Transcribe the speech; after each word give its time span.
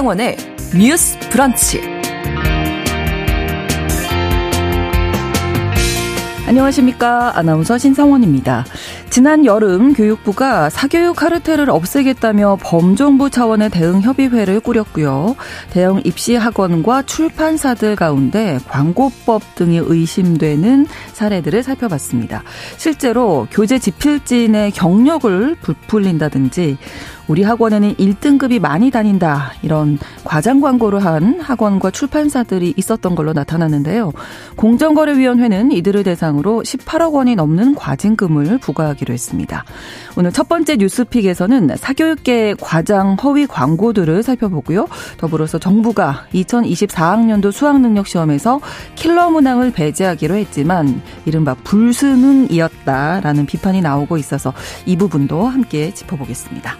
신성원의 0.00 0.36
뉴스 0.78 1.18
브런치. 1.28 1.82
안녕하십니까. 6.46 7.36
아나운서 7.36 7.76
신성원입니다. 7.76 8.64
지난 9.10 9.44
여름 9.44 9.92
교육부가 9.92 10.70
사교육 10.70 11.16
카르텔을 11.16 11.68
없애겠다며 11.68 12.58
범정부 12.62 13.28
차원의 13.28 13.70
대응 13.70 14.00
협의회를 14.00 14.60
꾸렸고요. 14.60 15.36
대형 15.70 16.00
입시 16.04 16.34
학원과 16.36 17.02
출판사들 17.02 17.96
가운데 17.96 18.58
광고법 18.68 19.56
등이 19.56 19.82
의심되는 19.84 20.86
사례들을 21.12 21.62
살펴봤습니다. 21.62 22.42
실제로 22.76 23.48
교재 23.50 23.78
집필진의 23.78 24.70
경력을 24.70 25.56
부풀린다든지 25.60 26.78
우리 27.30 27.44
학원에는 27.44 27.94
1등급이 27.94 28.58
많이 28.58 28.90
다닌다. 28.90 29.52
이런 29.62 30.00
과장 30.24 30.60
광고를 30.60 31.04
한 31.04 31.38
학원과 31.38 31.92
출판사들이 31.92 32.74
있었던 32.76 33.14
걸로 33.14 33.32
나타났는데요. 33.32 34.12
공정거래위원회는 34.56 35.70
이들을 35.70 36.02
대상으로 36.02 36.62
18억 36.62 37.12
원이 37.12 37.36
넘는 37.36 37.76
과징금을 37.76 38.58
부과하기로 38.58 39.14
했습니다. 39.14 39.62
오늘 40.16 40.32
첫 40.32 40.48
번째 40.48 40.74
뉴스픽에서는 40.74 41.76
사교육계 41.76 42.56
과장 42.60 43.14
허위 43.22 43.46
광고들을 43.46 44.24
살펴보고요. 44.24 44.88
더불어서 45.16 45.60
정부가 45.60 46.24
2024학년도 46.34 47.52
수학능력 47.52 48.08
시험에서 48.08 48.60
킬러 48.96 49.30
문항을 49.30 49.70
배제하기로 49.70 50.34
했지만 50.34 51.00
이른바 51.26 51.54
불수능이었다라는 51.62 53.46
비판이 53.46 53.82
나오고 53.82 54.16
있어서 54.16 54.52
이 54.84 54.96
부분도 54.96 55.46
함께 55.46 55.94
짚어보겠습니다. 55.94 56.74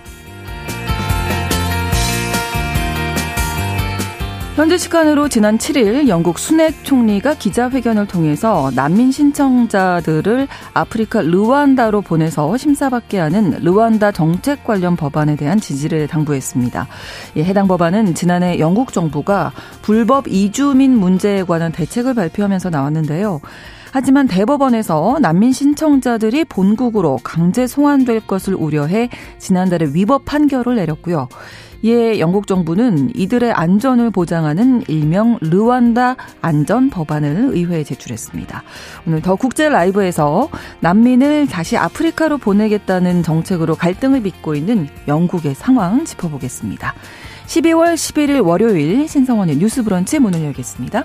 현재 4.61 4.77
시간으로 4.77 5.31
지난 5.31 5.57
7일 5.57 6.07
영국 6.09 6.39
순핵 6.39 6.85
총리가 6.85 7.33
기자회견을 7.33 8.07
통해서 8.07 8.71
난민 8.75 9.11
신청자들을 9.11 10.49
아프리카 10.75 11.23
르완다로 11.23 12.03
보내서 12.03 12.59
심사받게 12.59 13.19
하는 13.19 13.53
르완다 13.63 14.13
정책 14.13 14.63
관련 14.63 14.97
법안에 14.97 15.37
대한 15.37 15.59
지지를 15.59 16.09
당부했습니다. 16.09 16.89
해당 17.39 17.69
법안은 17.69 18.15
지난해 18.15 18.59
영국 18.59 18.93
정부가 18.93 19.53
불법 19.81 20.29
이주민 20.29 20.95
문제에 20.95 21.43
관한 21.43 21.73
대책을 21.73 22.13
발표하면서 22.13 22.69
나왔는데요. 22.69 23.41
하지만 23.93 24.27
대법원에서 24.27 25.19
난민 25.21 25.53
신청자들이 25.53 26.45
본국으로 26.45 27.19
강제 27.23 27.67
송환될 27.67 28.27
것을 28.27 28.55
우려해 28.55 29.11
지난달에 29.39 29.89
위법 29.93 30.25
판결을 30.25 30.77
내렸고요. 30.77 31.29
이에 31.83 32.19
영국 32.19 32.47
정부는 32.47 33.11
이들의 33.15 33.53
안전을 33.53 34.11
보장하는 34.11 34.83
일명 34.89 35.39
르완다 35.41 36.17
안전 36.43 36.91
법안을 36.91 37.51
의회에 37.55 37.85
제출했습니다. 37.85 38.63
오늘 39.07 39.23
더 39.23 39.35
국제 39.35 39.69
라이브에서 39.69 40.51
난민을 40.81 41.47
다시 41.47 41.79
아프리카로 41.79 42.37
보내겠다는 42.39 43.23
정책으로 43.23 43.77
갈등을 43.77 44.23
빚고 44.23 44.55
있는 44.55 44.89
영국의 45.09 45.55
상황 45.55 46.05
짚어보겠습니다. 46.05 46.95
12월 47.47 47.95
11일 47.95 48.47
월요일 48.47 49.09
신성원의 49.09 49.57
뉴스 49.57 49.83
브런치 49.83 50.19
문을 50.19 50.45
열겠습니다. 50.45 51.05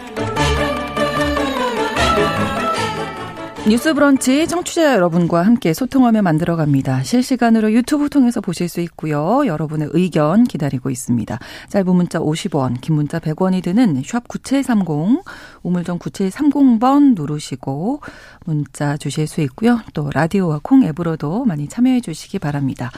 뉴스 3.69 3.93
브런치 3.93 4.47
청취자 4.47 4.95
여러분과 4.95 5.43
함께 5.43 5.71
소통하며 5.73 6.23
만들어갑니다. 6.23 7.03
실시간으로 7.03 7.71
유튜브 7.73 8.09
통해서 8.09 8.41
보실 8.41 8.67
수 8.67 8.81
있고요. 8.81 9.45
여러분의 9.45 9.89
의견 9.91 10.45
기다리고 10.45 10.89
있습니다. 10.89 11.37
짧은 11.69 11.95
문자 11.95 12.19
50원, 12.19 12.81
긴 12.81 12.95
문자 12.95 13.19
100원이 13.19 13.61
드는 13.63 14.01
샵 14.03 14.27
9730, 14.27 15.23
우물정 15.61 15.99
9730번 15.99 17.13
누르시고 17.13 18.01
문자 18.45 18.97
주실 18.97 19.27
수 19.27 19.41
있고요. 19.41 19.79
또 19.93 20.09
라디오와 20.11 20.61
콩 20.63 20.83
앱으로도 20.83 21.45
많이 21.45 21.67
참여해 21.67 22.01
주시기 22.01 22.39
바랍니다. 22.39 22.89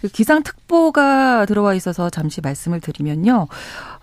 그 0.00 0.08
기상특보가 0.08 1.46
들어와 1.46 1.74
있어서 1.74 2.08
잠시 2.08 2.40
말씀을 2.40 2.80
드리면요. 2.80 3.48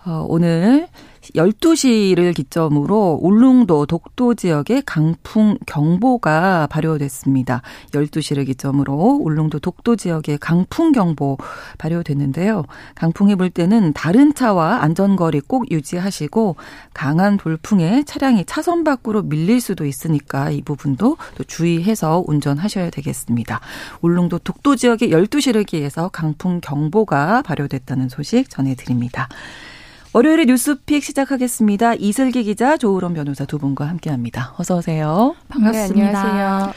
어, 0.04 0.26
오늘 0.28 0.88
12시를 1.34 2.34
기점으로 2.34 3.18
울릉도 3.22 3.86
독도 3.86 4.34
지역에 4.34 4.82
강풍 4.84 5.56
경보가 5.66 6.66
발효됐습니다. 6.68 7.62
12시를 7.92 8.46
기점으로 8.46 9.18
울릉도 9.22 9.60
독도 9.60 9.96
지역에 9.96 10.36
강풍 10.36 10.92
경보 10.92 11.38
발효됐는데요. 11.78 12.64
강풍이 12.94 13.36
불 13.36 13.50
때는 13.50 13.92
다른 13.92 14.34
차와 14.34 14.82
안전거리 14.82 15.40
꼭 15.40 15.70
유지하시고 15.70 16.56
강한 16.92 17.36
돌풍에 17.36 18.02
차량이 18.04 18.44
차선 18.44 18.84
밖으로 18.84 19.22
밀릴 19.22 19.60
수도 19.60 19.86
있으니까 19.86 20.50
이 20.50 20.62
부분도 20.62 21.16
또 21.36 21.44
주의해서 21.44 22.24
운전하셔야 22.26 22.90
되겠습니다. 22.90 23.60
울릉도 24.00 24.40
독도 24.40 24.76
지역에 24.76 25.08
12시를 25.08 25.64
기해서 25.64 26.08
강풍 26.08 26.60
경보가 26.60 27.42
발효됐다는 27.42 28.08
소식 28.08 28.50
전해드립니다. 28.50 29.28
월요일에 30.14 30.44
뉴스픽 30.44 31.02
시작하겠습니다. 31.02 31.94
이슬기 31.94 32.44
기자, 32.44 32.76
조우론 32.76 33.14
변호사 33.14 33.46
두 33.46 33.58
분과 33.58 33.88
함께합니다. 33.88 34.54
어서 34.58 34.76
오세요. 34.76 35.34
반갑습니다. 35.48 35.94
네, 35.94 36.28
안녕하세요. 36.28 36.74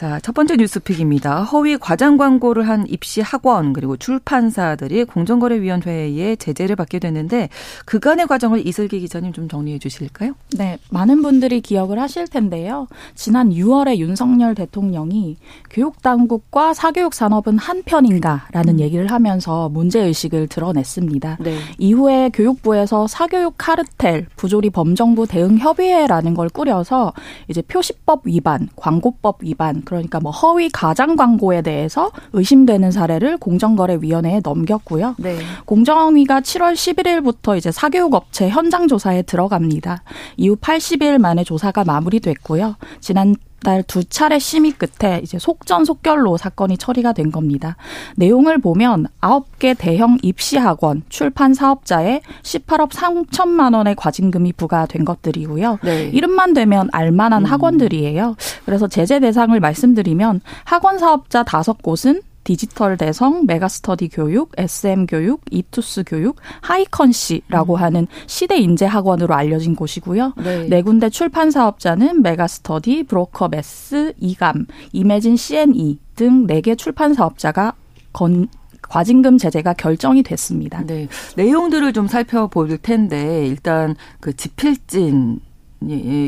자, 0.00 0.18
첫 0.20 0.34
번째 0.34 0.56
뉴스픽입니다. 0.56 1.42
허위 1.42 1.76
과장 1.76 2.16
광고를 2.16 2.66
한 2.66 2.86
입시 2.88 3.20
학원 3.20 3.74
그리고 3.74 3.98
출판사들이 3.98 5.04
공정거래위원회에 5.04 6.36
제재를 6.36 6.74
받게 6.74 7.00
됐는데 7.00 7.50
그간의 7.84 8.26
과정을 8.26 8.66
이슬기 8.66 9.00
기자님 9.00 9.34
좀 9.34 9.46
정리해 9.46 9.78
주실까요? 9.78 10.32
네, 10.56 10.78
많은 10.88 11.20
분들이 11.20 11.60
기억을 11.60 11.98
하실 11.98 12.26
텐데요. 12.26 12.86
지난 13.14 13.50
6월에 13.50 13.98
윤석열 13.98 14.54
대통령이 14.54 15.36
교육 15.68 16.00
당국과 16.00 16.72
사교육 16.72 17.12
산업은 17.12 17.58
한 17.58 17.82
편인가라는 17.82 18.76
음. 18.76 18.80
얘기를 18.80 19.10
하면서 19.10 19.68
문제 19.68 20.00
의식을 20.00 20.48
드러냈습니다. 20.48 21.36
네. 21.40 21.58
이후에 21.76 22.30
교육부에서 22.32 23.06
사교육 23.06 23.56
카르텔 23.58 24.28
부조리 24.36 24.70
범정부 24.70 25.26
대응 25.26 25.58
협의회라는 25.58 26.32
걸 26.32 26.48
꾸려서 26.48 27.12
이제 27.48 27.60
표시법 27.60 28.22
위반, 28.24 28.70
광고법 28.76 29.40
위반 29.42 29.82
그러니까 29.90 30.20
뭐 30.20 30.30
허위 30.30 30.68
가장 30.68 31.16
광고에 31.16 31.62
대해서 31.62 32.12
의심되는 32.32 32.92
사례를 32.92 33.38
공정거래위원회에 33.38 34.40
넘겼고요. 34.44 35.16
네. 35.18 35.36
공정위가 35.64 36.42
7월 36.42 36.74
11일부터 36.74 37.58
이제 37.58 37.72
사교육 37.72 38.14
업체 38.14 38.48
현장 38.48 38.86
조사에 38.86 39.22
들어갑니다. 39.22 40.04
이후 40.36 40.54
80일 40.54 41.18
만에 41.18 41.42
조사가 41.42 41.82
마무리됐고요. 41.82 42.76
지난 43.00 43.34
달두 43.62 44.04
차례 44.04 44.38
심의 44.38 44.72
끝에 44.72 45.20
이제 45.22 45.38
속전속결로 45.38 46.36
사건이 46.36 46.78
처리가 46.78 47.12
된 47.12 47.30
겁니다. 47.30 47.76
내용을 48.16 48.58
보면 48.58 49.06
아홉 49.20 49.58
개 49.58 49.74
대형 49.74 50.18
입시학원 50.22 51.02
출판 51.08 51.54
사업자에 51.54 52.22
18억 52.42 52.90
3천만 52.90 53.74
원의 53.74 53.94
과징금이 53.96 54.54
부과된 54.54 55.04
것들이고요. 55.04 55.78
네. 55.82 56.10
이름만 56.12 56.54
되면 56.54 56.88
알만한 56.92 57.42
음. 57.42 57.46
학원들이에요. 57.46 58.36
그래서 58.64 58.86
제재 58.86 59.20
대상을 59.20 59.58
말씀드리면 59.58 60.40
학원 60.64 60.98
사업자 60.98 61.42
다섯 61.42 61.82
곳은 61.82 62.22
디지털 62.44 62.96
대성, 62.96 63.44
메가스터디 63.46 64.08
교육, 64.08 64.52
SM 64.56 65.06
교육, 65.06 65.42
이투스 65.50 66.04
교육, 66.06 66.36
하이컨시라고 66.62 67.74
음. 67.74 67.80
하는 67.80 68.06
시대 68.26 68.56
인재 68.56 68.86
학원으로 68.86 69.34
알려진 69.34 69.74
곳이고요. 69.76 70.34
네. 70.42 70.66
네 70.68 70.82
군데 70.82 71.08
출판 71.10 71.50
사업자는 71.50 72.22
메가스터디, 72.22 73.04
브로커 73.04 73.48
매스, 73.48 74.14
이감, 74.18 74.66
이매진 74.92 75.36
CNE 75.36 75.98
등 76.16 76.46
네 76.46 76.60
개 76.60 76.74
출판 76.74 77.14
사업자가 77.14 77.74
건 78.12 78.48
과징금 78.82 79.38
제재가 79.38 79.74
결정이 79.74 80.22
됐습니다. 80.22 80.84
네. 80.84 81.06
내용들을 81.36 81.92
좀 81.92 82.08
살펴볼 82.08 82.76
텐데 82.78 83.46
일단 83.46 83.94
그 84.20 84.34
지필진 84.34 85.40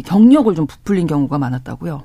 경력을 0.06 0.54
좀 0.54 0.66
부풀린 0.66 1.06
경우가 1.06 1.38
많았다고요? 1.38 2.02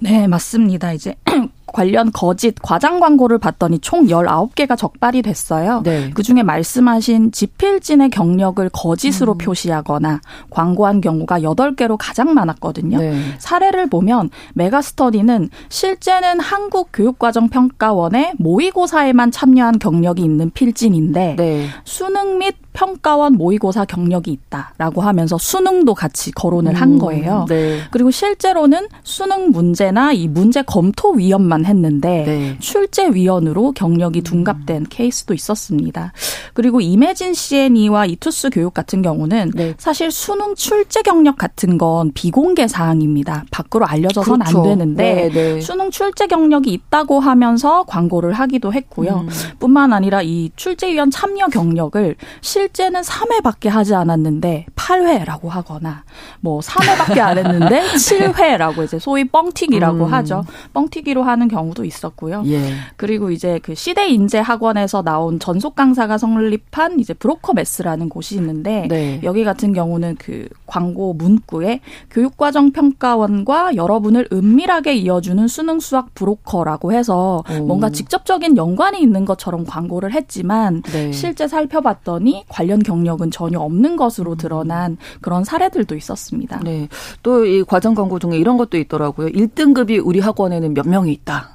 네, 0.00 0.26
맞습니다. 0.26 0.92
이제 0.92 1.14
관련 1.72 2.12
거짓 2.12 2.54
과장 2.62 3.00
광고를 3.00 3.38
봤더니 3.38 3.78
총 3.80 4.06
19개가 4.06 4.76
적발이 4.76 5.22
됐어요. 5.22 5.82
네. 5.84 6.10
그중에 6.10 6.42
말씀하신 6.42 7.32
지필진의 7.32 8.10
경력을 8.10 8.68
거짓으로 8.70 9.32
음. 9.32 9.38
표시하거나 9.38 10.20
광고한 10.50 11.00
경우가 11.00 11.40
8개로 11.40 11.96
가장 11.98 12.34
많았거든요. 12.34 12.98
네. 12.98 13.18
사례를 13.38 13.88
보면 13.88 14.30
메가스터디는 14.54 15.50
실제는 15.68 16.40
한국 16.40 16.90
교육과정평가원의 16.92 18.34
모의고사에만 18.38 19.30
참여한 19.30 19.78
경력이 19.78 20.22
있는 20.22 20.50
필진인데 20.50 21.36
네. 21.36 21.66
수능 21.84 22.38
및 22.38 22.56
평가원 22.72 23.34
모의고사 23.34 23.84
경력이 23.84 24.30
있다라고 24.30 25.02
하면서 25.02 25.36
수능도 25.38 25.94
같이 25.94 26.32
거론을 26.32 26.74
한 26.74 26.92
음, 26.92 26.98
거예요. 26.98 27.46
네. 27.48 27.80
그리고 27.90 28.10
실제로는 28.10 28.88
수능 29.02 29.50
문제나 29.50 30.12
이 30.12 30.28
문제 30.28 30.62
검토 30.62 31.12
위원만 31.12 31.64
했는데 31.64 32.24
네. 32.24 32.56
출제 32.60 33.10
위원으로 33.10 33.72
경력이 33.72 34.20
음. 34.20 34.24
둔갑된 34.24 34.82
음. 34.82 34.86
케이스도 34.88 35.34
있었습니다. 35.34 36.12
그리고 36.54 36.80
이매진 36.80 37.34
CNE와 37.34 38.06
이투스 38.06 38.50
교육 38.50 38.74
같은 38.74 39.02
경우는 39.02 39.52
네. 39.54 39.74
사실 39.78 40.10
수능 40.10 40.54
출제 40.54 41.02
경력 41.02 41.36
같은 41.36 41.78
건 41.78 42.12
비공개 42.14 42.68
사항입니다. 42.68 43.44
밖으로 43.50 43.86
알려져선 43.86 44.40
그렇죠. 44.40 44.58
안 44.58 44.64
되는데 44.64 45.14
네, 45.14 45.30
네. 45.30 45.60
수능 45.60 45.90
출제 45.90 46.26
경력이 46.26 46.72
있다고 46.72 47.20
하면서 47.20 47.84
광고를 47.84 48.32
하기도 48.32 48.72
했고요. 48.72 49.26
음. 49.26 49.28
뿐만 49.58 49.92
아니라 49.92 50.22
이 50.22 50.50
출제 50.56 50.92
위원 50.92 51.10
참여 51.10 51.48
경력을 51.48 52.16
실 52.40 52.61
실제는 52.62 53.00
3회밖에 53.00 53.68
하지 53.68 53.94
않았는데 53.94 54.66
8회라고 54.76 55.48
하거나 55.48 56.04
뭐 56.40 56.60
3회밖에 56.60 57.18
안 57.18 57.38
했는데 57.38 57.82
7회라고 57.94 58.84
이제 58.84 59.00
소위 59.00 59.24
뻥튀기라고 59.24 60.06
음. 60.06 60.12
하죠. 60.12 60.44
뻥튀기로 60.72 61.24
하는 61.24 61.48
경우도 61.48 61.84
있었고요. 61.84 62.44
예. 62.46 62.72
그리고 62.96 63.30
이제 63.32 63.58
그 63.62 63.74
시대 63.74 64.08
인재 64.08 64.38
학원에서 64.38 65.02
나온 65.02 65.40
전속 65.40 65.74
강사가 65.74 66.18
성립한 66.18 67.00
이제 67.00 67.14
브로커 67.14 67.54
매스라는 67.54 68.08
곳이 68.08 68.36
있는데 68.36 68.86
네. 68.88 69.20
여기 69.24 69.42
같은 69.42 69.72
경우는 69.72 70.16
그 70.18 70.48
광고 70.66 71.14
문구에 71.14 71.80
교육과정 72.10 72.70
평가원과 72.70 73.74
여러분을 73.74 74.28
은밀하게 74.32 74.94
이어주는 74.94 75.48
수능 75.48 75.80
수학 75.80 76.14
브로커라고 76.14 76.92
해서 76.92 77.42
오. 77.50 77.66
뭔가 77.66 77.90
직접적인 77.90 78.56
연관이 78.56 79.00
있는 79.00 79.24
것처럼 79.24 79.64
광고를 79.64 80.12
했지만 80.12 80.82
네. 80.82 81.10
실제 81.10 81.48
살펴봤더니 81.48 82.44
관련 82.52 82.82
경력은 82.82 83.30
전혀 83.30 83.58
없는 83.58 83.96
것으로 83.96 84.34
드러난 84.36 84.98
그런 85.20 85.44
사례들도 85.44 85.94
있었습니다. 85.96 86.60
네. 86.62 86.88
또 87.22 87.42
이 87.44 87.64
과정 87.64 87.94
광고 87.94 88.18
중에 88.18 88.36
이런 88.36 88.56
것도 88.56 88.78
있더라고요. 88.78 89.28
1등급이 89.28 90.00
우리 90.04 90.20
학원에는 90.20 90.74
몇 90.74 90.88
명이 90.88 91.12
있다. 91.12 91.51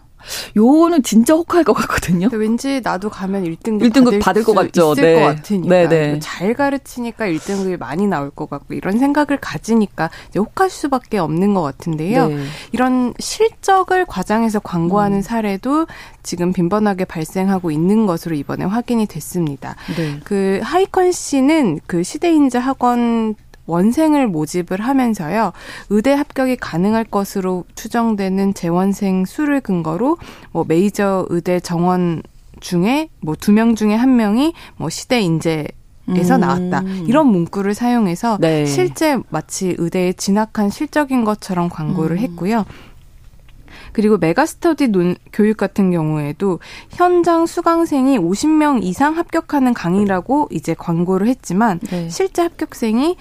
요거는 0.55 1.03
진짜 1.03 1.33
혹할 1.33 1.63
것 1.63 1.73
같거든요. 1.73 2.29
왠지 2.31 2.81
나도 2.83 3.09
가면 3.09 3.43
1등급, 3.43 3.91
1등급 3.91 4.03
받을, 4.05 4.19
받을 4.19 4.43
것 4.43 4.53
같죠. 4.53 4.93
있을 4.93 5.03
네. 5.03 5.13
것 5.15 5.35
같으니까. 5.35 5.69
네네. 5.69 5.87
네. 5.87 6.19
잘 6.19 6.53
가르치니까 6.53 7.27
1등급이 7.27 7.77
많이 7.77 8.07
나올 8.07 8.29
것 8.29 8.49
같고 8.49 8.73
이런 8.73 8.99
생각을 8.99 9.37
가지니까 9.39 10.09
이제 10.29 10.39
혹할 10.39 10.69
수밖에 10.69 11.17
없는 11.17 11.53
것 11.53 11.61
같은데요. 11.61 12.27
네. 12.27 12.43
이런 12.71 13.13
실적을 13.19 14.05
과장해서 14.05 14.59
광고하는 14.59 15.17
음. 15.17 15.21
사례도 15.21 15.87
지금 16.23 16.51
빈번하게 16.51 17.05
발생하고 17.05 17.71
있는 17.71 18.05
것으로 18.05 18.35
이번에 18.35 18.65
확인이 18.65 19.05
됐습니다. 19.05 19.75
네. 19.95 20.19
그 20.23 20.59
하이컨 20.63 21.11
씨는 21.11 21.79
그 21.87 22.03
시대인재 22.03 22.57
학원 22.57 23.35
원생을 23.67 24.27
모집을 24.27 24.79
하면서요. 24.81 25.53
의대 25.89 26.13
합격이 26.13 26.55
가능할 26.57 27.03
것으로 27.05 27.65
추정되는 27.75 28.53
재원생 28.55 29.25
수를 29.25 29.61
근거로 29.61 30.17
뭐 30.51 30.65
메이저 30.67 31.25
의대 31.29 31.59
정원 31.59 32.23
중에 32.59 33.09
뭐 33.21 33.35
두 33.35 33.51
명 33.51 33.75
중에 33.75 33.93
한 33.93 34.15
명이 34.15 34.53
뭐 34.77 34.89
시대 34.89 35.19
인재 35.21 35.67
에서 36.15 36.35
음. 36.35 36.39
나왔다. 36.39 36.83
이런 37.05 37.27
문구를 37.27 37.73
사용해서 37.73 38.37
네. 38.39 38.65
실제 38.65 39.17
마치 39.27 39.75
의대에 39.77 40.13
진학한 40.13 40.69
실적인 40.69 41.25
것처럼 41.25 41.67
광고를 41.67 42.15
음. 42.15 42.21
했고요. 42.21 42.65
그리고 43.91 44.17
메가스터디 44.17 44.87
논, 44.89 45.15
교육 45.33 45.57
같은 45.57 45.91
경우에도 45.91 46.59
현장 46.91 47.45
수강생이 47.45 48.19
50명 48.19 48.83
이상 48.83 49.17
합격하는 49.17 49.73
강의라고 49.73 50.47
이제 50.51 50.73
광고를 50.75 51.27
했지만 51.27 51.79
네. 51.89 52.07
실제 52.09 52.41
합격생이 52.43 53.17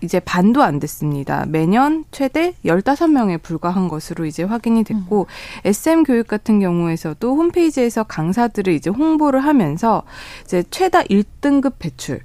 이제 0.00 0.20
반도 0.20 0.62
안 0.62 0.80
됐습니다. 0.80 1.44
매년 1.48 2.04
최대 2.10 2.54
15명에 2.64 3.42
불과한 3.42 3.88
것으로 3.88 4.26
이제 4.26 4.42
확인이 4.42 4.84
됐고 4.84 5.22
음. 5.22 5.26
SM 5.64 6.02
교육 6.04 6.26
같은 6.26 6.60
경우에서도 6.60 7.34
홈페이지에서 7.34 8.04
강사들을 8.04 8.72
이제 8.72 8.90
홍보를 8.90 9.40
하면서 9.40 10.02
이제 10.44 10.62
최다 10.70 11.04
1등급 11.04 11.74
배출, 11.78 12.20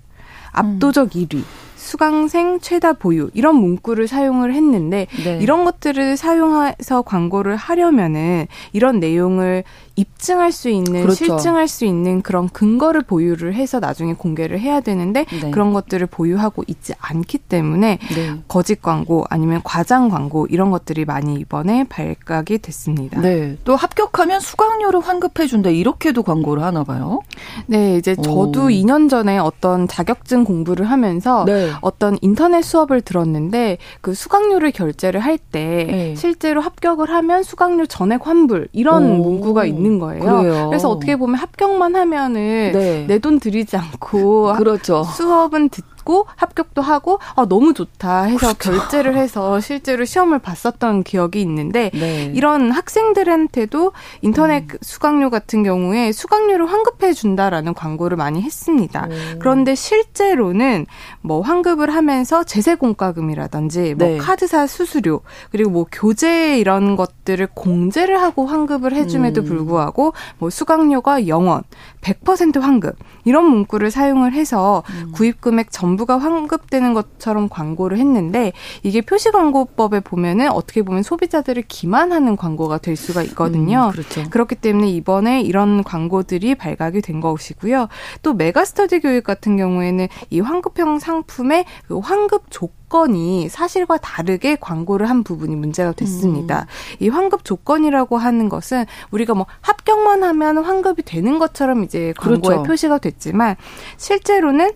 압도적 0.51 1.15
음. 1.15 1.21
1위 1.21 1.43
수강생 1.79 2.59
최다 2.59 2.93
보유 2.93 3.29
이런 3.33 3.55
문구를 3.55 4.07
사용을 4.07 4.53
했는데 4.53 5.07
네. 5.23 5.39
이런 5.41 5.63
것들을 5.63 6.17
사용해서 6.17 7.03
광고를 7.03 7.55
하려면은 7.55 8.47
이런 8.73 8.99
내용을 8.99 9.63
입증할 9.99 10.53
수 10.53 10.69
있는 10.69 11.01
그렇죠. 11.01 11.13
실증할 11.25 11.67
수 11.67 11.83
있는 11.83 12.21
그런 12.21 12.47
근거를 12.47 13.01
보유를 13.01 13.53
해서 13.53 13.81
나중에 13.81 14.13
공개를 14.13 14.59
해야 14.59 14.79
되는데 14.79 15.25
네. 15.25 15.51
그런 15.51 15.73
것들을 15.73 16.07
보유하고 16.07 16.63
있지 16.67 16.93
않기 16.99 17.39
때문에 17.39 17.99
네. 18.15 18.35
거짓 18.47 18.81
광고 18.81 19.25
아니면 19.29 19.59
과장 19.63 20.07
광고 20.07 20.47
이런 20.47 20.71
것들이 20.71 21.03
많이 21.03 21.35
이번에 21.35 21.83
발각이 21.83 22.59
됐습니다. 22.59 23.19
네. 23.19 23.57
또 23.65 23.75
합격하면 23.75 24.39
수강료를 24.39 25.01
환급해 25.01 25.47
준다 25.47 25.69
이렇게도 25.69 26.23
광고를 26.23 26.63
하나 26.63 26.85
봐요. 26.85 27.19
네, 27.65 27.97
이제 27.97 28.15
저도 28.15 28.65
오. 28.65 28.67
2년 28.69 29.09
전에 29.09 29.37
어떤 29.37 29.87
자격증 29.87 30.45
공부를 30.45 30.89
하면서 30.89 31.43
네. 31.45 31.71
어떤 31.81 32.17
인터넷 32.21 32.61
수업을 32.61 33.01
들었는데 33.01 33.77
그 33.99 34.13
수강료를 34.13 34.71
결제를 34.71 35.19
할때 35.19 35.87
네. 35.89 36.15
실제로 36.15 36.61
합격을 36.61 37.09
하면 37.09 37.43
수강료 37.43 37.85
전액 37.85 38.27
환불 38.27 38.69
이런 38.71 39.19
오. 39.19 39.23
문구가 39.23 39.65
있는 39.65 39.88
있는 39.89 39.99
거예요. 39.99 40.23
그래요. 40.23 40.67
그래서 40.69 40.89
어떻게 40.89 41.15
보면 41.15 41.35
합격만 41.35 41.95
하면은 41.95 42.71
네. 42.73 43.05
내돈 43.07 43.39
들이지 43.39 43.75
않고 43.75 44.53
그렇죠. 44.57 45.03
수업은 45.03 45.69
듣 45.69 45.83
받고 46.09 46.25
합격도 46.35 46.81
하고 46.81 47.19
아 47.35 47.45
너무 47.47 47.73
좋다 47.73 48.23
해서 48.23 48.53
그렇죠. 48.53 48.71
결제를 48.71 49.15
해서 49.15 49.59
실제로 49.59 50.05
시험을 50.05 50.39
봤었던 50.39 51.03
기억이 51.03 51.39
있는데 51.41 51.91
네. 51.93 52.31
이런 52.33 52.71
학생들한테도 52.71 53.91
인터넷 54.21 54.63
음. 54.63 54.77
수강료 54.81 55.29
같은 55.29 55.63
경우에 55.63 56.11
수강료를 56.11 56.65
환급해 56.65 57.13
준다라는 57.13 57.75
광고를 57.75 58.17
많이 58.17 58.41
했습니다. 58.41 59.07
오. 59.07 59.39
그런데 59.39 59.75
실제로는 59.75 60.87
뭐 61.21 61.41
환급을 61.41 61.93
하면서 61.93 62.43
제세 62.43 62.73
공과금이라든지 62.73 63.93
뭐 63.93 64.07
네. 64.07 64.17
카드사 64.17 64.65
수수료 64.65 65.21
그리고 65.51 65.69
뭐 65.69 65.85
교재 65.91 66.57
이런 66.57 66.95
것들을 66.95 67.47
공제를 67.53 68.19
하고 68.19 68.47
환급을 68.47 68.93
해줌에도 68.93 69.41
음. 69.41 69.45
불구하고 69.45 70.13
뭐 70.39 70.49
수강료가 70.49 71.21
0원, 71.21 71.63
100% 72.01 72.59
환급 72.59 72.95
이런 73.25 73.45
문구를 73.45 73.91
사용을 73.91 74.33
해서 74.33 74.83
음. 74.89 75.11
구입 75.13 75.41
금액 75.41 75.71
전부 75.71 75.98
가 76.05 76.17
환급되는 76.17 76.93
것처럼 76.93 77.49
광고를 77.49 77.97
했는데 77.97 78.53
이게 78.83 79.01
표시 79.01 79.31
광고법에 79.31 79.99
보면은 79.99 80.51
어떻게 80.51 80.81
보면 80.81 81.03
소비자들을 81.03 81.63
기만하는 81.67 82.35
광고가 82.35 82.79
될 82.79 82.95
수가 82.95 83.23
있거든요. 83.23 83.87
음, 83.87 83.91
그렇죠. 83.91 84.29
그렇기 84.29 84.55
때문에 84.55 84.89
이번에 84.89 85.41
이런 85.41 85.83
광고들이 85.83 86.55
발각이 86.55 87.01
된 87.01 87.21
것이고요. 87.21 87.89
또 88.23 88.33
메가스터디 88.33 88.99
교육 89.01 89.23
같은 89.23 89.57
경우에는 89.57 90.07
이 90.29 90.39
환급형 90.39 90.99
상품의 90.99 91.65
그 91.87 91.99
환급 91.99 92.49
조건 92.49 92.79
조건이 92.89 93.47
사실과 93.49 93.97
다르게 93.97 94.57
광고를 94.59 95.09
한 95.09 95.23
부분이 95.23 95.55
문제가 95.55 95.93
됐습니다. 95.93 96.61
음. 96.61 97.05
이 97.05 97.09
환급 97.09 97.45
조건이라고 97.45 98.17
하는 98.17 98.49
것은 98.49 98.85
우리가 99.11 99.35
뭐 99.35 99.45
합격만 99.61 100.23
하면 100.23 100.57
환급이 100.57 101.03
되는 101.03 101.39
것처럼 101.39 101.83
이제 101.83 102.13
광고에 102.17 102.55
그렇죠. 102.55 102.63
표시가 102.63 102.97
됐지만 102.97 103.55
실제로는 103.97 104.71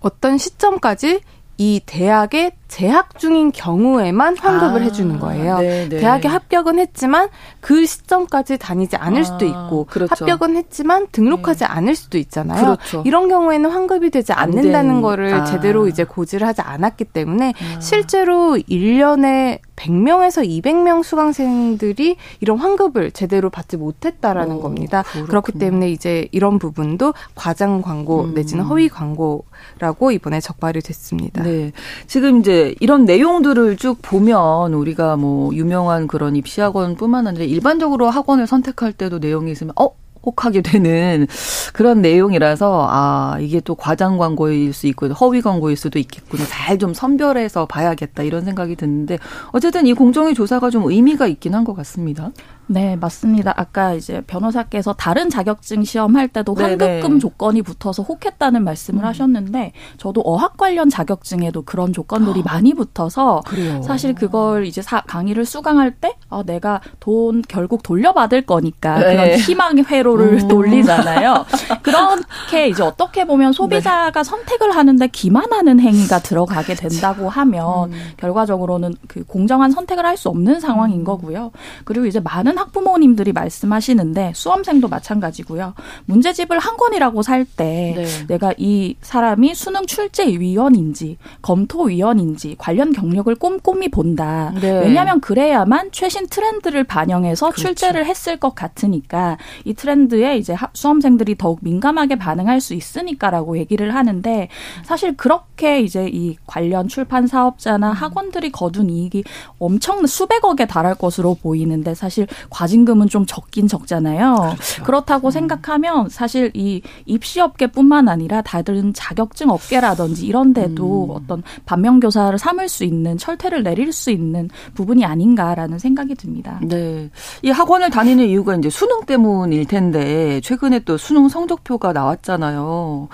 어떤 0.00 0.38
시점까지 0.38 1.20
이 1.58 1.80
대학에 1.84 2.52
재학 2.70 3.18
중인 3.18 3.50
경우에만 3.50 4.38
환급을 4.38 4.80
아, 4.80 4.84
해주는 4.84 5.18
거예요. 5.18 5.58
네네. 5.58 5.88
네. 5.88 5.98
대학에 5.98 6.28
합격은 6.28 6.78
했지만 6.78 7.28
그 7.60 7.84
시점까지 7.84 8.58
다니지 8.58 8.94
않을 8.94 9.22
아, 9.22 9.24
수도 9.24 9.44
있고 9.44 9.86
그렇죠. 9.90 10.24
합격은 10.24 10.56
했지만 10.56 11.08
등록하지 11.10 11.60
네. 11.60 11.64
않을 11.66 11.96
수도 11.96 12.16
있잖아요. 12.16 12.62
그렇죠. 12.62 13.02
이런 13.04 13.28
경우에는 13.28 13.68
환급이 13.68 14.10
되지 14.10 14.32
않는다는 14.32 15.02
거를 15.02 15.34
아. 15.34 15.44
제대로 15.44 15.88
이제 15.88 16.04
고지를 16.04 16.46
하지 16.46 16.62
않았기 16.62 17.06
때문에 17.06 17.54
아. 17.58 17.80
실제로 17.80 18.56
1년에 18.56 19.58
100명에서 19.74 20.46
200명 20.46 21.02
수강생들이 21.02 22.16
이런 22.40 22.58
환급을 22.58 23.10
제대로 23.12 23.50
받지 23.50 23.76
못했다라는 23.76 24.56
오, 24.56 24.60
겁니다. 24.60 25.02
그렇군요. 25.02 25.26
그렇기 25.26 25.52
때문에 25.52 25.90
이제 25.90 26.28
이런 26.32 26.58
부분도 26.58 27.14
과장 27.34 27.82
광고 27.82 28.24
음. 28.24 28.34
내지는 28.34 28.64
허위 28.64 28.88
광고라고 28.88 30.12
이번에 30.12 30.40
적발이 30.40 30.80
됐습니다. 30.82 31.42
네. 31.42 31.72
지금 32.06 32.40
이제 32.40 32.59
이런 32.80 33.04
내용들을 33.04 33.76
쭉 33.76 33.98
보면 34.02 34.74
우리가 34.74 35.16
뭐 35.16 35.54
유명한 35.54 36.06
그런 36.06 36.36
입시학원뿐만 36.36 37.26
아니라 37.26 37.44
일반적으로 37.44 38.08
학원을 38.10 38.46
선택할 38.46 38.92
때도 38.92 39.18
내용이 39.18 39.50
있으면 39.52 39.72
어 39.78 39.90
혹하게 40.22 40.60
되는 40.60 41.26
그런 41.72 42.02
내용이라서 42.02 42.86
아 42.90 43.38
이게 43.40 43.60
또 43.60 43.74
과장 43.74 44.18
광고일 44.18 44.72
수 44.74 44.86
있고 44.86 45.08
허위 45.08 45.40
광고일 45.40 45.76
수도 45.78 45.98
있겠구나 45.98 46.44
잘좀 46.46 46.92
선별해서 46.92 47.64
봐야겠다 47.66 48.22
이런 48.22 48.44
생각이 48.44 48.76
드는데 48.76 49.18
어쨌든 49.52 49.86
이 49.86 49.94
공정위 49.94 50.34
조사가 50.34 50.68
좀 50.70 50.90
의미가 50.90 51.26
있긴 51.26 51.54
한 51.54 51.64
것 51.64 51.74
같습니다. 51.74 52.30
네, 52.70 52.94
맞습니다. 52.94 53.52
아까 53.56 53.94
이제 53.94 54.20
변호사께서 54.28 54.92
다른 54.92 55.28
자격증 55.28 55.82
시험 55.82 56.14
할 56.14 56.28
때도 56.28 56.54
네네. 56.54 56.84
환급금 56.84 57.18
조건이 57.18 57.62
붙어서 57.62 58.04
혹했다는 58.04 58.62
말씀을 58.62 59.02
음. 59.02 59.06
하셨는데 59.06 59.72
저도 59.98 60.20
어학 60.24 60.56
관련 60.56 60.88
자격증에도 60.88 61.62
그런 61.62 61.92
조건들이 61.92 62.44
아, 62.46 62.52
많이 62.54 62.72
붙어서 62.72 63.42
그래요. 63.44 63.82
사실 63.82 64.14
그걸 64.14 64.66
이제 64.66 64.82
사, 64.82 65.00
강의를 65.00 65.46
수강할 65.46 65.90
때 65.96 66.14
아, 66.28 66.44
내가 66.46 66.80
돈 67.00 67.42
결국 67.48 67.82
돌려받을 67.82 68.42
거니까 68.46 69.00
네. 69.00 69.16
그런 69.16 69.38
희망의 69.38 69.84
회로를 69.86 70.34
음. 70.44 70.48
돌리잖아요. 70.48 71.44
그렇게 71.82 72.68
이제 72.68 72.84
어떻게 72.84 73.24
보면 73.24 73.52
소비자가 73.52 74.12
네. 74.12 74.22
선택을 74.22 74.76
하는데 74.76 75.04
기만하는 75.08 75.80
행위가 75.80 76.20
들어가게 76.20 76.74
된다고 76.74 77.28
하면 77.28 77.92
음. 77.92 77.98
결과적으로는 78.16 78.94
그 79.08 79.24
공정한 79.24 79.72
선택을 79.72 80.06
할 80.06 80.20
수 80.20 80.28
없는 80.28 80.60
상황인 80.60 81.00
음. 81.00 81.04
거고요. 81.04 81.50
그리고 81.84 82.04
이제 82.04 82.20
많은 82.20 82.58
학부모님들이 82.60 83.32
말씀하시는데 83.32 84.32
수험생도 84.34 84.88
마찬가지고요. 84.88 85.74
문제집을 86.06 86.58
한 86.58 86.76
권이라고 86.76 87.22
살때 87.22 87.94
네. 87.96 88.26
내가 88.28 88.52
이 88.58 88.96
사람이 89.00 89.54
수능 89.54 89.86
출제위원인지 89.86 91.16
검토위원인지 91.42 92.56
관련 92.58 92.92
경력을 92.92 93.34
꼼꼼히 93.34 93.88
본다. 93.88 94.52
네. 94.60 94.80
왜냐하면 94.80 95.20
그래야만 95.20 95.90
최신 95.92 96.26
트렌드를 96.26 96.84
반영해서 96.84 97.50
그렇죠. 97.50 97.62
출제를 97.62 98.06
했을 98.06 98.36
것 98.36 98.54
같으니까 98.54 99.38
이 99.64 99.74
트렌드에 99.74 100.36
이제 100.36 100.54
수험생들이 100.72 101.36
더욱 101.36 101.60
민감하게 101.62 102.16
반응할 102.16 102.60
수 102.60 102.74
있으니까라고 102.74 103.58
얘기를 103.58 103.94
하는데 103.94 104.48
사실 104.84 105.16
그렇게 105.16 105.80
이제 105.80 106.08
이 106.12 106.36
관련 106.46 106.88
출판 106.88 107.26
사업자나 107.26 107.92
학원들이 107.92 108.52
거둔 108.52 108.90
이익이 108.90 109.24
엄청 109.58 110.06
수백억에 110.06 110.66
달할 110.66 110.94
것으로 110.94 111.34
보이는데 111.34 111.94
사실 111.94 112.26
과징금은 112.50 113.08
좀 113.08 113.24
적긴 113.24 113.66
적잖아요. 113.68 114.34
그렇죠. 114.34 114.84
그렇다고 114.84 115.28
음. 115.28 115.30
생각하면 115.30 116.08
사실 116.08 116.50
이 116.54 116.82
입시업계뿐만 117.06 118.08
아니라 118.08 118.42
다른 118.42 118.92
자격증 118.92 119.50
업계라든지 119.50 120.26
이런 120.26 120.52
데도 120.52 121.04
음. 121.06 121.10
어떤 121.10 121.42
반면교사를 121.64 122.38
삼을 122.38 122.68
수 122.68 122.84
있는 122.84 123.16
철퇴를 123.16 123.62
내릴 123.62 123.92
수 123.92 124.10
있는 124.10 124.50
부분이 124.74 125.04
아닌가라는 125.04 125.78
생각이 125.78 126.14
듭니다. 126.16 126.60
네. 126.62 127.10
이 127.42 127.50
학원을 127.50 127.90
다니는 127.90 128.26
이유가 128.26 128.54
이제 128.56 128.68
수능 128.68 129.04
때문일 129.04 129.66
텐데 129.66 130.40
최근에 130.42 130.80
또 130.80 130.96
수능 130.98 131.28
성적표가 131.28 131.92
나왔잖아요. 131.92 133.08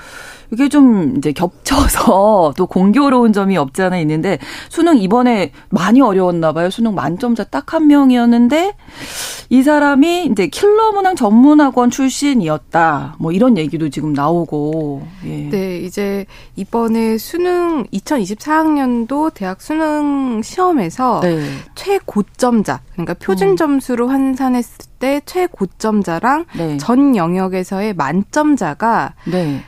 이게 0.53 0.69
좀 0.69 1.17
이제 1.17 1.33
겹쳐서 1.33 2.55
또 2.59 2.67
공교로운 2.67 3.33
점이 3.33 3.57
없지 3.57 3.83
않아 3.83 3.99
있는데 3.99 4.39
수능 4.69 4.97
이번에 4.99 5.53
많이 5.71 6.01
어려웠나 6.01 6.53
봐요. 6.53 6.71
수능 6.71 6.95
만점자 6.95 7.45
딱 7.45 7.67
한 7.77 7.89
명이었는데 7.89 8.75
이 9.49 9.63
사람이 9.63 10.27
이제 10.27 10.49
킬러 10.49 10.93
문항 10.93 11.17
전문학원 11.17 11.91
출신이었다. 11.91 13.17
뭐 13.19 13.33
이런 13.33 13.57
얘기도 13.57 13.89
지금 13.89 14.13
나오고. 14.13 15.07
예. 15.25 15.49
네, 15.51 15.79
이제 15.79 16.27
이번에 16.57 17.19
수능 17.19 17.85
2024학년도 17.93 19.33
대학 19.35 19.61
수능 19.61 20.43
시험에서 20.43 21.21
네. 21.21 21.45
최고점자 21.75 22.81
그러니까 22.93 23.15
표준 23.15 23.51
음. 23.51 23.57
점수로 23.57 24.09
환산했을 24.09 24.87
때 24.99 25.21
최고점자랑 25.25 26.47
네. 26.57 26.77
전 26.79 27.17
영역에서의 27.17 27.95
만점자가 27.95 29.15
네. 29.31 29.63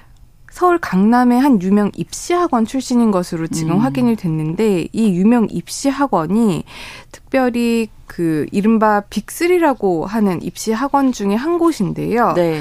서울 0.59 0.79
강남의 0.79 1.39
한 1.39 1.63
유명 1.63 1.93
입시학원 1.95 2.65
출신인 2.65 3.13
것으로 3.13 3.47
지금 3.47 3.75
음. 3.75 3.79
확인이 3.79 4.17
됐는데 4.17 4.89
이 4.93 5.15
유명 5.15 5.47
입시학원이 5.49 6.65
특별히 7.13 7.89
그 8.09 8.45
이른바 8.51 9.03
빅3라고 9.03 10.05
하는 10.05 10.43
입시 10.43 10.73
학원 10.73 11.13
중에 11.13 11.37
한 11.37 11.59
곳인데요. 11.59 12.33
네. 12.33 12.61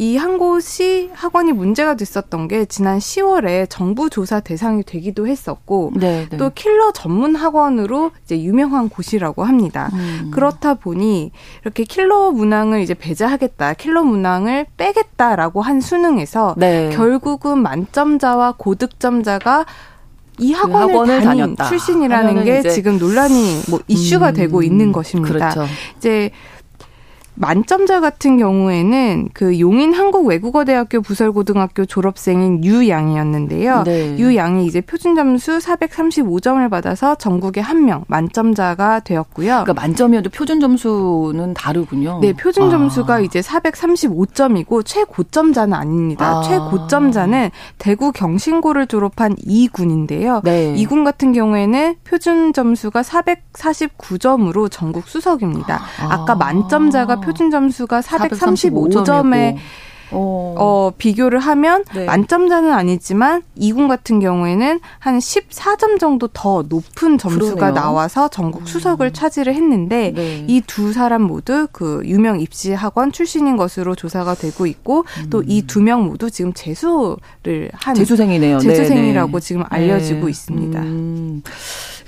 이 0.00 0.16
한 0.16 0.38
곳이 0.38 1.10
학원이 1.12 1.52
문제가 1.52 1.94
됐었던 1.94 2.46
게 2.46 2.66
지난 2.66 2.98
10월에 2.98 3.66
정부 3.68 4.08
조사 4.08 4.38
대상이 4.38 4.84
되기도 4.84 5.26
했었고 5.26 5.92
네, 5.96 6.28
네. 6.30 6.36
또 6.36 6.50
킬러 6.54 6.92
전문 6.92 7.34
학원으로 7.34 8.12
이제 8.24 8.40
유명한 8.40 8.88
곳이라고 8.88 9.42
합니다. 9.42 9.90
음. 9.94 10.30
그렇다 10.32 10.74
보니 10.74 11.32
이렇게 11.62 11.82
킬러 11.82 12.30
문항을 12.30 12.80
이제 12.80 12.94
배제하겠다, 12.94 13.74
킬러 13.74 14.04
문항을 14.04 14.66
빼겠다라고 14.76 15.62
한 15.62 15.80
수능에서 15.80 16.54
네. 16.56 16.90
결국은 16.90 17.58
만점자와 17.58 18.54
고득점자가 18.56 19.66
이그 20.40 20.56
학원을, 20.56 20.86
그 20.86 20.92
학원을 20.92 21.20
다닌 21.22 21.40
다녔다. 21.56 21.68
출신이라는 21.68 22.44
게 22.44 22.62
지금 22.62 22.98
논란이 22.98 23.62
뭐 23.68 23.80
이슈가 23.88 24.28
음, 24.30 24.34
되고 24.34 24.62
있는 24.62 24.92
것입니다. 24.92 25.50
그렇죠. 25.50 25.66
이제 25.96 26.30
만점자 27.40 28.00
같은 28.00 28.36
경우에는 28.36 29.30
그 29.32 29.58
용인 29.58 29.94
한국외국어대학교 29.94 31.00
부설고등학교 31.00 31.86
졸업생인 31.86 32.64
유양이었는데요. 32.64 33.84
네. 33.84 34.18
유양이 34.18 34.66
이제 34.66 34.80
표준 34.80 35.14
점수 35.14 35.58
435점을 35.58 36.68
받아서 36.70 37.14
전국에 37.14 37.60
한 37.60 37.78
명 37.78 38.04
만점자가 38.08 39.00
되었고요. 39.00 39.62
그러니까 39.64 39.74
만점이어도 39.74 40.30
표준 40.30 40.60
점수는 40.60 41.54
다르군요. 41.54 42.18
네, 42.20 42.32
표준 42.32 42.70
점수가 42.70 43.14
아. 43.14 43.20
이제 43.20 43.40
435점이고 43.40 44.84
최고점자는 44.84 45.74
아닙니다. 45.74 46.38
아. 46.38 46.42
최고점자는 46.42 47.50
대구 47.78 48.12
경신고를 48.12 48.86
졸업한 48.88 49.36
이군인데요. 49.38 50.40
네. 50.44 50.74
이군 50.76 51.04
같은 51.04 51.32
경우에는 51.32 51.96
표준 52.04 52.52
점수가 52.52 53.02
449점으로 53.02 54.68
전국 54.70 55.08
수석입니다. 55.08 55.80
아. 56.00 56.08
아까 56.10 56.34
만점자가 56.34 57.20
표준 57.28 57.50
점수가 57.50 58.00
435점에 58.00 59.56
어. 60.10 60.54
어, 60.56 60.90
비교를 60.96 61.38
하면 61.38 61.84
네. 61.94 62.06
만점자는 62.06 62.72
아니지만 62.72 63.42
이군 63.56 63.88
같은 63.88 64.20
경우에는 64.20 64.80
한 64.98 65.18
14점 65.18 65.98
정도 65.98 66.28
더 66.28 66.64
높은 66.66 67.18
점수가 67.18 67.54
그러네요. 67.56 67.74
나와서 67.74 68.28
전국 68.28 68.62
음. 68.62 68.66
수석을 68.66 69.12
차지를 69.12 69.54
했는데 69.54 70.12
네. 70.16 70.46
이두 70.48 70.94
사람 70.94 71.20
모두 71.22 71.68
그 71.72 72.00
유명 72.06 72.40
입시 72.40 72.72
학원 72.72 73.12
출신인 73.12 73.58
것으로 73.58 73.94
조사가 73.94 74.34
되고 74.36 74.66
있고 74.66 75.04
음. 75.24 75.28
또이 75.28 75.66
두 75.66 75.82
명 75.82 76.04
모두 76.06 76.30
지금 76.30 76.54
재수를 76.54 77.70
한 77.74 77.94
재수생이네요. 77.94 78.60
재수생이라고 78.60 79.28
네네. 79.32 79.40
지금 79.40 79.64
알려지고 79.68 80.24
네. 80.24 80.30
있습니다. 80.30 80.80
음. 80.80 81.42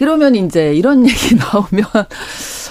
그러면 0.01 0.35
이제 0.35 0.75
이런 0.75 1.07
얘기 1.09 1.37
나오면 1.37 1.85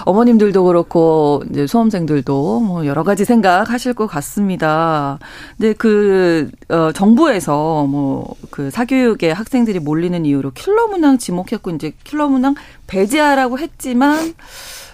어머님들도 0.04 0.64
그렇고 0.64 1.44
이제 1.50 1.66
수험생들도 1.68 2.60
뭐 2.60 2.86
여러 2.86 3.04
가지 3.04 3.24
생각하실 3.24 3.94
것 3.94 4.08
같습니다. 4.08 5.20
근데 5.58 5.74
그 5.74 6.50
어, 6.70 6.92
정부에서 6.92 7.86
뭐 7.86 8.36
그 8.60 8.70
사교육에 8.72 9.32
학생들이 9.32 9.80
몰리는 9.80 10.26
이유로 10.26 10.52
킬러 10.52 10.88
문항 10.88 11.18
지목했고 11.18 11.72
이제 11.72 11.94
킬러 12.04 12.28
문항 12.28 12.56
배제하라고 12.88 13.60
했지만 13.60 14.34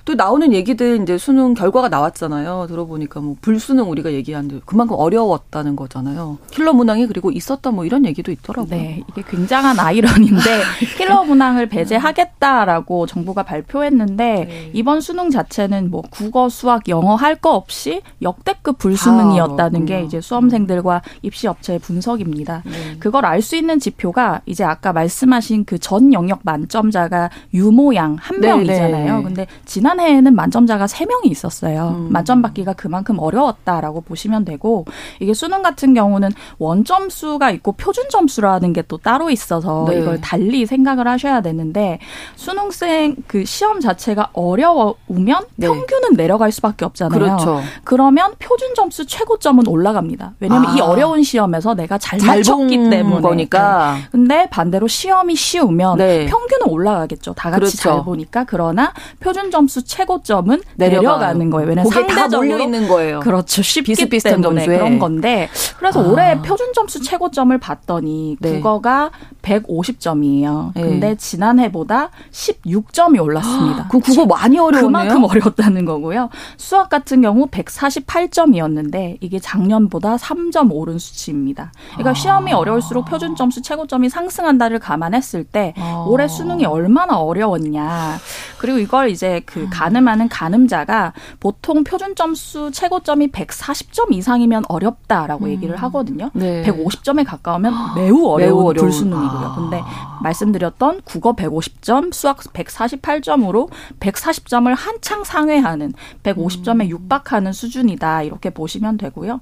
또 0.05 0.13
나오는 0.13 0.53
얘기들 0.53 1.01
이제 1.01 1.17
수능 1.17 1.55
결과가 1.55 1.89
나왔잖아요. 1.89 2.67
들어보니까 2.69 3.19
뭐 3.21 3.35
불수능 3.41 3.89
우리가 3.89 4.13
얘기하는데 4.13 4.61
그만큼 4.65 4.95
어려웠다는 4.99 5.75
거잖아요. 5.75 6.37
킬러 6.51 6.73
문항이 6.73 7.07
그리고 7.07 7.31
있었다 7.31 7.71
뭐 7.71 7.85
이런 7.85 8.05
얘기도 8.05 8.31
있더라고요. 8.31 8.69
네, 8.69 9.03
이게 9.09 9.23
굉장한 9.27 9.79
아이러니인데 9.79 10.61
킬러 10.97 11.23
문항을 11.23 11.67
배제하겠다라고 11.69 13.05
정부가 13.07 13.43
발표했는데 13.43 14.45
네. 14.47 14.71
이번 14.73 15.01
수능 15.01 15.29
자체는 15.29 15.89
뭐 15.91 16.01
국어, 16.09 16.49
수학, 16.49 16.87
영어 16.87 17.15
할 17.15 17.35
거 17.35 17.53
없이 17.53 18.01
역대급 18.21 18.77
불수능이었다는 18.77 19.81
아, 19.81 19.85
게 19.85 20.03
이제 20.03 20.21
수험생들과 20.21 21.01
입시 21.21 21.47
업체의 21.47 21.79
분석입니다. 21.79 22.63
네. 22.65 22.95
그걸 22.97 23.25
알 23.25 23.41
수 23.41 23.55
있는 23.57 23.77
지표가 23.79 24.41
이제 24.45 24.63
아까 24.63 24.93
말씀하신 24.93 25.65
그 25.65 25.77
전 25.79 26.13
영역 26.13 26.39
만점자가 26.43 27.29
유모양 27.53 28.15
한 28.19 28.39
네, 28.41 28.47
명이잖아요. 28.47 29.17
네. 29.17 29.23
근데 29.23 29.47
지난 29.65 29.94
지난 29.95 29.99
해에는 29.99 30.35
만점자가 30.35 30.85
3명이 30.85 31.25
있었어요. 31.31 31.95
음. 31.97 32.07
만점 32.11 32.41
받기가 32.41 32.73
그만큼 32.73 33.19
어려웠다라고 33.19 34.01
보시면 34.01 34.45
되고 34.45 34.85
이게 35.19 35.33
수능 35.33 35.61
같은 35.61 35.93
경우는 35.93 36.31
원점수가 36.59 37.51
있고 37.51 37.73
표준 37.73 38.09
점수라는 38.09 38.73
게 38.73 38.85
또 38.87 38.97
따로 38.97 39.29
있어서 39.29 39.85
네. 39.89 39.99
이걸 39.99 40.21
달리 40.21 40.65
생각을 40.65 41.07
하셔야 41.07 41.41
되는데 41.41 41.99
수능생 42.35 43.15
그 43.27 43.45
시험 43.45 43.79
자체가 43.79 44.29
어려우면 44.33 45.43
네. 45.55 45.67
평균은 45.67 46.13
내려갈 46.15 46.51
수밖에 46.51 46.85
없잖아요. 46.85 47.19
그렇죠. 47.19 47.61
그러면 47.83 48.33
표준 48.39 48.75
점수 48.75 49.05
최고점은 49.05 49.67
올라갑니다. 49.67 50.33
왜냐하면 50.39 50.71
아. 50.71 50.75
이 50.75 50.81
어려운 50.81 51.23
시험에서 51.23 51.73
내가 51.73 51.97
잘, 51.97 52.19
잘 52.19 52.37
맞췄기 52.37 52.89
때문에. 52.89 53.21
거니까. 53.21 53.95
네. 53.95 54.07
근데 54.11 54.47
반대로 54.49 54.87
시험이 54.87 55.35
쉬우면 55.35 55.97
네. 55.97 56.25
평균은 56.27 56.67
올라가겠죠. 56.69 57.33
다 57.33 57.49
같이 57.49 57.59
그렇죠. 57.61 57.77
잘 57.77 58.03
보니까 58.03 58.43
그러나 58.47 58.93
표준 59.19 59.51
점수 59.51 59.83
최고점은 59.85 60.61
내려가는 60.75 61.49
거예요. 61.49 61.69
왜냐하면 61.69 61.91
상대적으로 61.91 62.49
몰려 62.49 62.63
있는 62.63 62.87
거예요. 62.87 63.19
그렇죠. 63.21 63.61
쉽기 63.61 63.91
비슷비슷한 63.93 64.41
때문에 64.41 64.61
점수에. 64.61 64.77
그런 64.77 64.99
건데 64.99 65.49
그래서 65.77 66.03
아. 66.03 66.07
올해 66.07 66.41
표준 66.41 66.73
점수 66.73 67.01
최고점을 67.01 67.57
봤더니 67.57 68.37
네. 68.39 68.53
국어가 68.53 69.11
150점이에요. 69.41 70.71
네. 70.75 70.81
근데 70.81 71.15
지난해보다 71.15 72.09
16점이 72.31 73.21
올랐습니다. 73.21 73.87
그 73.91 73.99
국어 73.99 74.25
많이 74.25 74.57
어려웠네요. 74.57 74.87
그만큼 74.87 75.23
어려웠다는 75.23 75.85
거고요. 75.85 76.29
수학 76.57 76.89
같은 76.89 77.21
경우 77.21 77.47
148점이었는데 77.47 79.17
이게 79.21 79.39
작년보다 79.39 80.17
3점 80.17 80.69
오른 80.71 80.97
수치입니다. 80.97 81.71
그러니까 81.89 82.09
아. 82.11 82.13
시험이 82.13 82.53
어려울수록 82.53 83.05
표준 83.05 83.35
점수 83.35 83.61
최고점이 83.61 84.09
상승한다를 84.09 84.79
감안했을 84.79 85.43
때 85.43 85.73
아. 85.77 86.05
올해 86.07 86.27
수능이 86.27 86.65
얼마나 86.65 87.17
어려웠냐. 87.19 88.17
그리고 88.57 88.79
이걸 88.79 89.09
이제 89.09 89.41
그 89.45 89.61
음. 89.61 89.69
가늠하는 89.75 90.29
가늠자가 90.29 91.11
보통 91.39 91.83
표준 91.83 92.15
점수 92.15 92.71
최고점이 92.71 93.27
140점 93.27 94.13
이상이면 94.13 94.63
어렵다라고 94.69 95.45
음. 95.45 95.49
얘기를 95.51 95.75
하거든요. 95.83 96.31
네. 96.33 96.63
150점에 96.63 97.25
가까우면 97.25 97.73
매우 97.95 98.25
어려운 98.27 98.63
매우 98.63 98.73
불수능이고요. 98.73 99.53
근데 99.55 99.81
아. 99.83 100.19
말씀드렸던 100.21 101.01
국어 101.03 101.33
150점, 101.33 102.13
수학 102.13 102.37
148점으로 102.37 103.69
140점을 103.99 104.73
한창 104.75 105.23
상회하는 105.23 105.93
150점에 106.23 106.85
음. 106.85 106.89
육박하는 106.89 107.51
수준이다. 107.51 108.23
이렇게 108.23 108.49
보시면 108.49 108.97
되고요. 108.97 109.41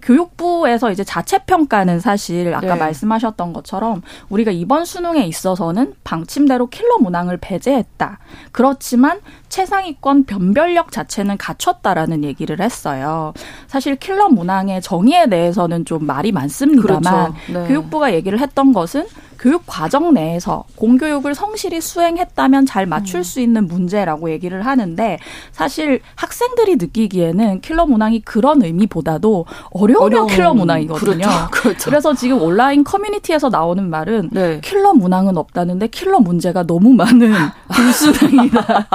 교육부에서 0.00 0.90
이제 0.90 1.04
자체 1.04 1.38
평가는 1.38 2.00
사실 2.00 2.54
아까 2.54 2.74
네. 2.74 2.76
말씀하셨던 2.76 3.52
것처럼 3.52 4.00
우리가 4.30 4.50
이번 4.52 4.84
수능에 4.86 5.26
있어서는 5.26 5.94
방침대로 6.02 6.68
킬러 6.68 6.98
문항을 6.98 7.36
배제했다. 7.36 8.18
그렇지만 8.52 9.20
최 9.48 9.65
상위권 9.66 10.24
변별력 10.24 10.92
자체는 10.92 11.36
갖췄다라는 11.36 12.24
얘기를 12.24 12.60
했어요. 12.60 13.32
사실 13.66 13.96
킬러 13.96 14.28
문항의 14.28 14.82
정의에 14.82 15.28
대해서는 15.28 15.84
좀 15.84 16.06
말이 16.06 16.32
많습니다만 16.32 17.02
그렇죠. 17.02 17.34
네. 17.52 17.68
교육부가 17.68 18.14
얘기를 18.14 18.38
했던 18.40 18.72
것은 18.72 19.06
교육 19.38 19.64
과정 19.66 20.14
내에서 20.14 20.64
공교육을 20.76 21.34
성실히 21.34 21.80
수행했다면 21.80 22.66
잘 22.66 22.86
맞출 22.86 23.20
음. 23.20 23.22
수 23.22 23.40
있는 23.40 23.66
문제라고 23.66 24.30
얘기를 24.30 24.64
하는데 24.64 25.18
사실 25.52 26.00
학생들이 26.14 26.76
느끼기에는 26.76 27.60
킬러 27.60 27.86
문항이 27.86 28.20
그런 28.20 28.62
의미보다도 28.62 29.46
어려운 29.70 30.26
킬러 30.26 30.54
문항이거든요. 30.54 31.26
그렇죠. 31.26 31.50
그렇죠. 31.50 31.90
그래서 31.90 32.14
지금 32.14 32.40
온라인 32.40 32.84
커뮤니티에서 32.84 33.48
나오는 33.48 33.88
말은 33.88 34.30
네. 34.32 34.60
킬러 34.62 34.94
문항은 34.94 35.36
없다는데 35.36 35.88
킬러 35.88 36.20
문제가 36.20 36.62
너무 36.64 36.92
많은 36.92 37.32
불수능이다. 37.72 38.88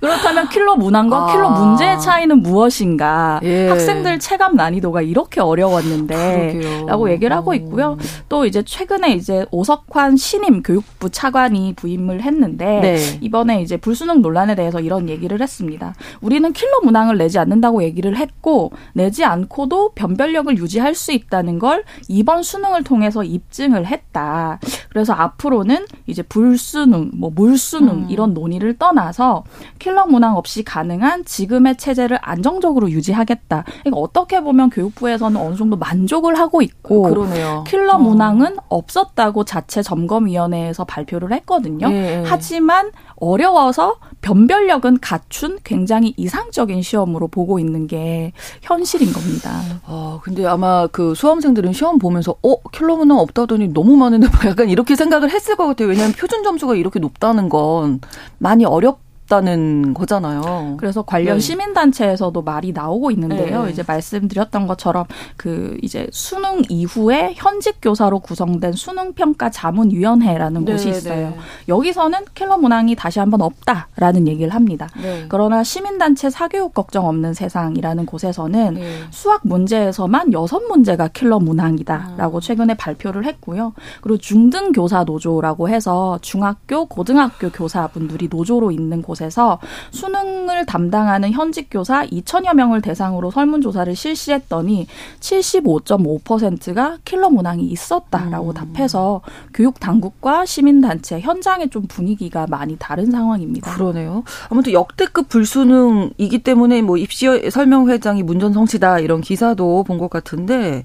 그렇다면 0.00 0.48
킬러 0.48 0.76
문항과 0.76 1.16
아. 1.16 1.32
킬러 1.32 1.50
문제의 1.50 2.00
차이는 2.00 2.42
무엇인가? 2.42 3.40
예. 3.42 3.68
학생들 3.68 4.18
체감 4.18 4.56
난이도가 4.56 5.02
이렇게 5.02 5.40
어려웠는데라고 5.40 7.10
얘기를 7.10 7.34
하고 7.36 7.54
있고요. 7.54 7.96
또 8.28 8.44
이제 8.46 8.62
최근에 8.62 9.12
이제 9.12 9.46
오석 9.50 9.87
이석환 9.88 10.16
신임 10.16 10.62
교육부 10.62 11.10
차관이 11.10 11.74
부임을 11.74 12.22
했는데 12.22 12.80
네. 12.80 13.18
이번에 13.20 13.62
이제 13.62 13.76
불수능 13.76 14.22
논란에 14.22 14.54
대해서 14.54 14.80
이런 14.80 15.08
얘기를 15.08 15.40
했습니다. 15.40 15.94
우리는 16.20 16.52
킬러 16.52 16.80
문항을 16.84 17.18
내지 17.18 17.38
않는다고 17.38 17.82
얘기를 17.82 18.16
했고 18.16 18.72
내지 18.92 19.24
않고도 19.24 19.92
변별력을 19.94 20.56
유지할 20.58 20.94
수 20.94 21.12
있다는 21.12 21.58
걸 21.58 21.84
이번 22.08 22.42
수능을 22.42 22.84
통해서 22.84 23.24
입증을 23.24 23.86
했다. 23.86 24.60
그래서 24.90 25.12
앞으로는 25.12 25.86
이제 26.06 26.22
불수능, 26.22 27.10
뭐 27.14 27.30
물수능 27.34 27.88
음. 27.88 28.06
이런 28.10 28.34
논의를 28.34 28.78
떠나서 28.78 29.44
킬러 29.78 30.06
문항 30.06 30.36
없이 30.36 30.62
가능한 30.62 31.24
지금의 31.24 31.76
체제를 31.76 32.18
안정적으로 32.20 32.90
유지하겠다. 32.90 33.64
그러니까 33.80 34.00
어떻게 34.00 34.40
보면 34.40 34.70
교육부에서는 34.70 35.40
어느 35.40 35.56
정도 35.56 35.76
만족을 35.76 36.38
하고 36.38 36.62
있고 36.62 37.02
그러네요. 37.02 37.64
킬러 37.66 37.94
어. 37.94 37.98
문항은 37.98 38.56
없었다고 38.68 39.44
자체 39.44 39.77
자체 39.78 39.82
점검위원회에서 39.82 40.84
발표를 40.84 41.32
했거든요. 41.32 41.90
예. 41.90 42.22
하지만 42.26 42.90
어려워서 43.16 43.96
변별력은 44.20 44.98
갖춘 45.00 45.58
굉장히 45.64 46.14
이상적인 46.16 46.82
시험으로 46.82 47.28
보고 47.28 47.58
있는 47.58 47.86
게 47.86 48.32
현실인 48.62 49.12
겁니다. 49.12 49.60
아, 49.86 50.18
근데 50.22 50.46
아마 50.46 50.86
그 50.88 51.14
수험생들은 51.14 51.72
시험 51.72 51.98
보면서 51.98 52.34
어, 52.42 52.60
킬러 52.72 52.96
문항 52.96 53.18
없다더니 53.18 53.68
너무 53.68 53.96
많은데 53.96 54.28
약간 54.46 54.68
이렇게 54.68 54.96
생각을 54.96 55.30
했을 55.30 55.56
것 55.56 55.66
같아요. 55.66 55.88
왜냐하면 55.88 56.12
표준 56.14 56.42
점수가 56.42 56.74
이렇게 56.74 56.98
높다는 56.98 57.48
건 57.48 58.00
많이 58.38 58.64
어렵 58.64 59.00
없다는 59.28 59.94
거잖아요. 59.94 60.76
그래서 60.78 61.02
관련 61.02 61.36
네. 61.36 61.40
시민단체에서도 61.40 62.42
말이 62.42 62.72
나오고 62.72 63.10
있는데요. 63.12 63.64
네. 63.64 63.70
이제 63.70 63.84
말씀드렸던 63.86 64.66
것처럼 64.66 65.04
그 65.36 65.76
이제 65.82 66.08
수능 66.10 66.62
이후에 66.68 67.34
현직 67.36 67.76
교사로 67.80 68.20
구성된 68.20 68.72
수능평가 68.72 69.50
자문위원회라는 69.50 70.64
네. 70.64 70.72
곳이 70.72 70.88
있어요. 70.88 71.30
네. 71.30 71.36
여기서는 71.68 72.20
킬러 72.34 72.56
문항이 72.56 72.96
다시 72.96 73.20
한번 73.20 73.42
없다라는 73.42 74.26
얘기를 74.26 74.52
합니다. 74.54 74.88
네. 75.00 75.26
그러나 75.28 75.62
시민단체 75.62 76.30
사교육 76.30 76.74
걱정 76.74 77.06
없는 77.06 77.34
세상이라는 77.34 78.06
곳에서는 78.06 78.74
네. 78.74 78.90
수학 79.10 79.42
문제에서만 79.44 80.32
여섯 80.32 80.60
문제가 80.60 81.08
킬러 81.08 81.38
문항이다라고 81.38 82.38
아. 82.38 82.40
최근에 82.40 82.74
발표를 82.74 83.24
했고요. 83.26 83.74
그리고 84.00 84.16
중등 84.18 84.72
교사 84.72 85.04
노조라고 85.04 85.68
해서 85.68 86.18
중학교, 86.22 86.86
고등학교 86.86 87.50
교사분들이 87.50 88.28
노조로 88.30 88.70
있는 88.70 89.02
곳 89.02 89.17
곳에서 89.18 89.58
수능을 89.90 90.64
담당하는 90.66 91.32
현직 91.32 91.68
교사 91.70 92.06
2천여 92.06 92.54
명을 92.54 92.80
대상으로 92.80 93.30
설문조사를 93.30 93.94
실시했더니 93.94 94.86
75.5%가 95.20 96.98
킬러 97.04 97.28
문항이 97.30 97.64
있었다라고 97.64 98.50
음. 98.50 98.54
답해서 98.54 99.20
교육 99.52 99.80
당국과 99.80 100.46
시민단체 100.46 101.20
현장의 101.20 101.70
좀 101.70 101.86
분위기가 101.88 102.46
많이 102.48 102.76
다른 102.78 103.10
상황입니다. 103.10 103.74
그러네요. 103.74 104.22
아무튼 104.48 104.72
역대급 104.72 105.28
불수능이기 105.28 106.38
때문에 106.42 106.82
뭐 106.82 106.96
입시 106.96 107.26
설명회장이 107.50 108.22
문전성시다 108.22 109.00
이런 109.00 109.20
기사도 109.20 109.84
본 109.84 109.98
것 109.98 110.08
같은데 110.10 110.84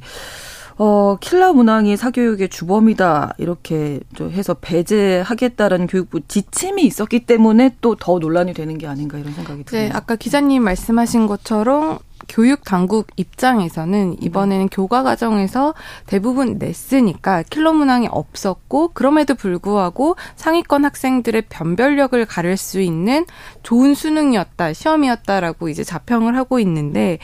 어, 0.78 1.18
킬러 1.20 1.54
문항이 1.54 1.98
사교육의 1.98 2.50
주범이다. 2.50 3.36
이렇게 3.38 4.00
해서 4.20 4.54
배제하겠다라는 4.56 5.88
교육부 5.88 6.22
지침이 6.28 6.84
있었기 6.84 7.26
때문에 7.26 7.76
또 7.82 7.96
더 8.04 8.20
논란이 8.20 8.54
되는 8.54 8.78
게 8.78 8.88
아닌가 8.88 9.18
이런 9.18 9.34
생각이 9.34 9.64
드네요. 9.64 9.90
네, 9.90 9.96
아까 9.96 10.16
기자님 10.16 10.64
말씀하신 10.64 11.28
것처럼 11.28 12.00
교육 12.28 12.64
당국 12.64 13.08
입장에서는 13.16 14.18
이번에는 14.22 14.66
네. 14.68 14.76
교과 14.76 15.04
과정에서 15.04 15.74
대부분 16.06 16.58
냈으니까 16.58 17.44
킬러 17.44 17.72
문항이 17.74 18.08
없었고 18.10 18.90
그럼에도 18.94 19.36
불구하고 19.36 20.16
상위권 20.36 20.86
학생들의 20.86 21.44
변별력을 21.50 22.26
가를 22.26 22.58
수 22.58 22.82
있는 22.82 23.26
좋은 23.62 23.94
수능이었다, 23.94 24.74
시험이었다라고 24.74 25.70
이제 25.70 25.84
자평을 25.84 26.36
하고 26.36 26.60
있는데 26.60 27.20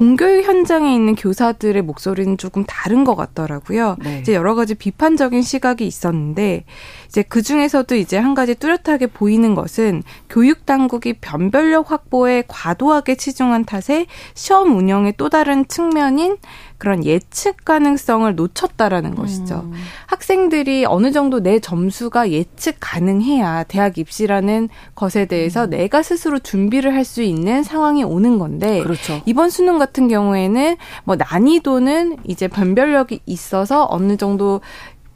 공교육 0.00 0.44
현장에 0.46 0.94
있는 0.94 1.14
교사들의 1.14 1.82
목소리는 1.82 2.38
조금 2.38 2.64
다른 2.64 3.04
것 3.04 3.16
같더라고요. 3.16 3.96
네. 4.02 4.20
이제 4.20 4.32
여러 4.32 4.54
가지 4.54 4.74
비판적인 4.74 5.42
시각이 5.42 5.86
있었는데 5.86 6.64
이제 7.06 7.22
그 7.22 7.42
중에서도 7.42 7.94
이제 7.96 8.16
한 8.16 8.34
가지 8.34 8.54
뚜렷하게 8.54 9.08
보이는 9.08 9.54
것은 9.54 10.02
교육 10.30 10.64
당국이 10.64 11.18
변별력 11.20 11.90
확보에 11.90 12.44
과도하게 12.48 13.16
치중한 13.16 13.66
탓에 13.66 14.06
시험 14.32 14.74
운영의 14.74 15.16
또 15.18 15.28
다른 15.28 15.68
측면인 15.68 16.38
그런 16.80 17.04
예측 17.04 17.64
가능성을 17.64 18.34
놓쳤다라는 18.34 19.14
것이죠. 19.14 19.66
음. 19.66 19.74
학생들이 20.06 20.86
어느 20.86 21.12
정도 21.12 21.40
내 21.40 21.60
점수가 21.60 22.30
예측 22.30 22.76
가능해야 22.80 23.64
대학 23.64 23.98
입시라는 23.98 24.70
것에 24.94 25.26
대해서 25.26 25.64
음. 25.64 25.70
내가 25.70 26.02
스스로 26.02 26.38
준비를 26.38 26.94
할 26.94 27.04
수 27.10 27.22
있는 27.22 27.62
상황이 27.64 28.04
오는 28.04 28.38
건데 28.38 28.82
그렇죠. 28.82 29.20
이번 29.26 29.50
수능 29.50 29.78
같은 29.78 30.06
경우에는 30.06 30.76
뭐 31.04 31.16
난이도는 31.16 32.18
이제 32.24 32.46
변별력이 32.46 33.20
있어서 33.26 33.86
어느 33.90 34.16
정도 34.16 34.60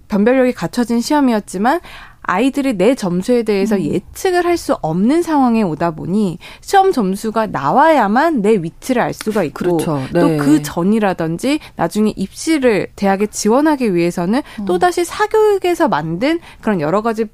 변별력이 0.08 0.52
갖춰진 0.54 1.00
시험이었지만 1.00 1.80
아이들이 2.26 2.74
내 2.76 2.94
점수에 2.94 3.42
대해서 3.42 3.76
음. 3.76 3.82
예측을 3.82 4.44
할 4.44 4.54
수 4.54 4.76
없는 4.82 5.22
상황에 5.22 5.62
오다 5.62 5.90
보니 5.90 6.38
시험 6.60 6.92
점수가 6.92 7.48
나와야만 7.48 8.40
내 8.40 8.54
위치를 8.54 9.02
알 9.02 9.12
수가 9.12 9.42
있고 9.44 9.78
그렇죠. 9.78 10.00
네. 10.12 10.20
또그 10.20 10.62
전이라든지 10.62 11.58
나중에 11.76 12.12
입시를 12.16 12.86
대학에 12.94 13.26
지원하기 13.26 13.94
위해서는 13.94 14.42
음. 14.60 14.64
또다시 14.64 15.04
사교육에서 15.04 15.88
만든 15.88 16.38
그런 16.60 16.80
여러 16.80 17.02
가지 17.02 17.26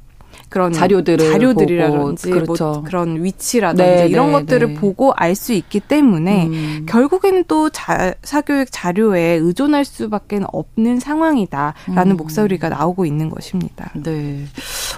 그런 0.50 0.72
자료들을 0.72 1.30
자료들이라든지 1.30 2.28
뭐 2.28 2.40
그렇죠. 2.42 2.64
뭐 2.64 2.82
그런 2.82 3.24
위치라든지 3.24 3.82
네, 3.82 4.08
이런 4.08 4.26
네, 4.26 4.32
것들을 4.32 4.68
네. 4.68 4.74
보고 4.74 5.12
알 5.14 5.30
수 5.40 5.54
있기 5.54 5.80
때문에 5.80 6.46
음. 6.48 6.86
결국에는 6.86 7.44
또 7.48 7.70
자, 7.70 8.12
사교육 8.22 8.68
자료에 8.70 9.36
의존할 9.36 9.84
수밖에 9.86 10.40
없는 10.52 11.00
상황이다라는 11.00 12.12
음. 12.12 12.16
목소리가 12.16 12.68
나오고 12.68 13.06
있는 13.06 13.30
것입니다. 13.30 13.90
네. 13.94 14.44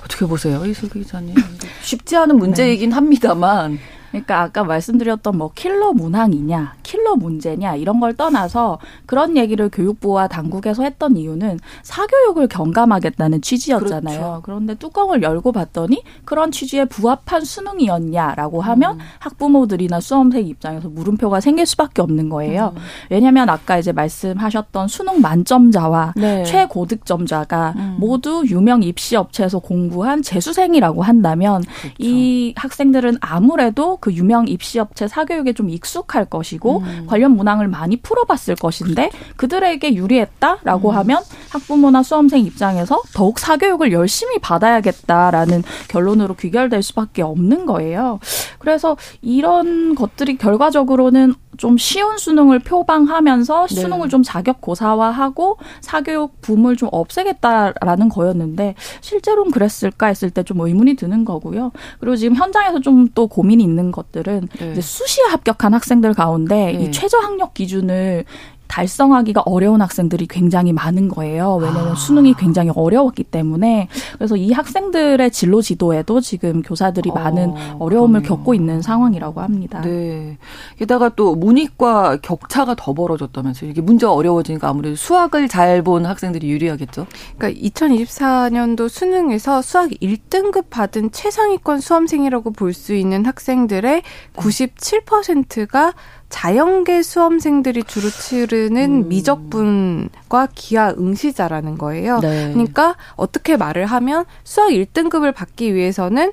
어떻게 0.04 0.26
보세요, 0.26 0.64
이슬기 0.66 1.00
기자님? 1.00 1.36
쉽지 1.82 2.16
않은 2.16 2.36
문제이긴 2.36 2.88
네. 2.90 2.94
합니다만 2.94 3.78
그러니까 4.12 4.42
아까 4.42 4.62
말씀드렸던 4.62 5.38
뭐 5.38 5.50
킬러 5.54 5.92
문항이냐, 5.92 6.74
킬러 6.82 7.16
문제냐 7.16 7.76
이런 7.76 7.98
걸 7.98 8.14
떠나서 8.14 8.78
그런 9.06 9.36
얘기를 9.36 9.70
교육부와 9.70 10.28
당국에서 10.28 10.82
했던 10.82 11.16
이유는 11.16 11.58
사교육을 11.82 12.48
경감하겠다는 12.48 13.40
취지였잖아요. 13.40 14.18
그렇죠. 14.18 14.40
그런데 14.44 14.74
뚜껑을 14.74 15.22
열고 15.22 15.52
봤더니 15.52 16.02
그런 16.24 16.50
취지에 16.50 16.84
부합한 16.84 17.44
수능이었냐라고 17.44 18.60
하면 18.60 18.96
음. 18.96 19.00
학부모들이나 19.18 20.00
수험생 20.00 20.46
입장에서 20.46 20.88
물음표가 20.90 21.40
생길 21.40 21.64
수밖에 21.64 22.02
없는 22.02 22.28
거예요. 22.28 22.74
음. 22.76 22.82
왜냐하면 23.08 23.48
아까 23.48 23.78
이제 23.78 23.92
말씀하셨던 23.92 24.88
수능 24.88 25.22
만점자와 25.22 26.14
네. 26.16 26.44
최고득점자가 26.44 27.74
음. 27.76 27.96
모두 27.98 28.44
유명 28.46 28.82
입시 28.82 29.16
업체에서 29.16 29.58
공부한 29.58 30.20
재수생이라고 30.20 31.02
한다면 31.02 31.62
그렇죠. 31.62 31.94
이 31.98 32.52
학생들은 32.56 33.16
아무래도 33.20 33.96
그 34.02 34.12
유명 34.12 34.48
입시업체 34.48 35.06
사교육에 35.06 35.52
좀 35.52 35.70
익숙할 35.70 36.24
것이고 36.24 36.80
음. 36.80 37.06
관련 37.06 37.36
문항을 37.36 37.68
많이 37.68 37.96
풀어봤을 37.96 38.56
것인데 38.56 39.10
그들에게 39.36 39.94
유리했다라고 39.94 40.90
음. 40.90 40.96
하면 40.96 41.22
학부모나 41.50 42.02
수험생 42.02 42.44
입장에서 42.44 43.00
더욱 43.14 43.38
사교육을 43.38 43.92
열심히 43.92 44.40
받아야겠다라는 44.40 45.62
결론으로 45.86 46.34
귀결될 46.34 46.82
수밖에 46.82 47.22
없는 47.22 47.64
거예요. 47.64 48.18
그래서 48.58 48.96
이런 49.20 49.94
것들이 49.94 50.36
결과적으로는 50.36 51.34
좀 51.56 51.76
쉬운 51.76 52.18
수능을 52.18 52.58
표방하면서 52.60 53.66
네. 53.68 53.74
수능을 53.74 54.08
좀 54.08 54.22
자격 54.22 54.60
고사화하고 54.60 55.58
사교육 55.80 56.40
붐을 56.40 56.76
좀 56.76 56.88
없애겠다라는 56.92 58.08
거였는데 58.08 58.74
실제로는 59.00 59.50
그랬을까 59.50 60.06
했을 60.06 60.30
때 60.30 60.42
좀 60.42 60.60
의문이 60.60 60.94
드는 60.94 61.24
거고요. 61.24 61.70
그리고 62.00 62.16
지금 62.16 62.34
현장에서 62.36 62.80
좀 62.80 63.02
또 63.14 63.26
고민이 63.26 63.62
있는 63.62 63.92
것들은 63.92 64.48
네. 64.58 64.72
이제 64.72 64.80
수시에 64.80 65.24
합격한 65.30 65.74
학생들 65.74 66.14
가운데 66.14 66.72
네. 66.72 66.84
이 66.84 66.92
최저 66.92 67.18
학력 67.18 67.52
기준을 67.52 68.24
달성하기가 68.72 69.42
어려운 69.44 69.82
학생들이 69.82 70.26
굉장히 70.28 70.72
많은 70.72 71.08
거예요. 71.08 71.56
왜냐하면 71.56 71.92
아. 71.92 71.94
수능이 71.94 72.32
굉장히 72.38 72.70
어려웠기 72.74 73.22
때문에 73.24 73.88
그래서 74.14 74.34
이 74.36 74.50
학생들의 74.50 75.30
진로 75.30 75.60
지도에도 75.60 76.22
지금 76.22 76.62
교사들이 76.62 77.10
어, 77.10 77.14
많은 77.14 77.52
어려움을 77.78 78.22
그러네요. 78.22 78.28
겪고 78.38 78.54
있는 78.54 78.80
상황이라고 78.80 79.42
합니다. 79.42 79.82
네. 79.82 80.38
게다가 80.78 81.10
또 81.10 81.34
문이과 81.34 82.18
격차가 82.22 82.74
더 82.74 82.94
벌어졌다면서요. 82.94 83.70
이게 83.70 83.82
문제가 83.82 84.14
어려워지니까 84.14 84.68
아무래도 84.70 84.96
수학을 84.96 85.48
잘 85.48 85.82
본 85.82 86.06
학생들이 86.06 86.48
유리하겠죠. 86.48 87.06
그러니까 87.36 87.60
2024년도 87.68 88.88
수능에서 88.88 89.62
수학 89.62 89.90
1등급 89.90 90.66
받은 90.70 91.10
최상위권 91.10 91.80
수험생이라고 91.80 92.52
볼 92.52 92.72
수 92.72 92.94
있는 92.94 93.26
학생들의 93.26 94.02
97%가 94.36 95.92
자연계 96.32 97.02
수험생들이 97.02 97.84
주로 97.84 98.08
치르는 98.08 99.04
음. 99.04 99.08
미적분과 99.08 100.48
기하 100.54 100.94
응시자라는 100.98 101.76
거예요. 101.76 102.20
네. 102.20 102.50
그러니까 102.52 102.96
어떻게 103.16 103.58
말을 103.58 103.84
하면 103.84 104.24
수학 104.42 104.70
1등급을 104.70 105.34
받기 105.34 105.74
위해서는 105.74 106.32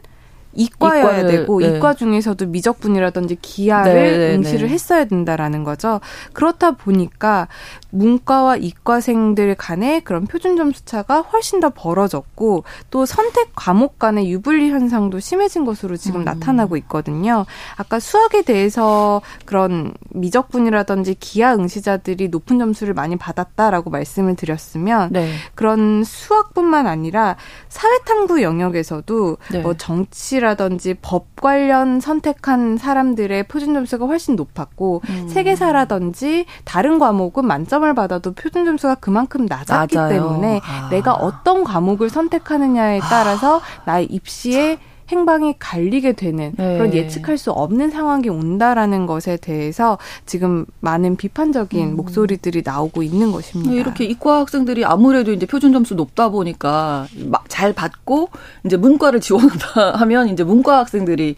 이과여야 0.54 1.20
이과를, 1.20 1.28
되고 1.28 1.60
네. 1.60 1.78
이과 1.78 1.94
중에서도 1.96 2.48
미적분이라든지 2.48 3.38
기하를 3.42 3.94
네, 3.94 4.18
네, 4.18 4.36
응시를 4.36 4.68
네. 4.70 4.74
했어야 4.74 5.04
된다라는 5.04 5.66
거죠. 5.66 6.00
그렇다 6.32 6.72
보니까 6.72 7.50
문과와 7.92 8.58
이과생들 8.58 9.56
간의 9.56 10.02
그런 10.02 10.28
표준 10.28 10.56
점수 10.56 10.86
차가 10.86 11.22
훨씬 11.22 11.60
더 11.60 11.70
벌어졌고 11.70 12.64
또 12.92 13.06
선택 13.06 13.56
과목 13.56 13.98
간의 14.00 14.30
유불리 14.32 14.70
현상도 14.70 15.20
심해진 15.20 15.66
것으로 15.66 15.98
지금 15.98 16.22
음. 16.22 16.26
나타나고 16.26 16.78
있거든요. 16.78 17.46
아까 17.78 18.00
수학에 18.00 18.44
대해서 18.44 19.22
그런 19.46 19.94
미적분이라든지 20.10 21.16
기하 21.20 21.56
응시자들이 21.56 22.30
높은 22.30 22.60
점수를 22.60 22.94
많이 22.94 23.16
받았다라고 23.16 23.90
말씀을 23.90 24.36
드렸으면 24.36 25.10
네. 25.12 25.34
그런 25.56 26.04
수학뿐만 26.04 26.86
아니라 26.86 27.38
사회탐구 27.70 28.42
영역에서도 28.42 29.38
네. 29.52 29.62
뭐 29.62 29.74
정치라든지 29.74 30.96
법 31.02 31.36
관련 31.36 32.00
선택한 32.00 32.78
사람들의 32.78 33.44
표준 33.48 33.74
점수가 33.74 34.06
훨씬 34.06 34.36
높았고 34.36 35.02
음. 35.10 35.28
세계사라든지 35.30 36.46
다른 36.66 37.00
과목은 37.00 37.46
만점 37.46 37.79
만점을 37.80 37.94
받아도 37.96 38.34
표준 38.34 38.66
점수가 38.66 38.96
그만큼 38.96 39.46
낮았기 39.46 39.96
맞아요. 39.96 40.10
때문에 40.10 40.62
아. 40.64 40.90
내가 40.90 41.14
어떤 41.14 41.64
과목을 41.64 42.10
선택하느냐에 42.10 43.00
따라서 43.00 43.62
나의 43.86 44.06
입시에 44.06 44.78
행방이 45.10 45.56
갈리게 45.60 46.14
되는 46.14 46.54
네. 46.58 46.78
그런 46.78 46.94
예측할 46.94 47.38
수 47.38 47.52
없는 47.52 47.90
상황이 47.90 48.30
온다라는 48.30 49.06
것에 49.06 49.38
대해서 49.38 49.98
지금 50.26 50.66
많은 50.80 51.16
비판적인 51.16 51.90
음. 51.90 51.96
목소리들이 51.96 52.62
나오고 52.64 53.04
있는 53.04 53.32
것입니다. 53.32 53.74
이렇게 53.74 54.06
이과 54.06 54.40
학생들이 54.40 54.86
아무래도 54.86 55.32
이제 55.34 55.46
표준 55.46 55.74
점수 55.74 55.96
높다 55.96 56.30
보니까 56.30 57.08
잘 57.48 57.74
받고 57.74 58.30
이제 58.66 58.78
문과를 58.78 59.20
지원한다 59.20 59.98
하면 59.98 60.30
이제 60.30 60.44
문과 60.44 60.80
학생들이 60.80 61.36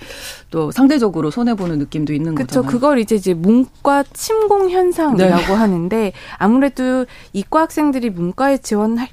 또 0.49 0.71
상대적으로 0.71 1.31
손해 1.31 1.55
보는 1.55 1.79
느낌도 1.79 2.13
있는 2.13 2.35
거죠. 2.35 2.61
그렇죠. 2.61 2.69
그걸 2.69 2.99
이제 2.99 3.15
이제 3.15 3.33
문과 3.33 4.03
침공 4.03 4.69
현상이라고 4.69 5.47
네. 5.47 5.53
하는데 5.53 6.11
아무래도 6.37 7.05
이과 7.33 7.61
학생들이 7.61 8.09
문과에 8.09 8.57
지원할 8.57 9.07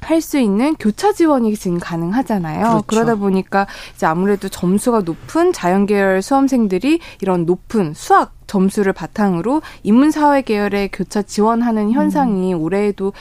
할 0.00 0.20
수 0.20 0.38
있는 0.38 0.74
교차 0.76 1.12
지원이 1.12 1.54
지금 1.56 1.78
가능하잖아요. 1.78 2.60
그렇죠. 2.60 2.82
그러다 2.86 3.14
보니까 3.16 3.66
이제 3.94 4.06
아무래도 4.06 4.48
점수가 4.48 5.00
높은 5.00 5.52
자연계열 5.52 6.22
수험생들이 6.22 7.00
이런 7.20 7.44
높은 7.44 7.94
수학 7.94 8.34
점수를 8.46 8.92
바탕으로 8.92 9.62
인문사회 9.82 10.42
계열에 10.42 10.88
교차 10.92 11.22
지원하는 11.22 11.92
현상이 11.92 12.54
음. 12.54 12.60
올해에도 12.60 13.12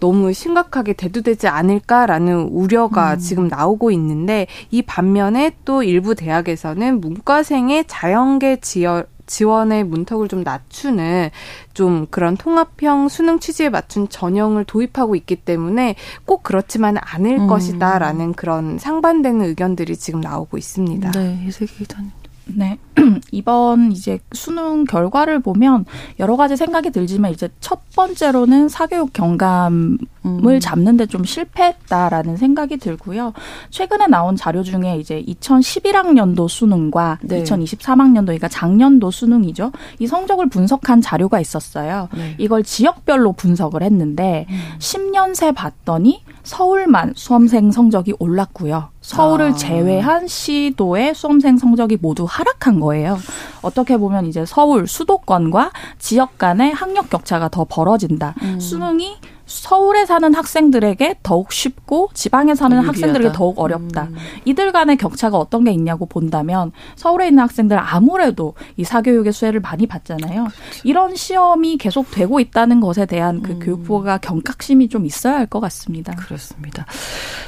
너무 0.00 0.32
심각하게 0.32 0.92
대두되지 0.92 1.48
않을까라는 1.48 2.48
우려가 2.50 3.14
음. 3.14 3.18
지금 3.18 3.48
나오고 3.48 3.90
있는데 3.92 4.46
이 4.70 4.82
반면에 4.82 5.52
또 5.64 5.82
일부 5.82 6.14
대학에서는 6.14 7.00
문과생의 7.00 7.84
자연계 7.86 8.56
지열 8.60 9.06
지원의 9.28 9.84
문턱을 9.84 10.26
좀 10.26 10.42
낮추는 10.42 11.30
좀 11.74 12.06
그런 12.10 12.36
통합형 12.36 13.08
수능 13.08 13.38
취지에 13.38 13.68
맞춘 13.68 14.08
전형을 14.08 14.64
도입하고 14.64 15.14
있기 15.14 15.36
때문에 15.36 15.94
꼭 16.24 16.42
그렇지만 16.42 16.96
않을 17.00 17.42
음. 17.42 17.46
것이다라는 17.46 18.32
그런 18.32 18.78
상반되는 18.78 19.44
의견들이 19.44 19.96
지금 19.96 20.20
나오고 20.20 20.58
있습니다. 20.58 21.12
네, 21.12 21.44
이세기 21.46 21.76
기자님. 21.76 22.10
네. 22.54 22.78
이번 23.32 23.92
이제 23.92 24.18
수능 24.32 24.84
결과를 24.84 25.40
보면 25.40 25.84
여러 26.18 26.36
가지 26.36 26.56
생각이 26.56 26.90
들지만 26.90 27.30
이제 27.32 27.48
첫 27.60 27.80
번째로는 27.94 28.68
사교육 28.68 29.12
경감을 29.12 29.98
음. 30.24 30.60
잡는데 30.60 31.06
좀 31.06 31.24
실패했다라는 31.24 32.36
생각이 32.36 32.78
들고요. 32.78 33.32
최근에 33.70 34.06
나온 34.06 34.36
자료 34.36 34.62
중에 34.62 34.96
이제 34.98 35.22
2011학년도 35.26 36.48
수능과 36.48 37.18
네. 37.22 37.42
2023학년도 37.42 38.26
그러니까 38.26 38.48
작년도 38.48 39.10
수능이죠. 39.10 39.72
이 39.98 40.06
성적을 40.06 40.48
분석한 40.48 41.00
자료가 41.00 41.40
있었어요. 41.40 42.08
네. 42.14 42.34
이걸 42.38 42.62
지역별로 42.62 43.32
분석을 43.32 43.82
했는데 43.82 44.46
음. 44.48 44.58
10년 44.78 45.34
새 45.34 45.52
봤더니 45.52 46.22
서울만 46.42 47.12
수험생 47.14 47.70
성적이 47.72 48.14
올랐고요. 48.18 48.88
서울을 49.08 49.46
아. 49.48 49.54
제외한 49.54 50.28
시도의 50.28 51.14
수험생 51.14 51.56
성적이 51.56 51.96
모두 52.00 52.26
하락한 52.28 52.78
거예요. 52.78 53.18
어떻게 53.62 53.96
보면 53.96 54.26
이제 54.26 54.44
서울 54.44 54.86
수도권과 54.86 55.72
지역 55.98 56.36
간의 56.36 56.72
학력 56.72 57.08
격차가 57.08 57.48
더 57.48 57.64
벌어진다. 57.64 58.34
음. 58.42 58.60
수능이 58.60 59.16
서울에 59.48 60.06
사는 60.06 60.32
학생들에게 60.32 61.16
더욱 61.24 61.52
쉽고 61.52 62.10
지방에 62.14 62.54
사는 62.54 62.78
아, 62.78 62.82
학생들에게 62.86 63.32
더욱 63.32 63.58
어렵다. 63.58 64.04
음. 64.04 64.16
이들 64.44 64.70
간의 64.70 64.96
격차가 64.96 65.36
어떤 65.36 65.64
게 65.64 65.72
있냐고 65.72 66.06
본다면 66.06 66.70
서울에 66.94 67.26
있는 67.26 67.42
학생들 67.42 67.76
아무래도 67.76 68.54
이 68.76 68.84
사교육의 68.84 69.32
수혜를 69.32 69.58
많이 69.60 69.86
받잖아요. 69.86 70.44
그렇죠. 70.44 70.80
이런 70.84 71.16
시험이 71.16 71.78
계속 71.78 72.10
되고 72.12 72.38
있다는 72.38 72.80
것에 72.80 73.06
대한 73.06 73.42
그 73.42 73.52
음. 73.52 73.58
교육부가 73.58 74.18
경각심이 74.18 74.88
좀 74.88 75.04
있어야 75.04 75.34
할 75.38 75.48
것 75.48 75.60
같습니다. 75.60 76.14
그렇습니다. 76.14 76.84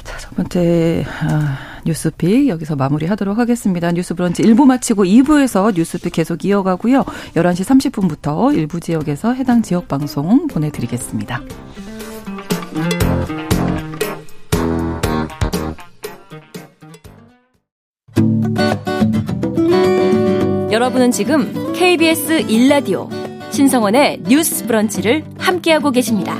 자, 0.03 0.17
첫 0.17 0.35
번째 0.35 1.05
아, 1.21 1.57
뉴스픽 1.85 2.47
여기서 2.47 2.75
마무리하도록 2.75 3.37
하겠습니다. 3.37 3.91
뉴스 3.91 4.15
브런치 4.15 4.41
1부 4.41 4.65
마치고 4.65 5.03
2부에서 5.03 5.73
뉴스픽 5.75 6.13
계속 6.13 6.43
이어가고요. 6.43 7.03
11시 7.35 7.91
30분부터 7.91 8.55
일부 8.57 8.79
지역에서 8.79 9.33
해당 9.33 9.61
지역 9.61 9.87
방송 9.87 10.47
보내드리겠습니다. 10.47 11.41
여러분은 20.71 21.11
지금 21.11 21.73
KBS 21.73 22.47
1라디오 22.47 23.09
신성원의 23.51 24.21
뉴스 24.23 24.65
브런치를 24.65 25.25
함께하고 25.37 25.91
계십니다. 25.91 26.37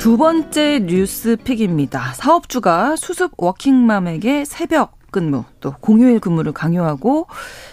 두 0.00 0.16
번째 0.16 0.80
뉴스 0.80 1.36
픽입니다. 1.36 2.14
사업주가 2.14 2.96
수습 2.96 3.30
워킹맘에게 3.36 4.44
새벽 4.44 4.97
근무 5.18 5.42
또 5.60 5.74
공휴일 5.80 6.20
근무를 6.20 6.52
강요하고 6.52 7.26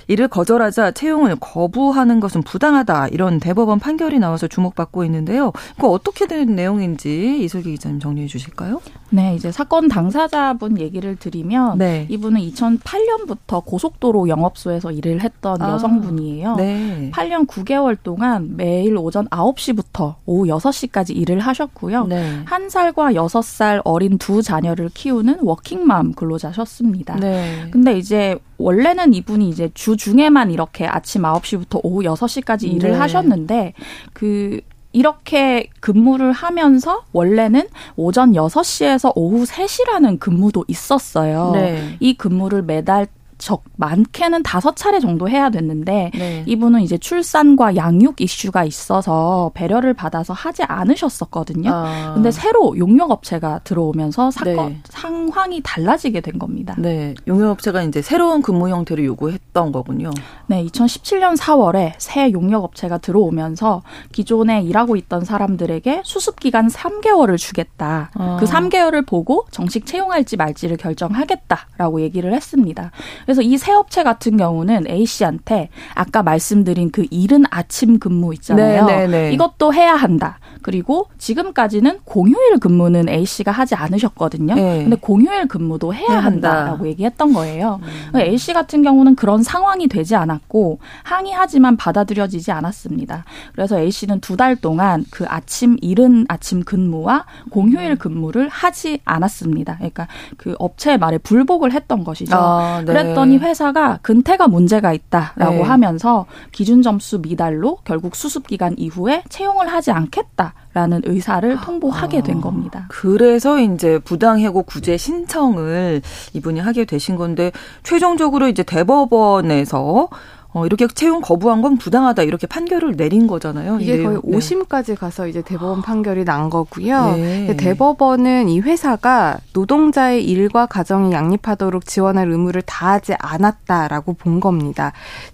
이를 0.08 0.28
거절하자 0.28 0.92
채용을 0.92 1.36
거부하는 1.40 2.20
것은 2.20 2.42
부당하다 2.42 3.10
이런 3.10 3.40
대법원 3.40 3.80
판결이 3.80 4.18
나와서 4.18 4.48
주목받고 4.48 5.04
있는데요. 5.06 5.52
그 5.80 5.88
어떻게 5.88 6.26
된 6.26 6.56
내용인지 6.56 7.44
이슬기 7.44 7.72
기자님 7.72 8.00
정리해 8.00 8.28
주실까요? 8.28 8.82
네, 9.12 9.36
이제 9.36 9.52
사건 9.52 9.88
당사자분 9.88 10.80
얘기를 10.80 11.16
드리면 11.16 11.78
네. 11.78 12.08
이분은 12.10 12.42
2008년부터 12.42 13.64
고속도로 13.64 14.28
영업소에서 14.28 14.92
일을 14.92 15.22
했던 15.22 15.62
아, 15.62 15.72
여성분이에요. 15.72 16.56
네. 16.56 17.12
8년 17.14 17.48
9개월 17.48 17.98
동안 18.02 18.56
매일 18.58 18.98
오전 18.98 19.28
9시부터 19.28 20.16
오후 20.26 20.48
6시까지 20.48 21.16
일을 21.16 21.40
하셨고요. 21.40 22.06
네. 22.06 22.44
1살과 22.46 23.14
6살 23.16 23.82
어린 23.84 24.18
두 24.18 24.42
자녀를 24.42 24.90
키우는 24.94 25.40
워킹맘 25.42 26.14
근로자셨습니다. 26.14 27.16
네. 27.18 27.35
근데 27.72 27.98
이제 27.98 28.38
원래는 28.58 29.14
이분이 29.14 29.50
이제 29.50 29.70
주 29.74 29.98
중에만 29.98 30.52
이렇게 30.52 30.86
아침 30.86 31.24
9시부터 31.24 31.80
오후 31.84 32.02
6시까지 32.04 32.72
일을 32.72 32.92
네. 32.92 32.98
하셨는데 32.98 33.74
그 34.14 34.62
이렇게 34.92 35.68
근무를 35.82 36.32
하면서 36.32 37.04
원래는 37.12 37.68
오전 37.98 38.32
6시에서 38.32 39.12
오후 39.16 39.44
3시라는 39.44 40.20
근무도 40.20 40.64
있었어요. 40.70 41.52
네. 41.54 41.98
이 42.00 42.16
근무를 42.16 42.62
매달 42.62 43.08
적 43.38 43.64
많게는 43.78 44.44
다섯 44.44 44.76
차례 44.76 45.00
정도 45.00 45.30
해야 45.30 45.50
됐는데 45.50 46.12
네. 46.14 46.44
이분은 46.46 46.82
이제 46.82 46.98
출산과 46.98 47.76
양육 47.76 48.22
이슈가 48.22 48.64
있어서 48.64 49.52
배려를 49.54 49.94
받아서 49.94 50.34
하지 50.34 50.64
않으셨었거든요. 50.64 51.72
아. 51.74 52.14
근데 52.14 52.32
새로 52.32 52.78
용역 52.78 53.12
업체가 53.12 53.60
들어오면서 53.64 54.32
사건 54.32 54.56
네. 54.56 54.80
상황이 54.86 55.62
달라지게 55.62 56.22
된 56.22 56.40
겁니다. 56.40 56.76
네. 56.78 57.14
용역 57.28 57.52
업체가 57.52 57.84
이제 57.84 58.02
새로운 58.02 58.42
근무 58.42 58.70
형태를 58.70 59.04
요구했던 59.06 59.72
거군요. 59.72 60.12
네, 60.48 60.64
2017년 60.66 61.38
4월에 61.38 61.94
새 61.98 62.32
용역 62.32 62.64
업체가 62.64 63.00
들어오면서 63.00 63.84
기존에 64.12 64.62
일하고 64.62 64.96
있던 64.96 65.26
사람들에게 65.26 66.02
수습 66.04 66.40
기간 66.40 66.68
3개월을 66.68 67.38
주겠다. 67.38 68.12
아. 68.14 68.38
그 68.40 68.46
3개월을 68.46 69.06
보고 69.06 69.46
정식 69.52 69.86
채용할지 69.86 70.38
말지를 70.38 70.78
결정하겠다라고 70.78 72.02
얘기를 72.02 72.34
했습니다. 72.34 72.92
그래서 73.26 73.42
이 73.42 73.58
새 73.58 73.74
업체 73.74 74.04
같은 74.04 74.38
경우는 74.38 74.88
A 74.88 75.06
씨한테 75.06 75.70
아까 75.96 76.22
말씀드린 76.24 76.92
그 76.92 77.06
이른 77.10 77.44
아침 77.50 77.98
근무 78.00 78.34
있잖아요. 78.36 78.86
네네네. 78.86 79.08
네, 79.08 79.24
네. 79.30 79.34
이것도 79.34 79.74
해야 79.74 79.96
한다. 79.96 80.38
그리고 80.62 81.08
지금까지는 81.18 82.00
공휴일 82.06 82.60
근무는 82.60 83.08
A 83.10 83.26
씨가 83.26 83.52
하지 83.52 83.76
않으셨거든요. 83.76 84.56
네. 84.56 84.82
근데 84.84 84.96
공휴일 84.96 85.48
근무도 85.48 85.94
해야 85.94 86.20
한다라고 86.24 86.88
얘기했던 86.88 87.34
거예요. 87.34 87.80
음. 88.14 88.20
A 88.20 88.38
씨 88.38 88.54
같은 88.54 88.82
경우는 88.84 89.16
그런 89.16 89.42
상황이 89.44 89.88
되지 89.88 90.16
않았고 90.16 90.80
항의하지만 91.04 91.78
받아들여지지 91.78 92.52
않았습니다. 92.52 93.26
그래서 93.54 93.80
A 93.80 93.90
씨는 93.92 94.20
두 94.22 94.36
달 94.36 94.58
동안 94.58 95.06
그 95.12 95.24
아침 95.30 95.78
이른 95.82 96.26
아침 96.28 96.62
근무와 96.66 97.24
공휴일 97.52 97.96
근무를 97.96 98.50
하지 98.50 99.00
않았습니다. 99.06 99.76
그러니까 99.78 100.08
그 100.36 100.56
업체의 100.60 100.98
말에 100.98 101.18
불복을 101.20 101.72
했던 101.72 102.04
것이죠. 102.04 102.36
아, 102.36 102.80
네. 102.80 102.86
그랬더니 103.16 103.38
회사가 103.38 104.00
근태가 104.02 104.48
문제가 104.48 104.94
있다라고 104.94 105.56
네. 105.56 105.62
하면서 105.62 106.26
기준 106.52 106.82
점수 106.82 107.20
미달로 107.20 107.78
결국 107.84 108.16
수습 108.16 108.48
기간 108.48 108.76
이후에 108.78 109.24
채용을 109.30 109.68
하지 109.68 109.92
않겠다. 109.92 110.54
라는 110.76 111.02
의사를 111.06 111.56
통보하게 111.62 112.22
된 112.22 112.40
아, 112.40 112.42
겁니다. 112.42 112.86
그래서 112.90 113.62
이제 113.62 113.98
부당해고 114.00 114.64
구제 114.64 114.98
신청을 114.98 116.02
이분이 116.34 116.60
하게 116.60 116.84
되신 116.84 117.16
건데 117.16 117.54
최종적으로 117.84 118.50
이제 118.50 118.62
대법원에서 118.62 120.10
어, 120.56 120.66
이렇게 120.66 120.88
채용 120.88 121.20
거부한 121.20 121.62
건 121.62 121.76
부당하다 121.76 122.24
이렇게 122.24 122.48
판결을 122.48 122.96
내린 122.96 123.28
거잖아요. 123.28 123.78
이게 123.82 124.02
거의 124.02 124.22
네. 124.24 124.38
5심까지 124.38 124.98
가서 124.98 125.28
이제 125.28 125.42
대법원 125.42 125.82
판결이 125.82 126.24
난 126.24 126.50
거고요. 126.50 127.18
네. 127.18 127.58
대법원은 127.58 128.48
이 128.48 128.62
회사가 128.62 129.40
노동자의 129.52 130.24
일과 130.24 130.66
가정이 130.66 131.12
양립하도록 131.12 131.86
지원할 131.86 132.32
의무를 132.32 132.62
다하지 132.62 133.16
않았다라고 133.20 134.14
본 134.14 134.40
겁니다. 134.40 134.94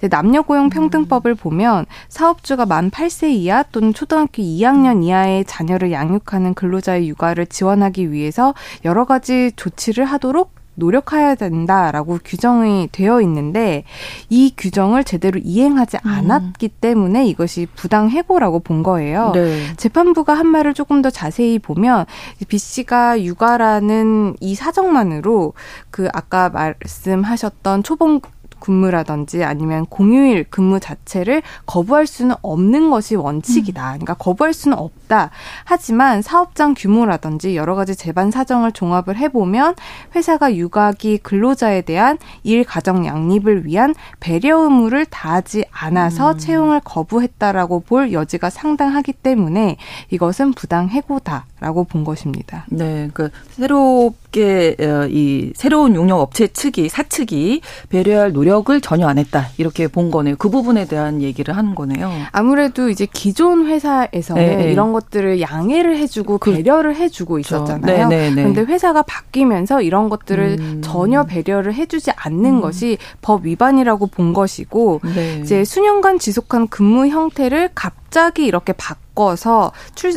남녀 0.09 0.41
고용 0.41 0.71
평등법을 0.71 1.35
보면 1.35 1.85
사업주가 2.09 2.65
만 2.65 2.89
8세 2.89 3.29
이하 3.29 3.61
또는 3.61 3.93
초등학교 3.93 4.41
2학년 4.41 5.03
이하의 5.03 5.45
자녀를 5.45 5.91
양육하는 5.91 6.55
근로자의 6.55 7.07
육아를 7.09 7.45
지원하기 7.45 8.11
위해서 8.11 8.55
여러 8.85 9.05
가지 9.05 9.51
조치를 9.55 10.03
하도록 10.03 10.60
노력해야 10.81 11.35
된다라고 11.35 12.17
규정이 12.25 12.89
되어 12.91 13.21
있는데 13.21 13.83
이 14.29 14.53
규정을 14.57 15.03
제대로 15.03 15.39
이행하지 15.41 15.97
음. 16.03 16.09
않았기 16.09 16.65
음. 16.65 16.77
때문에 16.81 17.27
이것이 17.27 17.67
부당 17.75 18.09
해고라고 18.09 18.59
본 18.59 18.81
거예요. 18.81 19.31
네. 19.35 19.75
재판부가 19.77 20.33
한 20.33 20.47
말을 20.47 20.73
조금 20.73 21.03
더 21.03 21.11
자세히 21.11 21.59
보면 21.59 22.05
B 22.47 22.57
씨가 22.57 23.23
육아라는 23.23 24.35
이 24.39 24.55
사정만으로 24.55 25.53
그 25.91 26.09
아까 26.13 26.49
말씀하셨던 26.49 27.83
초봉 27.83 28.21
근무라든지 28.61 29.43
아니면 29.43 29.85
공휴일 29.87 30.45
근무 30.49 30.79
자체를 30.79 31.41
거부할 31.65 32.07
수는 32.07 32.35
없는 32.41 32.89
것이 32.89 33.15
원칙이다. 33.15 33.81
음. 33.81 33.99
그러니까 33.99 34.13
거부할 34.13 34.53
수는 34.53 34.77
없다. 34.77 35.31
하지만 35.65 36.21
사업장 36.21 36.73
규모라든지 36.77 37.57
여러 37.57 37.75
가지 37.75 37.97
재반 37.97 38.31
사정을 38.31 38.71
종합을 38.71 39.17
해보면 39.17 39.75
회사가 40.15 40.55
육아기 40.55 41.17
근로자에 41.17 41.81
대한 41.81 42.17
일 42.43 42.63
가정 42.63 43.05
양립을 43.05 43.65
위한 43.65 43.93
배려 44.21 44.59
의무를 44.59 45.05
다하지 45.05 45.65
않아서 45.71 46.33
음. 46.33 46.37
채용을 46.37 46.79
거부했다라고 46.85 47.81
볼 47.81 48.13
여지가 48.13 48.49
상당하기 48.49 49.11
때문에 49.13 49.75
이것은 50.09 50.53
부당 50.53 50.87
해고다 50.87 51.45
라고 51.61 51.85
본 51.85 52.03
것입니다. 52.03 52.65
네, 52.69 53.09
그 53.13 53.29
새롭게 53.51 54.75
어, 54.79 55.07
이 55.09 55.53
새로운 55.55 55.95
용역 55.95 56.19
업체 56.19 56.47
측이 56.47 56.89
사측이 56.89 57.61
배려할 57.89 58.33
노력 58.33 58.51
노력을 58.51 58.81
전혀 58.81 59.07
안 59.07 59.17
했다 59.17 59.47
이렇게 59.57 59.87
본 59.87 60.11
거네요. 60.11 60.35
그 60.37 60.49
부분에 60.49 60.85
대한 60.85 61.21
얘기를 61.21 61.55
하는 61.55 61.73
거네요. 61.73 62.11
아무래도 62.31 62.89
이제 62.89 63.07
기존 63.11 63.65
회사에서는 63.67 64.41
네, 64.41 64.55
네. 64.57 64.71
이런 64.71 64.91
것들을 64.91 65.39
양해를 65.39 65.97
해주고 65.97 66.37
그, 66.39 66.53
배려를 66.53 66.95
해주고 66.95 67.35
그렇죠. 67.35 67.55
있었잖아요. 67.55 68.07
네, 68.09 68.29
네, 68.29 68.43
근데 68.43 68.61
회사가 68.61 69.03
바뀌면서 69.03 69.81
이런 69.81 70.09
것들을 70.09 70.57
음. 70.59 70.81
전혀 70.83 71.23
배려를 71.23 71.73
해주지 71.73 72.11
않는 72.15 72.55
음. 72.55 72.61
것이 72.61 72.97
법 73.21 73.45
위반이라고 73.45 74.07
본 74.07 74.33
것이고 74.33 75.01
네. 75.15 75.39
이제 75.41 75.63
수년간 75.63 76.19
지속한 76.19 76.67
근무 76.67 77.07
형태를 77.07 77.69
갑자기 77.73 78.45
이렇게 78.45 78.73
바꿔서 78.73 79.71
출 79.95 80.13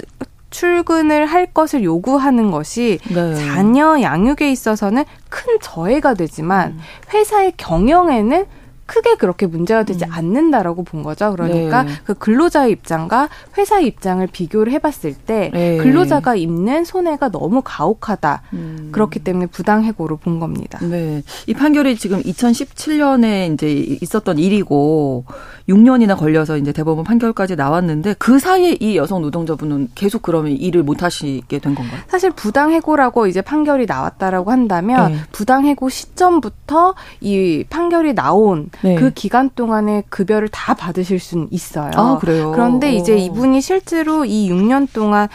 출근을 0.55 1.27
할 1.27 1.47
것을 1.47 1.83
요구하는 1.83 2.53
것이 2.53 3.01
네. 3.13 3.35
자녀 3.35 4.01
양육에 4.01 4.53
있어서는 4.53 5.05
큰 5.29 5.59
저해가 5.61 6.15
되지만 6.15 6.71
음. 6.71 6.81
회사의 7.13 7.55
경영에는 7.57 8.47
크게 8.87 9.17
그렇게 9.17 9.47
문제가 9.47 9.83
되지 9.83 10.05
음. 10.05 10.13
않는다라고 10.13 10.85
본 10.85 11.03
거죠. 11.03 11.33
그러니까 11.33 11.85
네. 11.85 11.93
그 12.05 12.15
근로자의 12.15 12.73
입장과 12.73 13.29
회사의 13.57 13.87
입장을 13.87 14.27
비교를 14.27 14.73
해봤을 14.73 15.15
때 15.27 15.51
네. 15.53 15.79
근로자가 15.79 16.35
입는 16.35 16.85
손해가 16.85 17.31
너무 17.31 17.63
가혹하다. 17.65 18.43
음. 18.53 18.89
그렇기 18.93 19.21
때문에 19.21 19.47
부당해고로 19.47 20.19
본 20.19 20.39
겁니다. 20.39 20.79
네. 20.83 21.23
이 21.47 21.55
판결이 21.55 21.97
지금 21.97 22.23
2017년에 22.23 23.55
이제 23.55 23.71
있었던 24.03 24.39
일이고 24.39 25.25
6년이나 25.69 26.17
걸려서 26.19 26.59
이제 26.59 26.73
대법원 26.73 27.05
판결까지 27.05 27.57
나왔는데 27.57 28.17
그 28.19 28.39
사이에 28.39 28.77
이 28.81 28.97
여성 28.97 29.23
노동자분은 29.23 29.89
계속 29.95 30.23
그러면 30.23 30.53
일을 30.53 30.83
못 30.83 31.03
하시게 31.03 31.59
된 31.59 31.75
건가요? 31.75 32.01
사실 32.09 32.31
부당해고라고 32.31 33.27
이제 33.27 33.41
판결이 33.41 33.87
나왔다라고 33.87 34.51
한다면 34.51 35.13
네. 35.13 35.19
부당해고 35.33 35.89
시점부터 35.89 36.95
이 37.21 37.65
판결이 37.71 38.15
나온 38.15 38.69
네. 38.83 38.95
그 38.97 39.11
기간 39.11 39.51
동안에 39.55 40.05
급여를 40.09 40.49
다 40.49 40.75
받으실 40.75 41.19
수는 41.19 41.49
있어요. 41.51 41.91
아, 41.95 42.19
그래요? 42.19 42.53
그런데 42.53 42.93
이제 42.93 43.17
이분이 43.17 43.61
실제로 43.61 44.25
이 44.25 44.51
6년 44.51 44.89
동안 44.93 45.29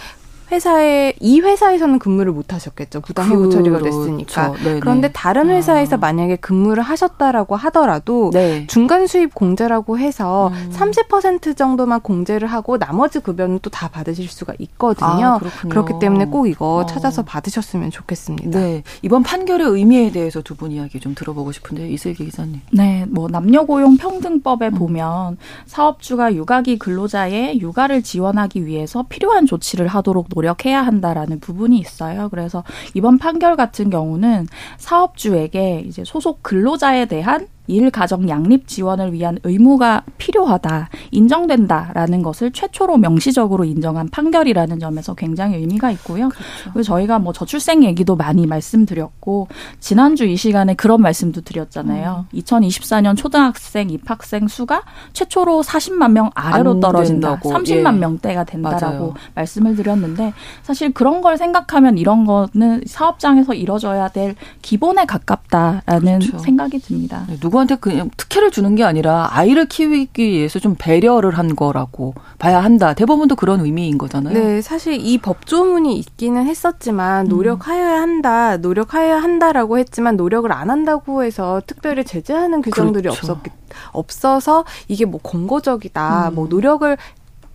회사에 0.51 1.13
이 1.19 1.39
회사에서는 1.41 1.99
근무를 1.99 2.31
못 2.31 2.53
하셨겠죠. 2.53 3.01
부당 3.01 3.29
해고 3.29 3.49
처리가 3.49 3.79
됐으니까. 3.79 4.53
네네. 4.63 4.79
그런데 4.79 5.11
다른 5.11 5.49
아. 5.49 5.53
회사에서 5.53 5.95
아. 5.95 5.99
만약에 5.99 6.35
근무를 6.37 6.83
하셨다라고 6.83 7.55
하더라도 7.55 8.31
네. 8.33 8.65
중간 8.67 9.07
수입 9.07 9.33
공제라고 9.35 9.97
해서 9.99 10.49
음. 10.49 10.71
30% 10.73 11.55
정도만 11.57 12.01
공제를 12.01 12.47
하고 12.47 12.77
나머지 12.77 13.19
급여는 13.19 13.59
또 13.61 13.69
다 13.69 13.87
받으실 13.87 14.27
수가 14.27 14.53
있거든요. 14.59 15.07
아, 15.07 15.39
그렇기 15.69 15.93
때문에 16.01 16.25
꼭 16.25 16.47
이거 16.47 16.77
어. 16.77 16.85
찾아서 16.85 17.23
받으셨으면 17.23 17.91
좋겠습니다. 17.91 18.59
네. 18.59 18.83
이번 19.03 19.23
판결의 19.23 19.67
의미에 19.67 20.11
대해서 20.11 20.41
두 20.41 20.55
분 20.59 20.71
이야기 20.73 20.99
좀 20.99 21.15
들어보고 21.15 21.51
싶은데 21.53 21.87
이슬기 21.89 22.25
기사님. 22.25 22.59
네, 22.73 23.05
뭐 23.07 23.29
남녀 23.29 23.63
고용 23.65 23.95
평등법에 23.95 24.67
음. 24.67 24.73
보면 24.73 25.37
사업주가 25.67 26.33
육아기 26.33 26.77
근로자의 26.79 27.61
육아를 27.61 28.01
지원하기 28.01 28.65
위해서 28.65 29.05
필요한 29.07 29.45
조치를 29.45 29.87
하도록 29.87 30.27
노력해야 30.39 30.81
한다라는 30.81 31.39
부분이 31.39 31.77
있어요. 31.79 32.29
그래서 32.29 32.63
이번 32.93 33.17
판결 33.17 33.55
같은 33.55 33.89
경우는 33.89 34.47
사업주에게 34.77 35.83
이제 35.85 36.03
소속 36.05 36.41
근로자에 36.43 37.05
대한 37.05 37.47
일 37.69 37.91
가정 37.91 38.27
양립 38.27 38.67
지원을 38.67 39.13
위한 39.13 39.37
의무가 39.43 40.01
필요하다, 40.17 40.89
인정된다라는 41.11 42.23
것을 42.23 42.51
최초로 42.51 42.97
명시적으로 42.97 43.63
인정한 43.63 44.09
판결이라는 44.09 44.79
점에서 44.79 45.13
굉장히 45.13 45.57
의미가 45.57 45.91
있고요. 45.91 46.29
그렇죠. 46.29 46.45
그리고 46.63 46.83
저희가 46.83 47.19
뭐 47.19 47.31
저출생 47.31 47.83
얘기도 47.83 48.15
많이 48.15 48.47
말씀드렸고 48.47 49.47
지난주 49.79 50.25
이 50.25 50.35
시간에 50.35 50.73
그런 50.73 51.01
말씀도 51.01 51.41
드렸잖아요. 51.41 52.25
음. 52.33 52.39
2024년 52.39 53.15
초등학생 53.15 53.91
입학생 53.91 54.47
수가 54.47 54.81
최초로 55.13 55.61
40만 55.61 56.11
명 56.11 56.31
아래로 56.33 56.79
떨어진다. 56.79 57.39
30만 57.39 57.95
예. 57.95 57.99
명대가 57.99 58.45
된다라고 58.45 58.85
맞아요. 58.85 59.13
말씀을 59.35 59.75
드렸는데 59.75 60.33
사실 60.63 60.91
그런 60.91 61.21
걸 61.21 61.37
생각하면 61.37 61.99
이런 61.99 62.25
거는 62.25 62.83
사업장에서 62.87 63.53
이뤄져야 63.53 64.07
될 64.07 64.35
기본에 64.63 65.05
가깝다라는 65.05 66.19
그렇죠. 66.19 66.39
생각이 66.39 66.79
듭니다. 66.79 67.25
네, 67.27 67.37
누구 67.39 67.58
누구한테 67.59 67.75
그냥 67.75 68.09
특혜를 68.15 68.51
주는 68.51 68.75
게 68.75 68.83
아니라 68.83 69.27
아이를 69.31 69.65
키우기 69.65 70.25
위해서 70.25 70.59
좀 70.59 70.75
배려를 70.77 71.37
한 71.37 71.55
거라고 71.55 72.13
봐야 72.37 72.63
한다. 72.63 72.93
대법원도 72.93 73.35
그런 73.35 73.59
의미인 73.61 73.97
거잖아요. 73.97 74.33
네, 74.33 74.61
사실 74.61 74.93
이 74.93 75.17
법조문이 75.17 75.97
있기는 75.97 76.45
했었지만 76.45 77.25
음. 77.25 77.29
노력하여야 77.29 78.01
한다, 78.01 78.57
노력하여야 78.57 79.21
한다라고 79.21 79.77
했지만 79.77 80.15
노력을 80.15 80.49
안 80.51 80.69
한다고 80.69 81.23
해서 81.23 81.61
특별히 81.67 82.03
제재하는 82.03 82.61
규정들이 82.61 83.03
그렇죠. 83.03 83.19
없었기 83.19 83.51
없어서 83.91 84.65
이게 84.87 85.05
뭐 85.05 85.19
권고적이다, 85.21 86.29
음. 86.29 86.35
뭐 86.35 86.47
노력을 86.47 86.97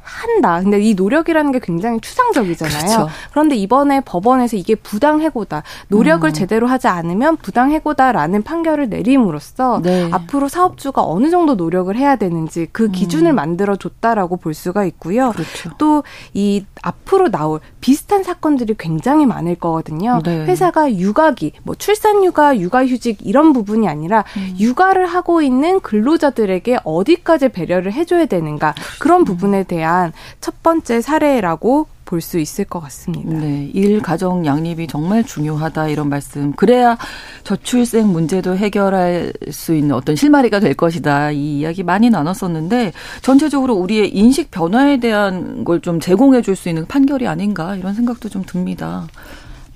한다. 0.05 0.61
근데 0.61 0.81
이 0.81 0.95
노력이라는 0.95 1.51
게 1.53 1.59
굉장히 1.61 2.01
추상적이잖아요. 2.01 2.79
그렇죠. 2.79 3.09
그런데 3.31 3.57
이번에 3.57 4.01
법원에서 4.01 4.57
이게 4.57 4.75
부당해고다. 4.75 5.63
노력을 5.89 6.29
음. 6.29 6.33
제대로 6.33 6.67
하지 6.67 6.89
않으면 6.89 7.37
부당해고다라는 7.39 8.43
판결을 8.43 8.89
내림으로써 8.91 9.81
네. 9.83 10.09
앞으로 10.13 10.49
사업주가 10.49 11.03
어느 11.03 11.31
정도 11.31 11.55
노력을 11.55 11.95
해야 11.97 12.17
되는지 12.17 12.69
그 12.73 12.85
음. 12.85 12.93
기준을 12.93 13.33
음. 13.33 13.37
만들어 13.37 13.77
줬다라고 13.77 14.37
볼 14.37 14.55
수가 14.55 14.85
있고요. 14.85 15.33
그렇죠. 15.33 15.71
또이 15.79 16.67
앞으로 16.83 17.31
나올 17.31 17.61
비슷한 17.81 18.23
사건들이 18.23 18.75
굉장히 18.79 19.27
많을 19.27 19.55
거거든요. 19.55 20.21
네. 20.23 20.45
회사가 20.45 20.95
육아기, 20.95 21.53
뭐 21.63 21.75
출산휴가, 21.75 22.59
육아 22.61 22.87
휴직 22.87 23.19
이런 23.23 23.53
부분이 23.53 23.89
아니라 23.89 24.25
음. 24.37 24.57
육아를 24.59 25.07
하고 25.07 25.41
있는 25.41 25.81
근로자들에게 25.81 26.79
어디까지 26.85 27.49
배려를 27.49 27.93
해 27.93 28.05
줘야 28.05 28.27
되는가 28.27 28.75
그런 29.01 29.25
부분에 29.25 29.65
대한 29.65 29.94
첫 30.41 30.63
번째 30.63 31.01
사례라고 31.01 31.87
볼수 32.05 32.39
있을 32.39 32.67
것 32.67 32.81
같습니다. 32.81 33.31
네, 33.39 33.71
일 33.73 34.01
가정 34.03 34.45
양립이 34.45 34.87
정말 34.89 35.25
중요하다 35.25 35.89
이런 35.89 36.11
말씀. 36.11 36.53
그래야 36.53 36.99
저출생 37.45 38.09
문제도 38.13 38.55
해결할 38.55 39.33
수 39.51 39.75
있는 39.75 39.95
어떤 39.95 40.15
실마리가 40.15 40.61
될 40.61 40.75
것이다 40.75 41.31
이 41.31 41.61
이야기 41.61 41.83
많이 41.83 42.11
나눴었는데 42.11 42.93
전체적으로 43.23 43.75
우리의 43.75 44.15
인식 44.15 44.51
변화에 44.51 44.99
대한 44.99 45.65
걸 45.65 45.81
좀 45.81 45.99
제공해 46.01 46.41
줄 46.43 46.57
수 46.57 46.69
있는 46.69 46.87
판결이 46.87 47.27
아닌가 47.27 47.75
이런 47.77 47.95
생각도 47.95 48.29
좀 48.29 48.43
듭니다. 48.47 49.07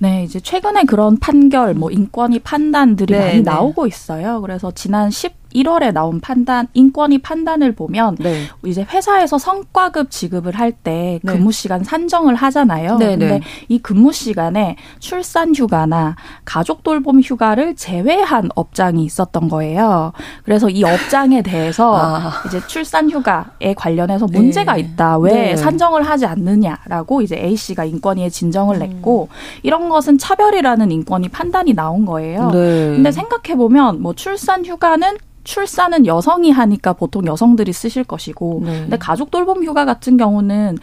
네, 0.01 0.23
이제 0.23 0.39
최근에 0.39 0.85
그런 0.85 1.17
판결, 1.19 1.73
뭐 1.73 1.91
인권위 1.91 2.39
판단들이 2.39 3.13
네, 3.13 3.19
많이 3.19 3.33
네. 3.37 3.41
나오고 3.41 3.85
있어요. 3.85 4.39
그래서 4.39 4.71
지난 4.71 5.11
10 5.11 5.33
1월에 5.53 5.93
나온 5.93 6.19
판단 6.19 6.67
인권위 6.73 7.19
판단을 7.19 7.73
보면 7.73 8.17
네. 8.19 8.43
이제 8.65 8.83
회사에서 8.83 9.37
성과급 9.37 10.11
지급을 10.11 10.55
할 10.55 10.69
때 10.83 11.19
근무 11.25 11.45
네. 11.45 11.51
시간 11.51 11.83
산정을 11.83 12.35
하잖아요. 12.35 12.97
네, 12.97 13.07
근데 13.17 13.27
네. 13.27 13.41
이 13.67 13.79
근무 13.79 14.13
시간에 14.13 14.77
출산 14.99 15.53
휴가나 15.55 16.15
가족 16.45 16.83
돌봄 16.83 17.19
휴가를 17.21 17.75
제외한 17.75 18.49
업장이 18.55 19.03
있었던 19.03 19.49
거예요. 19.49 20.13
그래서 20.43 20.69
이 20.69 20.83
업장에 20.83 21.41
대해서 21.41 21.95
아. 21.97 22.31
이제 22.45 22.61
출산 22.67 23.09
휴가에 23.09 23.73
관련해서 23.75 24.27
문제가 24.27 24.75
네. 24.75 24.81
있다. 24.81 25.17
왜 25.17 25.33
네. 25.33 25.55
산정을 25.55 26.03
하지 26.03 26.25
않느냐라고 26.25 27.21
이제 27.21 27.35
A 27.37 27.55
씨가 27.55 27.83
인권위에 27.85 28.29
진정을 28.29 28.75
음. 28.75 28.79
냈고 28.79 29.29
이런 29.63 29.89
것은 29.89 30.17
차별이라는 30.17 30.91
인권위 30.91 31.29
판단이 31.29 31.73
나온 31.73 32.05
거예요. 32.05 32.49
근데 32.51 33.11
생각해 33.11 33.57
보면 33.57 34.01
뭐 34.01 34.13
출산 34.13 34.65
휴가는 34.65 35.17
출산은 35.43 36.05
여성이 36.05 36.51
하니까 36.51 36.93
보통 36.93 37.25
여성들이 37.25 37.73
쓰실 37.73 38.03
것이고, 38.03 38.61
네. 38.63 38.81
근데 38.81 38.97
가족 38.97 39.31
돌봄 39.31 39.63
휴가 39.63 39.85
같은 39.85 40.17
경우는 40.17 40.77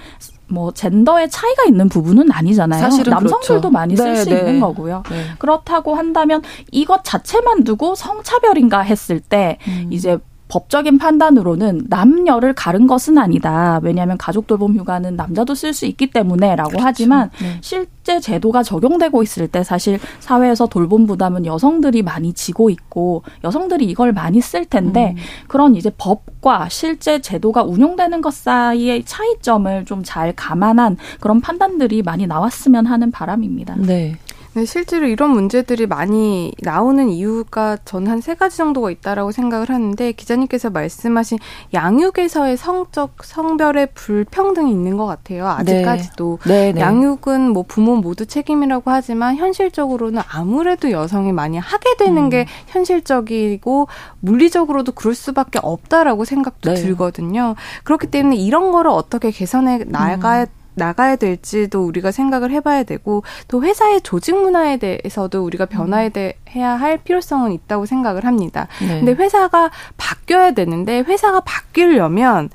뭐 0.49 0.73
젠더의 0.73 1.31
차이가 1.31 1.65
있는 1.65 1.89
부분은 1.89 2.31
아니잖아요. 2.31 2.81
사실은 2.81 3.11
남성들도 3.11 3.61
그렇죠. 3.61 3.71
많이 3.71 3.97
쓸수 3.97 4.27
네, 4.27 4.35
네. 4.35 4.41
있는 4.41 4.61
거고요. 4.61 5.03
네. 5.11 5.25
그렇다고 5.39 5.95
한다면 5.95 6.43
이것 6.71 7.05
자체만 7.05 7.65
두고 7.65 7.95
성차별인가 7.95 8.81
했을 8.81 9.21
때 9.21 9.59
음. 9.67 9.89
이제 9.91 10.19
법적인 10.49 10.99
판단으로는 10.99 11.87
남녀를 11.89 12.55
가른 12.55 12.87
것은 12.87 13.19
아니다. 13.19 13.81
왜냐하면 13.83 14.17
가족 14.17 14.47
돌봄 14.47 14.77
휴가는 14.77 15.15
남자도 15.15 15.55
쓸 15.55 15.73
수 15.75 15.85
있기 15.87 16.11
때문에라고 16.11 16.71
그렇죠. 16.71 16.87
하지만 16.87 17.31
네. 17.41 17.59
실제 17.61 18.21
제도가 18.21 18.63
적용되고 18.63 19.23
있을 19.23 19.49
때 19.49 19.63
사실 19.63 19.99
사회에서 20.21 20.67
돌봄 20.67 21.07
부담은 21.07 21.45
여성들이 21.45 22.03
많이 22.03 22.33
지고 22.33 22.71
있고 22.71 23.23
여성들이 23.45 23.85
이걸 23.85 24.13
많이 24.13 24.41
쓸 24.41 24.65
텐데 24.65 25.15
음. 25.17 25.23
그런 25.49 25.75
이제 25.75 25.91
법과 25.99 26.69
실제 26.71 27.21
제도가 27.21 27.65
운용되는 27.65 28.21
것 28.23 28.33
사이의 28.33 29.05
차이점을 29.05 29.85
좀 29.85 30.07
잘 30.07 30.33
감안한 30.35 30.97
그런 31.21 31.41
판단들이 31.41 32.03
많이 32.03 32.27
나왔으면 32.27 32.87
하는 32.87 33.11
바람입니다. 33.11 33.77
네. 33.79 34.17
네, 34.57 34.65
실제로 34.65 35.07
이런 35.07 35.33
문제들이 35.33 35.87
많이 35.87 36.51
나오는 36.63 37.11
이유가 37.11 37.77
저는 37.85 38.11
한세 38.11 38.35
가지 38.35 38.57
정도가 38.57 38.91
있다라고 38.91 39.31
생각을 39.31 39.69
하는데 39.69 40.13
기자님께서 40.13 40.71
말씀하신 40.71 41.39
양육에서의 41.75 42.57
성적 42.57 43.23
성별의 43.23 43.89
불평등이 43.93 44.71
있는 44.71 44.97
것 44.97 45.05
같아요. 45.05 45.47
아직까지도 45.47 46.39
네. 46.47 46.69
네, 46.69 46.73
네. 46.73 46.81
양육은 46.81 47.51
뭐 47.51 47.65
부모 47.69 47.97
모두 47.97 48.25
책임이라고 48.25 48.91
하지만 48.91 49.37
현실적으로는 49.37 50.23
아무래도 50.27 50.91
여성이 50.91 51.33
많이 51.33 51.59
하게 51.59 51.95
되는 51.99 52.25
음. 52.25 52.31
게 52.31 52.47
현실적이고 52.69 53.89
물리적으로도 54.21 54.93
그럴 54.93 55.15
수밖에 55.15 55.59
없다라고 55.63 56.25
생각도 56.25 56.73
네. 56.73 56.81
들거든요. 56.81 57.57
그렇기 57.85 58.07
때문에 58.07 58.37
이런 58.37 58.73
거를 58.73 58.91
어떻게 58.91 59.31
개선해 59.31 59.85
나가야 59.87 60.45
음. 60.45 60.66
나가야 60.77 61.17
될지도 61.17 61.85
우리가 61.85 62.13
생각을 62.13 62.51
해봐야 62.51 62.85
되고 62.85 63.25
또 63.49 63.63
회사의 63.63 64.03
조직 64.03 64.37
문화에 64.37 64.77
대해서도 64.77 65.45
우리가 65.45 65.67
변화에 65.67 66.11
대해야 66.11 66.71
할 66.71 66.99
필요성은 66.99 67.53
있다고 67.53 67.87
생각을 67.87 68.25
합니다. 68.25 68.69
네. 68.81 69.01
근데 69.01 69.13
회사가 69.13 69.71
바뀌어야 69.97 70.53
되는데 70.53 71.01
회사가 71.01 71.41
바뀌려면 71.41 72.51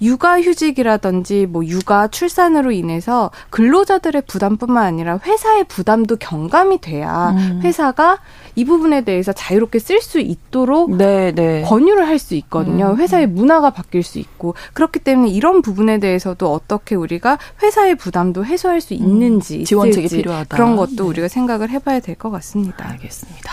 육아휴직이라든지 0.00 1.46
뭐 1.46 1.64
육아 1.64 2.08
출산으로 2.08 2.70
인해서 2.72 3.30
근로자들의 3.50 4.22
부담뿐만 4.26 4.84
아니라 4.84 5.18
회사의 5.24 5.64
부담도 5.64 6.16
경감이 6.16 6.80
돼야 6.80 7.30
음. 7.30 7.60
회사가 7.62 8.18
이 8.54 8.64
부분에 8.64 9.02
대해서 9.02 9.32
자유롭게 9.32 9.78
쓸 9.78 10.00
수 10.00 10.18
있도록 10.20 10.96
네, 10.96 11.32
네. 11.32 11.62
권유를 11.62 12.06
할 12.06 12.16
수 12.16 12.34
있거든요. 12.36 12.92
음. 12.92 12.96
회사의 12.96 13.26
문화가 13.26 13.68
바뀔 13.70 14.02
수 14.02 14.18
있고 14.18 14.54
그렇기 14.72 15.00
때문에 15.00 15.30
이런 15.30 15.60
부분에 15.60 15.98
대해서도 15.98 16.50
어떻게 16.50 16.94
우리가 16.94 17.38
회사의 17.62 17.96
부담도 17.96 18.46
해소할 18.46 18.80
수 18.80 18.94
음. 18.94 18.98
있는지 18.98 19.58
음. 19.58 19.64
지원책이 19.64 20.08
필요하다. 20.08 20.56
그런 20.56 20.76
것도 20.76 20.96
네. 20.96 21.02
우리가 21.02 21.28
생각을 21.28 21.68
해봐야 21.68 22.00
될 22.00 22.16
것 22.16 22.30
같습니다. 22.30 22.88
알겠습니다. 22.88 23.52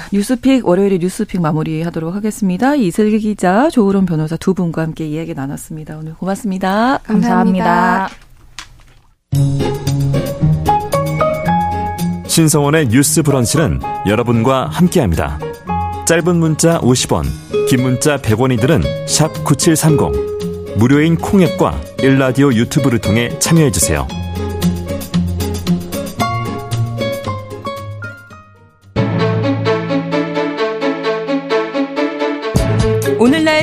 자, 0.00 0.08
뉴스픽 0.12 0.66
월요일에 0.66 0.98
뉴스픽 0.98 1.42
마무리하도록 1.42 2.14
하겠습니다. 2.14 2.74
이슬기 2.74 3.18
기자, 3.18 3.68
조으론 3.68 4.06
변호사 4.06 4.36
두 4.36 4.54
분과 4.54 4.82
함께 4.82 5.06
이야기 5.06 5.34
나눴습니다. 5.34 5.98
오늘 5.98 6.14
고맙습니다. 6.14 6.98
감사합니다. 6.98 8.08
신성원의 12.26 12.88
뉴스 12.88 13.22
브런치는 13.22 13.80
여러분과 14.06 14.68
함께합니다. 14.68 15.38
짧은 16.06 16.36
문자 16.36 16.80
50원, 16.80 17.24
긴 17.68 17.82
문자 17.82 18.16
100원이들은 18.16 19.44
9730. 19.44 20.78
무료인 20.78 21.16
콩앱과 21.16 21.80
일라디오 21.98 22.52
유튜브를 22.54 23.00
통해 23.00 23.36
참여해주세요. 23.38 24.19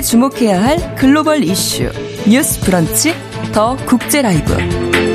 주목해야 0.01 0.61
할 0.61 0.95
글로벌 0.95 1.43
이슈. 1.43 1.91
뉴스 2.27 2.59
브런치 2.61 3.13
더 3.53 3.75
국제 3.85 4.21
라이브 4.21 5.06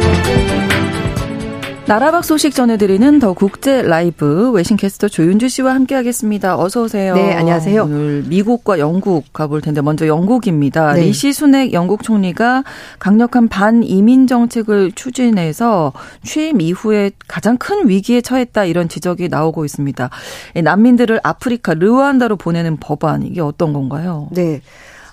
나라 1.85 2.05
밖 2.05 2.25
소식 2.25 2.55
전해드리는 2.55 3.19
더 3.19 3.33
국제 3.33 3.83
라이브 3.83 4.53
외신 4.53 4.77
캐스터 4.77 5.09
조윤주 5.09 5.49
씨와 5.49 5.75
함께하겠습니다. 5.75 6.57
어서 6.57 6.83
오세요. 6.85 7.15
네, 7.15 7.35
안녕하세요. 7.35 7.83
오늘 7.83 8.25
미국과 8.29 8.79
영국 8.79 9.33
가볼 9.33 9.61
텐데 9.63 9.83
먼저 9.83 10.07
영국입니다. 10.07 10.93
네. 10.93 11.03
리시 11.03 11.33
수넥 11.33 11.73
영국 11.73 12.05
총리가 12.05 12.63
강력한 13.01 13.49
반이민 13.49 14.29
정책을 14.29 14.93
추진해서 14.93 15.93
취임 16.23 16.61
이후에 16.61 17.11
가장 17.27 17.59
큰 17.59 17.89
위기에 17.89 18.21
처했다 18.21 18.65
이런 18.65 18.89
지적이 18.89 19.29
나오고 19.29 19.65
있습니다. 19.65 20.09
난민들을 20.63 21.19
아프리카 21.25 21.75
르완다로 21.75 22.37
보내는 22.37 22.77
법안 22.77 23.25
이게 23.25 23.41
어떤 23.41 23.73
건가요? 23.73 24.29
네. 24.31 24.63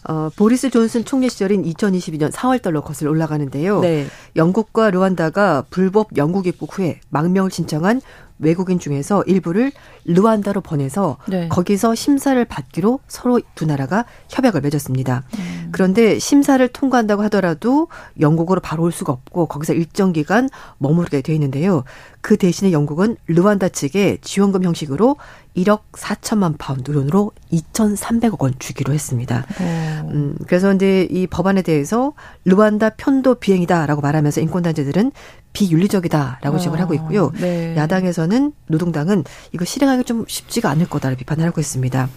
어, 0.10 0.32
보리스 0.36 0.72
존슨 0.72 1.06
총리 1.06 1.30
시절인 1.30 1.64
2022년 1.64 2.32
4월달로 2.32 2.84
거슬러 2.84 3.12
올라가는데요. 3.12 3.82
네. 3.82 4.08
영국과 4.36 4.90
르완다가 4.90 5.64
불법 5.70 6.18
영국 6.18 6.48
입국 6.48 6.76
후에 6.80 7.00
망명을 7.10 7.52
신청한 7.52 8.02
외국인 8.40 8.80
중에서 8.80 9.22
일부를 9.24 9.72
르완다로 10.06 10.62
보내서 10.62 11.18
네. 11.28 11.48
거기서 11.50 11.94
심사를 11.94 12.44
받기로 12.44 13.02
서로 13.08 13.40
두 13.54 13.66
나라가 13.66 14.06
협약을 14.30 14.62
맺었습니다. 14.62 15.24
음. 15.38 15.70
그런데 15.72 16.18
심사를 16.18 16.66
통과한다고 16.68 17.22
하더라도 17.24 17.90
영국으로 18.20 18.62
바로 18.62 18.84
올 18.84 18.92
수가 18.92 19.14
없고 19.14 19.46
거기서 19.46 19.74
일정 19.74 20.14
기간 20.14 20.50
머무르게 20.80 21.22
돼 21.22 21.34
있는데요. 21.34 21.84
그 22.22 22.38
대신에 22.38 22.72
영국은 22.72 23.18
르완다 23.28 23.70
측에 23.70 24.18
지원금 24.22 24.64
형식으로 24.64 25.18
1억 25.64 25.82
4천만 25.94 26.56
파운드 26.58 26.92
돈으로 26.92 27.32
2,300억 27.52 28.42
원 28.42 28.54
주기로 28.60 28.94
했습니다. 28.94 29.46
오. 29.60 30.10
음, 30.10 30.36
그래서 30.48 30.74
이제 30.74 31.08
이 31.10 31.28
법안에 31.28 31.62
대해서 31.62 32.14
르완다 32.46 32.92
편도 32.92 33.36
비행이다라고 33.36 34.02
말하면서 34.02 34.42
인권단체들은 34.42 35.12
비윤리적이다라고 35.54 36.56
어, 36.56 36.60
지적을 36.60 36.80
하고 36.80 36.94
있고요. 36.94 37.32
네. 37.40 37.76
야당에서는 37.76 38.54
노동당은 38.68 39.24
이거 39.52 39.66
실행하기 39.66 40.04
좀 40.04 40.26
쉽지가 40.28 40.70
않을 40.70 40.88
거다를 40.88 41.18
비판을 41.18 41.46
하고 41.46 41.60
있습니다. 41.60 42.10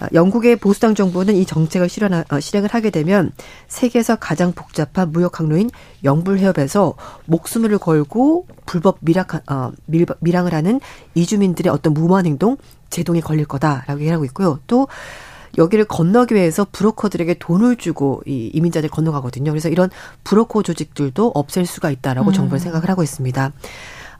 아, 0.00 0.08
영국의 0.12 0.56
보수당 0.56 0.94
정부는 0.94 1.34
이 1.34 1.44
정책을 1.44 1.88
실현, 1.88 2.12
어, 2.12 2.40
실행을 2.40 2.70
하게 2.72 2.90
되면 2.90 3.32
세계에서 3.68 4.16
가장 4.16 4.52
복잡한 4.52 5.12
무역 5.12 5.38
항로인 5.40 5.70
영불 6.02 6.38
해협에서 6.38 6.94
목숨을 7.26 7.78
걸고 7.78 8.46
불법 8.66 8.98
밀학, 9.00 9.50
어, 9.50 9.72
밀, 9.86 10.06
밀항을 10.20 10.54
하는 10.54 10.80
이주민들의 11.14 11.72
어떤 11.72 11.94
무모한 11.94 12.26
행동, 12.26 12.56
제동이 12.90 13.20
걸릴 13.20 13.46
거다라고 13.46 14.00
얘기하고 14.00 14.24
있고요. 14.26 14.58
또 14.66 14.88
여기를 15.56 15.84
건너기 15.84 16.34
위해서 16.34 16.66
브로커들에게 16.70 17.34
돈을 17.34 17.76
주고 17.76 18.22
이 18.26 18.50
이민자들 18.54 18.88
건너가거든요. 18.88 19.50
그래서 19.52 19.68
이런 19.68 19.90
브로커 20.24 20.62
조직들도 20.62 21.32
없앨 21.34 21.66
수가 21.66 21.90
있다라고 21.90 22.30
음. 22.30 22.32
정부는 22.32 22.58
생각을 22.58 22.88
하고 22.88 23.02
있습니다. 23.02 23.52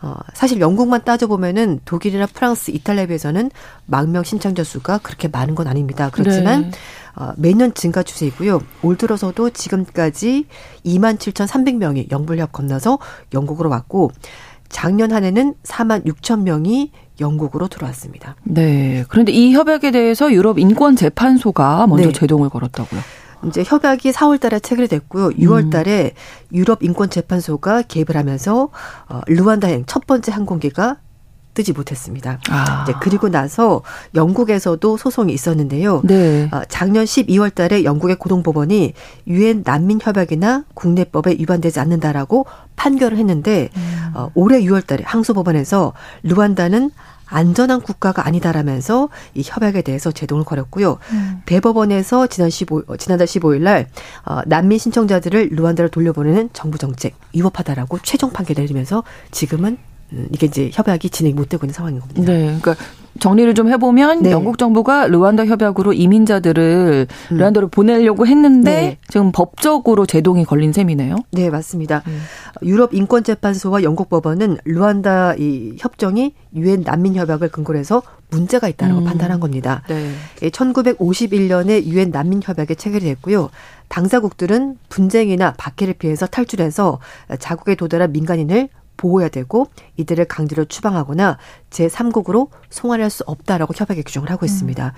어, 0.04 0.14
사실 0.34 0.60
영국만 0.60 1.02
따져보면은 1.02 1.80
독일이나 1.86 2.26
프랑스, 2.26 2.70
이탈리아에 2.70 3.06
비해서는 3.06 3.50
망명 3.86 4.22
신청자 4.22 4.62
수가 4.62 4.98
그렇게 4.98 5.28
많은 5.28 5.54
건 5.54 5.66
아닙니다. 5.66 6.10
그렇지만 6.12 6.62
네. 6.64 6.70
어, 7.16 7.32
매년 7.38 7.72
증가 7.72 8.02
추세이고요. 8.02 8.60
올 8.82 8.98
들어서도 8.98 9.50
지금까지 9.50 10.46
2만 10.84 11.16
7,300명이 11.16 12.10
영불협 12.10 12.52
건너서 12.52 12.98
영국으로 13.32 13.70
왔고 13.70 14.10
작년 14.68 15.10
한 15.10 15.24
해는 15.24 15.54
4만 15.62 16.04
6천 16.04 16.42
명이 16.42 16.90
영국으로 17.20 17.68
들어왔습니다. 17.68 18.36
네. 18.42 19.04
그런데 19.08 19.32
이 19.32 19.54
협약에 19.54 19.90
대해서 19.90 20.30
유럽 20.34 20.58
인권 20.58 20.96
재판소가 20.96 21.86
먼저 21.86 22.08
네. 22.08 22.12
제동을 22.12 22.50
걸었다고요. 22.50 23.00
이제 23.46 23.62
협약이 23.64 24.12
4월 24.12 24.40
달에 24.40 24.60
체결됐고요. 24.60 25.30
6월 25.30 25.64
음. 25.64 25.70
달에 25.70 26.12
음. 26.14 26.56
유럽 26.56 26.82
인권 26.82 27.10
재판소가 27.10 27.82
개입을 27.82 28.16
하면서 28.16 28.70
어 29.08 29.20
르완다행 29.26 29.84
첫 29.86 30.06
번째 30.06 30.32
항공기가 30.32 30.96
뜨지 31.54 31.72
못했습니다. 31.72 32.40
아. 32.50 32.82
이제 32.82 32.92
그리고 33.00 33.28
나서 33.28 33.82
영국에서도 34.14 34.96
소송이 34.96 35.32
있었는데요. 35.32 36.02
네. 36.04 36.50
어, 36.52 36.62
작년 36.68 37.04
12월 37.04 37.54
달에 37.54 37.84
영국의 37.84 38.16
고등법원이 38.16 38.92
유엔 39.28 39.62
난민 39.64 40.00
협약이나 40.02 40.64
국내법에 40.74 41.36
위반되지 41.38 41.80
않는다라고 41.80 42.46
판결을 42.76 43.16
했는데 43.18 43.70
음. 43.76 44.10
어, 44.14 44.30
올해 44.34 44.60
6월 44.62 44.84
달에 44.86 45.04
항소법원에서 45.06 45.92
르완다는 46.24 46.90
안전한 47.34 47.80
국가가 47.80 48.26
아니다라면서 48.26 49.08
이 49.34 49.42
협약에 49.44 49.82
대해서 49.82 50.12
제동을 50.12 50.44
걸었고요. 50.44 50.98
음. 51.10 51.42
대법원에서 51.46 52.28
지난 52.28 52.48
15 52.48 52.84
어, 52.86 52.96
지난달 52.96 53.26
15일 53.26 53.62
날 53.62 53.88
어, 54.24 54.40
난민 54.46 54.78
신청자들을 54.78 55.50
르완다로 55.52 55.88
돌려보내는 55.88 56.50
정부 56.52 56.78
정책 56.78 57.14
위법하다라고 57.32 57.98
최종 58.02 58.30
판결 58.30 58.56
내리면서 58.58 59.02
지금은 59.32 59.72
음, 59.72 59.93
이게 60.32 60.46
이제 60.46 60.70
협약이 60.72 61.10
진행이 61.10 61.34
못 61.34 61.48
되고 61.48 61.64
있는 61.64 61.74
상황인 61.74 62.00
겁니다. 62.00 62.22
네. 62.22 62.56
그러니까 62.60 62.76
정리를 63.20 63.54
좀 63.54 63.68
해보면 63.68 64.22
네. 64.22 64.32
영국 64.32 64.58
정부가 64.58 65.06
르완다 65.06 65.46
협약으로 65.46 65.92
이민자들을 65.92 67.06
음. 67.32 67.36
르완다로 67.36 67.68
보내려고 67.68 68.26
했는데 68.26 68.70
네. 68.70 68.98
지금 69.08 69.30
법적으로 69.32 70.04
제동이 70.06 70.44
걸린 70.44 70.72
셈이네요. 70.72 71.16
네, 71.30 71.50
맞습니다. 71.50 72.02
음. 72.06 72.20
유럽 72.62 72.92
인권재판소와 72.92 73.82
영국 73.82 74.08
법원은 74.08 74.58
르완다 74.64 75.34
이 75.38 75.76
협정이 75.78 76.34
유엔 76.56 76.82
난민 76.84 77.14
협약을 77.14 77.50
근거로 77.50 77.78
해서 77.78 78.02
문제가 78.30 78.68
있다라고 78.68 79.00
음. 79.00 79.04
판단한 79.04 79.38
겁니다. 79.38 79.82
네. 79.88 80.50
1951년에 80.50 81.84
유엔 81.84 82.10
난민 82.10 82.40
협약에 82.42 82.74
체결이 82.74 83.04
됐고요. 83.04 83.50
당사국들은 83.88 84.78
분쟁이나 84.88 85.54
박해를 85.56 85.94
피해서 85.94 86.26
탈출해서 86.26 86.98
자국에 87.38 87.76
도달한 87.76 88.12
민간인을 88.12 88.68
보호해야 88.96 89.28
되고 89.28 89.66
이들을 89.96 90.24
강제로 90.26 90.64
추방하거나 90.64 91.38
제3국으로 91.70 92.48
송환할 92.70 93.10
수 93.10 93.24
없다라고 93.26 93.74
협약에 93.76 94.02
규정을 94.02 94.30
하고 94.30 94.46
있습니다. 94.46 94.92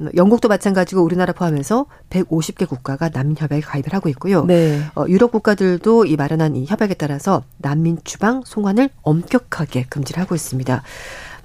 음. 0.00 0.10
영국도 0.16 0.48
마찬가지고 0.48 1.02
우리나라 1.02 1.32
포함해서 1.32 1.86
150개 2.10 2.68
국가가 2.68 3.08
난민 3.08 3.36
협약에 3.38 3.60
가입을 3.60 3.92
하고 3.92 4.08
있고요. 4.10 4.44
네. 4.44 4.80
어, 4.94 5.04
유럽 5.08 5.32
국가들도 5.32 6.06
이 6.06 6.16
마련한 6.16 6.56
이 6.56 6.66
협약에 6.66 6.94
따라서 6.94 7.42
난민 7.58 7.98
추방 8.04 8.42
송환을 8.44 8.90
엄격하게 9.02 9.86
금지를 9.88 10.22
하고 10.22 10.34
있습니다. 10.34 10.82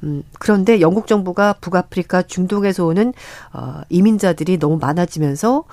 음, 0.04 0.24
그런데 0.40 0.82
영국 0.82 1.08
정부가 1.08 1.54
북아프리카 1.54 2.24
중동에서 2.24 2.86
오는 2.86 3.14
어, 3.54 3.82
이민자들이 3.90 4.60
너무 4.60 4.78
많아지면서 4.78 5.64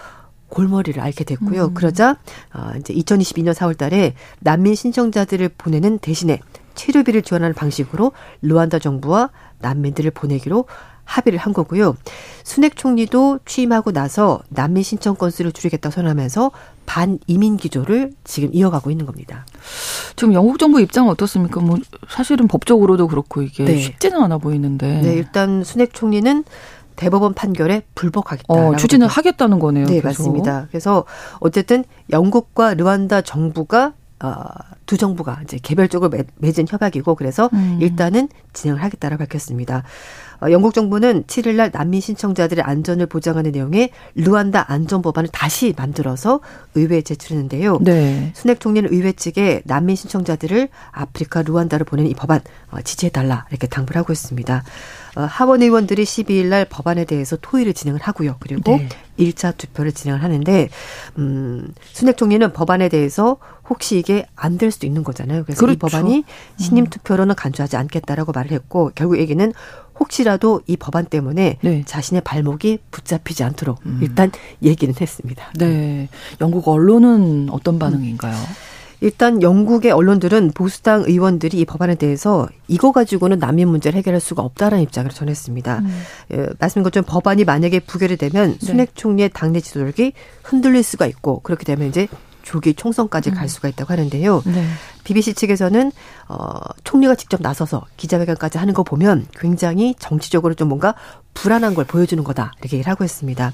골머리를 0.52 1.02
앓게 1.02 1.24
됐고요. 1.24 1.66
음. 1.66 1.74
그러자 1.74 2.18
어, 2.54 2.72
이제 2.78 2.92
2022년 2.92 3.54
4월 3.54 3.76
달에 3.76 4.14
난민 4.40 4.74
신청자들을 4.74 5.48
보내는 5.56 5.98
대신에 5.98 6.40
치료비를 6.74 7.22
지원하는 7.22 7.54
방식으로 7.54 8.12
루안다 8.42 8.78
정부와 8.78 9.30
난민들을 9.60 10.10
보내기로 10.10 10.66
합의를 11.04 11.38
한 11.38 11.52
거고요. 11.52 11.96
순핵 12.44 12.76
총리도 12.76 13.40
취임하고 13.44 13.92
나서 13.92 14.40
난민 14.50 14.82
신청 14.82 15.14
건수를 15.16 15.52
줄이겠다고 15.52 15.92
선언하면서 15.92 16.52
반이민 16.86 17.56
기조를 17.56 18.12
지금 18.24 18.50
이어가고 18.52 18.90
있는 18.90 19.06
겁니다. 19.06 19.44
지금 20.16 20.32
영국 20.34 20.58
정부 20.58 20.80
입장은 20.80 21.10
어떻습니까? 21.10 21.60
뭐 21.60 21.78
사실은 22.08 22.46
법적으로도 22.46 23.08
그렇고 23.08 23.42
이게 23.42 23.64
네. 23.64 23.78
쉽지는 23.78 24.22
않아 24.22 24.38
보이는데. 24.38 25.00
네, 25.00 25.14
일단 25.14 25.64
순핵 25.64 25.92
총리는 25.92 26.44
대법원 26.96 27.34
판결에 27.34 27.82
불복하겠다. 27.94 28.44
어, 28.48 28.76
추진을 28.76 29.06
하겠다는 29.08 29.58
거네요. 29.58 29.86
네, 29.86 29.94
계속. 29.94 30.06
맞습니다. 30.06 30.66
그래서 30.68 31.04
어쨌든 31.40 31.84
영국과 32.10 32.74
르완다 32.74 33.22
정부가 33.22 33.94
어, 34.22 34.44
두 34.86 34.96
정부가 34.96 35.40
이제 35.42 35.58
개별적으로 35.60 36.10
매, 36.10 36.22
맺은 36.38 36.66
협약이고 36.68 37.16
그래서 37.16 37.50
음. 37.52 37.78
일단은 37.80 38.28
진행을 38.52 38.82
하겠다라고 38.82 39.18
밝혔습니다. 39.20 39.82
어, 40.40 40.50
영국 40.50 40.74
정부는 40.74 41.24
7일 41.24 41.56
날 41.56 41.70
난민 41.72 42.00
신청자들의 42.00 42.62
안전을 42.62 43.06
보장하는 43.06 43.50
내용의 43.50 43.90
르완다 44.14 44.70
안전 44.70 45.02
법안을 45.02 45.28
다시 45.32 45.74
만들어서 45.76 46.40
의회에 46.74 47.02
제출했는데요. 47.02 47.78
네. 47.80 48.32
순핵 48.34 48.60
총리는 48.60 48.92
의회 48.92 49.12
측에 49.12 49.62
난민 49.64 49.96
신청자들을 49.96 50.68
아프리카 50.92 51.42
르완다로 51.42 51.84
보내는 51.84 52.10
이 52.10 52.14
법안 52.14 52.40
어, 52.70 52.80
지지해 52.80 53.10
달라 53.10 53.46
이렇게 53.50 53.66
당부를 53.66 53.98
하고 53.98 54.12
있습니다. 54.12 54.62
어, 55.14 55.22
하원 55.22 55.60
의원들이 55.62 56.04
12일 56.04 56.46
날 56.46 56.64
법안에 56.64 57.04
대해서 57.04 57.36
토의를 57.40 57.74
진행을 57.74 58.00
하고요. 58.00 58.36
그리고 58.40 58.76
네. 58.78 58.88
1차 59.18 59.56
투표를 59.58 59.92
진행을 59.92 60.22
하는데 60.22 60.68
음, 61.18 61.68
순핵 61.92 62.16
총리는 62.16 62.52
법안에 62.52 62.88
대해서 62.88 63.36
혹시 63.68 63.98
이게 63.98 64.26
안 64.36 64.56
될 64.58 64.70
수도 64.70 64.86
있는 64.86 65.02
거잖아요. 65.04 65.44
그래서 65.44 65.60
그렇죠. 65.60 65.74
이 65.74 65.78
법안이 65.78 66.24
신임 66.58 66.84
음. 66.84 66.90
투표로는 66.90 67.34
간주하지 67.34 67.76
않겠다라고 67.76 68.32
말을 68.32 68.52
했고 68.52 68.90
결국 68.94 69.18
얘기는 69.18 69.52
혹시라도 70.00 70.62
이 70.66 70.76
법안 70.76 71.04
때문에 71.04 71.58
네. 71.60 71.82
자신의 71.86 72.22
발목이 72.22 72.78
붙잡히지 72.90 73.44
않도록 73.44 73.80
음. 73.86 73.98
일단 74.02 74.30
얘기는 74.62 74.92
했습니다. 74.98 75.52
네. 75.58 76.08
영국 76.40 76.66
언론은 76.68 77.48
어떤 77.50 77.78
반응인가요? 77.78 78.34
음. 78.34 78.54
일단 79.02 79.42
영국의 79.42 79.90
언론들은 79.90 80.52
보수당 80.54 81.02
의원들이 81.04 81.58
이 81.58 81.64
법안에 81.64 81.96
대해서 81.96 82.48
이거 82.68 82.92
가지고는 82.92 83.40
난민 83.40 83.66
문제를 83.68 83.98
해결할 83.98 84.20
수가 84.20 84.42
없다라는 84.42 84.84
입장을 84.84 85.10
전했습니다. 85.10 85.78
음. 85.78 86.02
예, 86.34 86.46
말씀인 86.60 86.84
것처럼 86.84 87.04
법안이 87.08 87.44
만약에 87.44 87.80
부결이 87.80 88.16
되면 88.16 88.52
네. 88.52 88.58
순핵 88.64 88.94
총리의 88.94 89.30
당내 89.34 89.58
지도력이 89.58 90.12
흔들릴 90.44 90.84
수가 90.84 91.06
있고 91.06 91.40
그렇게 91.40 91.64
되면 91.64 91.88
이제 91.88 92.06
조기 92.42 92.74
총선까지 92.74 93.32
갈 93.32 93.44
음. 93.44 93.48
수가 93.48 93.68
있다고 93.68 93.92
하는데요. 93.92 94.42
네. 94.46 94.64
BBC 95.02 95.34
측에서는 95.34 95.90
어 96.28 96.60
총리가 96.84 97.16
직접 97.16 97.42
나서서 97.42 97.84
기자회견까지 97.96 98.58
하는 98.58 98.72
거 98.72 98.84
보면 98.84 99.26
굉장히 99.36 99.96
정치적으로 99.98 100.54
좀 100.54 100.68
뭔가 100.68 100.94
불안한 101.34 101.74
걸 101.74 101.84
보여주는 101.84 102.22
거다 102.22 102.52
이렇게 102.60 102.76
얘기를 102.76 102.90
하고 102.90 103.02
있습니다. 103.02 103.46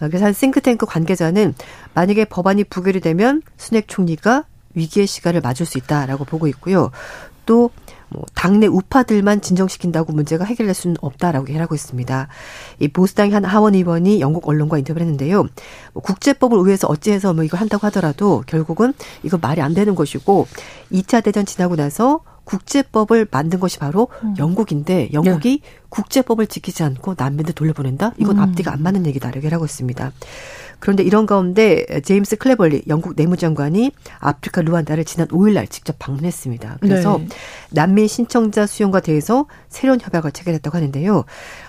어, 0.00 0.08
그래서 0.08 0.26
한 0.26 0.34
싱크탱크 0.34 0.84
관계자는 0.84 1.54
만약에 1.94 2.26
법안이 2.26 2.64
부결이 2.64 3.00
되면 3.00 3.42
순핵 3.56 3.88
총리가 3.88 4.44
위기의 4.74 5.06
시간을 5.06 5.40
맞을 5.40 5.66
수 5.66 5.78
있다라고 5.78 6.24
보고 6.24 6.46
있고요. 6.46 6.90
또 7.46 7.70
뭐 8.12 8.24
당내 8.34 8.66
우파들만 8.66 9.40
진정시킨다고 9.40 10.12
문제가 10.12 10.44
해결될 10.44 10.74
수는 10.74 10.96
없다라고 11.00 11.48
얘기하고 11.48 11.74
있습니다. 11.74 12.28
이 12.80 12.88
보수당의 12.88 13.32
한 13.32 13.44
하원 13.44 13.74
의원이 13.74 14.20
영국 14.20 14.48
언론과 14.48 14.78
인터뷰를 14.78 15.06
했는데요. 15.06 15.46
뭐 15.94 16.02
국제법을 16.02 16.58
의해서 16.58 16.86
어찌해서 16.88 17.32
뭐 17.34 17.44
이걸 17.44 17.60
한다고 17.60 17.86
하더라도 17.86 18.44
결국은 18.46 18.92
이거 19.22 19.38
말이 19.38 19.60
안 19.60 19.74
되는 19.74 19.94
것이고 19.94 20.46
2차 20.92 21.24
대전 21.24 21.46
지나고 21.46 21.76
나서 21.76 22.20
국제법을 22.44 23.28
만든 23.30 23.60
것이 23.60 23.78
바로 23.78 24.08
음. 24.24 24.34
영국인데 24.36 25.10
영국이 25.12 25.60
네. 25.62 25.70
국제법을 25.88 26.48
지키지 26.48 26.82
않고 26.82 27.14
난민들 27.16 27.54
돌려보낸다? 27.54 28.14
이건 28.18 28.38
음. 28.38 28.42
앞뒤가 28.42 28.72
안 28.72 28.82
맞는 28.82 29.06
얘기다. 29.06 29.30
이렇게 29.30 29.48
하고 29.48 29.64
있습니다. 29.64 30.12
그런데 30.82 31.04
이런 31.04 31.26
가운데 31.26 31.86
제임스 32.00 32.38
클레벌리 32.38 32.82
영국 32.88 33.12
내무장관이 33.14 33.92
아프리카 34.18 34.62
루안다를 34.62 35.04
지난 35.04 35.28
5일날 35.28 35.70
직접 35.70 35.96
방문했습니다. 36.00 36.78
그래서 36.80 37.18
네. 37.18 37.28
난민 37.70 38.08
신청자 38.08 38.66
수용과 38.66 38.98
대해서 38.98 39.46
새로운 39.68 40.00
협약을 40.00 40.32
체결했다고 40.32 40.76
하는데요. 40.76 41.24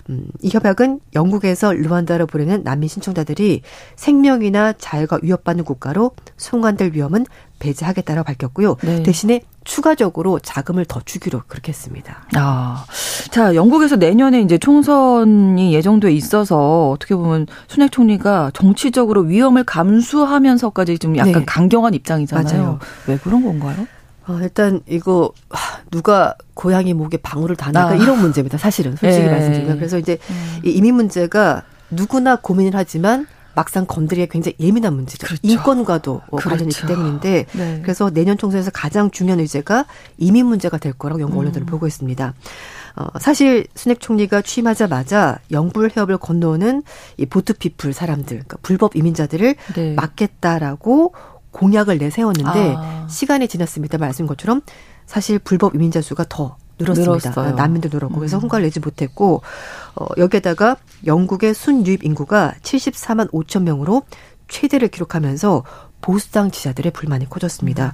음, 0.10 0.28
이 0.42 0.50
협약은 0.52 1.00
영국에서 1.16 1.72
루안다로 1.74 2.28
보내는 2.28 2.64
난민 2.64 2.90
신청자들이 2.90 3.62
생명이나 3.96 4.74
자유가 4.74 5.20
위협받는 5.22 5.64
국가로 5.64 6.12
송환될 6.38 6.92
위험은 6.94 7.26
배제하겠다라고 7.60 8.26
밝혔고요. 8.26 8.76
네. 8.84 9.04
대신에 9.04 9.42
추가적으로 9.64 10.40
자금을 10.40 10.84
더 10.84 11.00
주기로 11.06 11.44
그렇게 11.48 11.70
했습니다. 11.72 12.26
아, 12.36 12.86
자 13.32 13.56
영국에서 13.56 13.96
내년에 13.96 14.42
이제 14.42 14.58
총선이 14.58 15.74
예정돼 15.74 16.12
있어서 16.12 16.90
어떻게 16.90 17.16
보면 17.16 17.48
순핵 17.68 17.94
총리가 17.94 18.52
정치적으로 18.54 19.22
위험을 19.22 19.64
감수하면서까지 19.64 21.00
좀 21.00 21.16
약간 21.16 21.34
네. 21.34 21.46
강경한 21.46 21.94
입장이잖아요. 21.94 22.62
맞아요. 22.62 22.80
왜 23.08 23.18
그런 23.18 23.44
건가요? 23.44 23.88
어, 24.28 24.40
일단 24.42 24.82
이거 24.88 25.32
누가 25.92 26.36
고양이 26.54 26.94
목에 26.94 27.18
방울을 27.18 27.56
다니까 27.56 27.90
아. 27.90 27.96
이런 27.96 28.20
문제입니다. 28.20 28.58
사실은 28.58 28.96
솔직히 28.96 29.26
네. 29.26 29.32
말씀드리면 29.32 29.78
그래서 29.78 29.98
이제 29.98 30.18
음. 30.30 30.62
이 30.66 30.72
이민 30.72 30.96
문제가 30.96 31.64
누구나 31.90 32.38
고민을 32.38 32.72
하지만 32.76 33.28
막상 33.56 33.86
건드리기 33.86 34.30
굉장히 34.30 34.56
예민한 34.60 34.96
문제죠. 34.96 35.28
그렇죠. 35.28 35.42
인권과도 35.44 36.22
그렇죠. 36.28 36.50
관련이 36.50 36.70
있기 36.72 36.88
때문인데 36.88 37.46
네. 37.52 37.80
그래서 37.84 38.10
내년 38.10 38.38
총선에서 38.38 38.72
가장 38.72 39.12
중요한 39.12 39.40
의제가 39.40 39.86
이민 40.18 40.48
문제가 40.48 40.78
될 40.78 40.94
거라고 40.94 41.22
영국 41.22 41.40
언론들은 41.40 41.68
음. 41.68 41.70
보고 41.70 41.86
있습니다. 41.86 42.34
어, 42.96 43.08
사실 43.20 43.68
순핵 43.76 44.00
총리가 44.00 44.42
취임하자마자 44.42 45.40
영불 45.52 45.92
해협을 45.96 46.18
건너오는 46.18 46.84
이 47.18 47.26
보트피플 47.26 47.94
사람들, 47.94 48.38
그러니까 48.38 48.58
불법 48.62 48.96
이민자들을 48.96 49.56
네. 49.76 49.94
막겠다라고 49.96 51.14
공약을 51.54 51.98
내세웠는데 51.98 52.76
아. 52.78 53.08
시간이 53.10 53.48
지났습니다. 53.48 53.98
말씀 53.98 54.28
것처럼 54.28 54.62
사실 55.06 55.40
불법 55.40 55.76
이민자 55.76 56.02
수가 56.02 56.26
더 56.28 56.58
늘었습니다. 56.80 57.30
늘었어요. 57.30 57.56
난민도 57.56 57.90
늘었고 57.92 58.16
그래서 58.16 58.38
음. 58.38 58.42
성과를 58.42 58.66
내지 58.66 58.80
못했고 58.80 59.42
어, 59.96 60.06
여기에다가 60.18 60.78
영국의 61.06 61.54
순유입 61.54 62.04
인구가 62.04 62.54
74만 62.62 63.32
5천 63.32 63.64
명으로 63.64 64.04
최대를 64.48 64.90
기록하면서 64.90 65.64
보수당 66.02 66.52
지자들의 66.52 66.92
불만이 66.92 67.30
커졌습니다. 67.30 67.94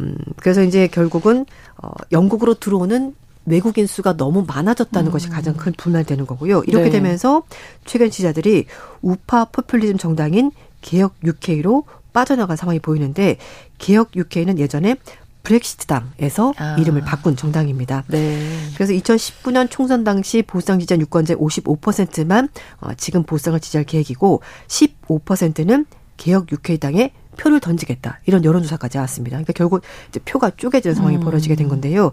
음, 0.00 0.16
그래서 0.36 0.62
이제 0.62 0.86
결국은 0.86 1.46
어, 1.82 1.90
영국으로 2.12 2.54
들어오는 2.54 3.14
외국인 3.46 3.86
수가 3.86 4.16
너무 4.16 4.44
많아졌다는 4.46 5.08
음. 5.08 5.12
것이 5.12 5.30
가장 5.30 5.54
큰 5.54 5.72
불만이 5.72 6.04
되는 6.04 6.26
거고요. 6.26 6.62
이렇게 6.66 6.86
네. 6.86 6.90
되면서 6.90 7.44
최근 7.86 8.10
지자들이 8.10 8.66
우파 9.00 9.46
포퓰리즘 9.46 9.96
정당인 9.96 10.50
개혁 10.82 11.14
UK로 11.24 11.84
빠져나간 12.12 12.56
상황이 12.56 12.78
보이는데 12.78 13.36
개혁 13.78 14.16
UK는 14.16 14.58
예전에 14.58 14.96
브렉시트당에서 15.42 16.52
아. 16.58 16.76
이름을 16.78 17.02
바꾼 17.02 17.36
정당입니다. 17.36 18.04
네. 18.08 18.38
그래서 18.74 18.92
2019년 18.92 19.70
총선 19.70 20.04
당시 20.04 20.42
보수당 20.42 20.78
지지한 20.78 21.00
유권자 21.00 21.34
55%만 21.36 22.48
어, 22.80 22.94
지금 22.96 23.22
보수당을 23.22 23.60
지지할 23.60 23.84
계획이고 23.84 24.42
15%는 24.66 25.86
개혁 26.16 26.52
UK당에 26.52 27.12
표를 27.38 27.60
던지겠다 27.60 28.20
이런 28.26 28.44
여론조사까지 28.44 28.98
왔습니다. 28.98 29.36
그러니까 29.36 29.52
결국 29.54 29.82
이제 30.08 30.20
표가 30.20 30.50
쪼개지는 30.50 30.94
상황이 30.94 31.16
음. 31.16 31.20
벌어지게 31.20 31.54
된 31.54 31.68
건데요. 31.68 32.12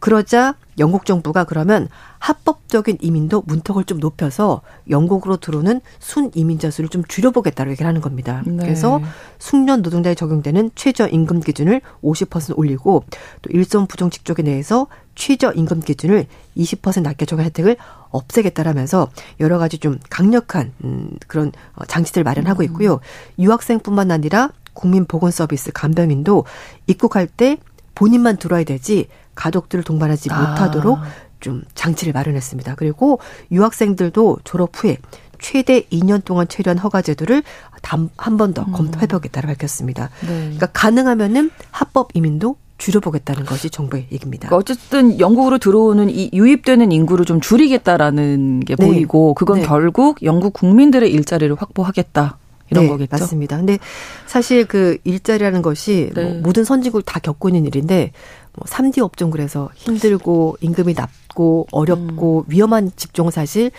그러자 0.00 0.56
영국 0.78 1.04
정부가 1.04 1.44
그러면 1.44 1.88
합법적인 2.18 2.98
이민도 3.00 3.44
문턱을 3.46 3.84
좀 3.84 3.98
높여서 3.98 4.62
영국으로 4.88 5.36
들어오는 5.36 5.80
순 5.98 6.30
이민자 6.34 6.70
수를 6.70 6.88
좀 6.88 7.04
줄여보겠다고 7.04 7.70
얘기를 7.70 7.86
하는 7.86 8.00
겁니다. 8.00 8.42
네. 8.46 8.56
그래서 8.58 9.00
숙련 9.38 9.82
노동자에 9.82 10.14
적용되는 10.14 10.70
최저 10.74 11.06
임금 11.06 11.40
기준을 11.40 11.82
50% 12.02 12.58
올리고 12.58 13.04
또 13.42 13.50
일선 13.50 13.86
부정 13.86 14.10
직종에 14.10 14.42
대해서 14.42 14.86
최저 15.14 15.52
임금 15.52 15.80
기준을 15.80 16.26
20% 16.56 17.02
낮게 17.02 17.26
적용 17.26 17.44
혜택을 17.44 17.76
없애겠다라면서 18.10 19.10
여러 19.40 19.58
가지 19.58 19.78
좀 19.78 19.98
강력한 20.08 20.72
음 20.82 21.10
그런 21.26 21.52
어, 21.74 21.84
장치들 21.84 22.24
마련하고 22.24 22.62
음. 22.62 22.64
있고요. 22.64 23.00
유학생뿐만 23.38 24.10
아니라 24.10 24.50
국민보건 24.72 25.30
서비스 25.30 25.72
간병인도 25.72 26.44
입국할 26.86 27.26
때 27.26 27.58
본인만 27.94 28.38
들어와야 28.38 28.64
되지 28.64 29.08
가족들을 29.40 29.82
동반하지 29.84 30.28
아. 30.30 30.50
못하도록 30.50 30.98
좀 31.40 31.62
장치를 31.74 32.12
마련했습니다. 32.12 32.74
그리고 32.74 33.18
유학생들도 33.50 34.40
졸업 34.44 34.70
후에 34.74 34.98
최대 35.38 35.82
2년 35.86 36.22
동안 36.22 36.46
체류한 36.46 36.76
허가 36.78 37.00
제도를 37.00 37.42
한 37.82 38.36
번더 38.36 38.66
음. 38.68 38.72
검토해보겠다고 38.72 39.46
밝혔습니다. 39.46 40.10
네. 40.20 40.26
그러니까 40.26 40.66
가능하면은 40.66 41.50
합법 41.70 42.10
이민도 42.14 42.56
줄여보겠다는 42.76 43.44
것이 43.44 43.70
정부의 43.70 44.06
얘기입니다. 44.12 44.48
그러니까 44.48 44.56
어쨌든 44.56 45.18
영국으로 45.18 45.58
들어오는 45.58 46.10
이 46.10 46.30
유입되는 46.32 46.92
인구를 46.92 47.24
좀 47.24 47.40
줄이겠다라는 47.40 48.60
게 48.60 48.76
네. 48.76 48.86
보이고 48.86 49.34
그건 49.34 49.60
네. 49.60 49.66
결국 49.66 50.22
영국 50.22 50.52
국민들의 50.52 51.10
일자리를 51.10 51.54
확보하겠다. 51.58 52.38
이런 52.70 52.84
네, 52.84 52.90
거겠죠. 52.90 53.10
맞습니다. 53.10 53.56
근데 53.56 53.78
사실 54.26 54.64
그 54.64 54.98
일자리라는 55.04 55.60
것이 55.60 56.10
뭐 56.14 56.22
네. 56.22 56.30
뭐 56.30 56.40
모든 56.42 56.64
선진국을 56.64 57.02
다 57.02 57.18
겪고 57.18 57.48
있는 57.48 57.66
일인데 57.66 58.12
뭐 58.54 58.64
3D 58.66 59.00
업종 59.00 59.30
그래서 59.30 59.70
힘들고 59.74 60.56
임금이 60.60 60.94
낮고 60.94 61.68
어렵고 61.70 62.40
음. 62.40 62.44
위험한 62.48 62.90
직종 62.96 63.30
사실 63.30 63.70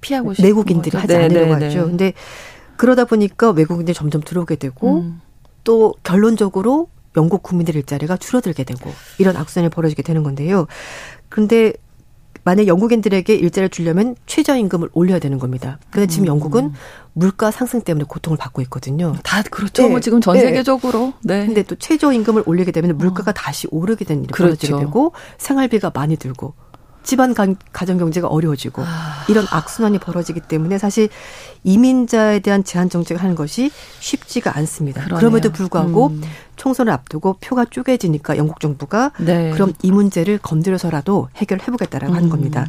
피하고 0.00 0.34
내국인들이 0.38 0.96
하지 0.96 1.14
네, 1.14 1.24
않으려고 1.24 1.56
네, 1.56 1.66
하죠. 1.66 1.78
네. 1.78 1.84
근데 1.84 2.12
그러다 2.76 3.04
보니까 3.04 3.50
외국인들이 3.50 3.94
점점 3.94 4.20
들어오게 4.20 4.56
되고 4.56 5.00
음. 5.00 5.20
또 5.64 5.94
결론적으로 6.02 6.88
영국 7.16 7.42
국민들 7.42 7.76
일자리가 7.76 8.16
줄어들게 8.16 8.64
되고 8.64 8.90
이런 9.18 9.36
악순환이 9.36 9.70
벌어지게 9.70 10.02
되는 10.02 10.22
건데요. 10.22 10.66
그런데 11.28 11.72
만약 12.46 12.68
영국인들에게 12.68 13.34
일자리를 13.34 13.70
주려면 13.70 14.14
최저임금을 14.26 14.90
올려야 14.92 15.18
되는 15.18 15.40
겁니다. 15.40 15.80
근데 15.90 16.06
지금 16.06 16.26
음. 16.26 16.28
영국은 16.28 16.72
물가 17.12 17.50
상승 17.50 17.80
때문에 17.80 18.04
고통을 18.08 18.38
받고 18.38 18.62
있거든요. 18.62 19.16
다 19.24 19.42
그렇죠. 19.42 19.82
네. 19.82 19.88
뭐 19.88 19.98
지금 19.98 20.20
전 20.20 20.34
네. 20.34 20.42
세계적으로. 20.42 21.12
네. 21.24 21.44
근데 21.44 21.64
또 21.64 21.74
최저임금을 21.74 22.44
올리게 22.46 22.70
되면 22.70 22.96
물가가 22.96 23.32
어. 23.32 23.34
다시 23.34 23.66
오르게 23.72 24.04
되는 24.04 24.22
일이 24.22 24.32
그렇죠. 24.32 24.68
벌어지게 24.68 24.78
되고 24.78 25.12
생활비가 25.38 25.90
많이 25.92 26.16
들고 26.16 26.54
집안 27.06 27.34
가정 27.72 27.98
경제가 27.98 28.26
어려워지고 28.26 28.82
아. 28.82 29.24
이런 29.28 29.46
악순환이 29.50 29.98
벌어지기 29.98 30.40
때문에 30.40 30.76
사실 30.76 31.08
이민자에 31.62 32.40
대한 32.40 32.64
제한 32.64 32.90
정책을 32.90 33.22
하는 33.22 33.36
것이 33.36 33.70
쉽지가 34.00 34.56
않습니다. 34.58 35.04
그러네요. 35.04 35.18
그럼에도 35.20 35.52
불구하고 35.52 36.08
음. 36.08 36.22
총선을 36.56 36.92
앞두고 36.92 37.36
표가 37.40 37.66
쪼개지니까 37.66 38.36
영국 38.36 38.58
정부가 38.58 39.12
네. 39.20 39.52
그럼 39.52 39.72
이 39.82 39.92
문제를 39.92 40.38
건드려서라도 40.38 41.28
해결해 41.36 41.64
보겠다라고 41.66 42.12
음. 42.12 42.16
하는 42.16 42.28
겁니다. 42.28 42.66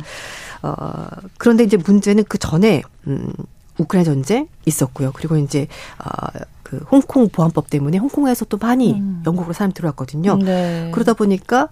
어, 0.62 1.08
그런데 1.38 1.64
이제 1.64 1.76
문제는 1.78 2.24
그 2.30 2.38
전에 2.38 2.84
음 3.08 3.34
우크라이나 3.80 4.06
전쟁 4.06 4.48
있었고요. 4.66 5.14
그리고 5.16 5.38
이제 5.38 5.68
어, 5.98 6.40
그 6.62 6.78
홍콩 6.92 7.30
보안법 7.30 7.72
때문에 7.72 7.98
홍콩에서 7.98 8.46
또 8.46 8.58
많이 8.58 8.94
음. 8.94 9.24
영국으로 9.26 9.54
사람 9.54 9.72
들어왔거든요. 9.72 10.38
네. 10.38 10.92
그러다 10.94 11.14
보니까 11.14 11.70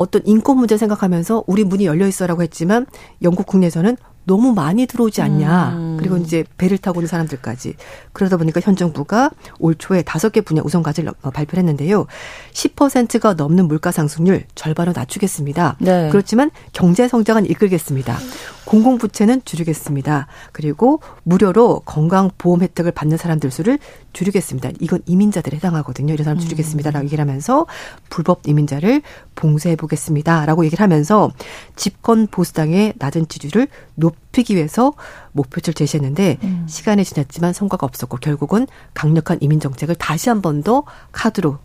어떤 0.00 0.22
인권 0.24 0.56
문제 0.56 0.78
생각하면서 0.78 1.44
우리 1.46 1.62
문이 1.62 1.84
열려 1.84 2.06
있어라고 2.06 2.42
했지만 2.42 2.86
영국 3.20 3.46
국내에서는 3.46 3.98
너무 4.30 4.54
많이 4.54 4.86
들어오지 4.86 5.22
않냐. 5.22 5.70
음. 5.76 5.96
그리고 5.98 6.16
이제 6.16 6.44
배를 6.56 6.78
타고 6.78 6.98
오는 6.98 7.08
사람들까지. 7.08 7.74
그러다 8.12 8.36
보니까 8.36 8.60
현 8.62 8.76
정부가 8.76 9.32
올 9.58 9.74
초에 9.74 10.02
다섯 10.02 10.30
개 10.30 10.40
분야 10.40 10.62
우선 10.64 10.84
과제를 10.84 11.10
어, 11.22 11.30
발표를 11.30 11.58
했는데요. 11.58 12.06
10%가 12.52 13.34
넘는 13.34 13.66
물가 13.66 13.90
상승률 13.90 14.44
절반으로 14.54 14.92
낮추겠습니다. 14.94 15.78
네. 15.80 16.10
그렇지만 16.12 16.52
경제 16.72 17.08
성장은 17.08 17.50
이끌겠습니다. 17.50 18.16
공공 18.66 18.98
부채는 18.98 19.42
줄이겠습니다. 19.44 20.28
그리고 20.52 21.00
무료로 21.24 21.80
건강 21.80 22.30
보험 22.38 22.62
혜택을 22.62 22.92
받는 22.92 23.16
사람들 23.16 23.50
수를 23.50 23.80
줄이겠습니다. 24.12 24.70
이건 24.78 25.00
이민자들에 25.06 25.56
해당하거든요. 25.56 26.14
이런 26.14 26.22
사람 26.22 26.38
음. 26.38 26.40
줄이겠습니다라고 26.40 27.04
얘기를 27.06 27.20
하면서 27.20 27.66
불법 28.10 28.46
이민자를 28.46 29.02
봉쇄해 29.34 29.74
보겠습니다라고 29.74 30.64
얘기를 30.66 30.80
하면서 30.80 31.32
집권 31.74 32.28
보수당의 32.28 32.92
낮은 32.96 33.26
지지를 33.26 33.66
높 33.96 34.14
이기 34.38 34.54
위해서 34.56 34.92
목표치를 35.32 35.74
제시했는데 35.74 36.38
음. 36.44 36.64
시간이 36.68 37.04
지났지만 37.04 37.52
성과가 37.52 37.84
없었고 37.84 38.16
결국은 38.18 38.66
강력한 38.94 39.38
이민 39.40 39.60
정책을 39.60 39.96
다시 39.96 40.28
한 40.30 40.40
번 40.40 40.62
더 40.62 40.84
카드로 41.12 41.58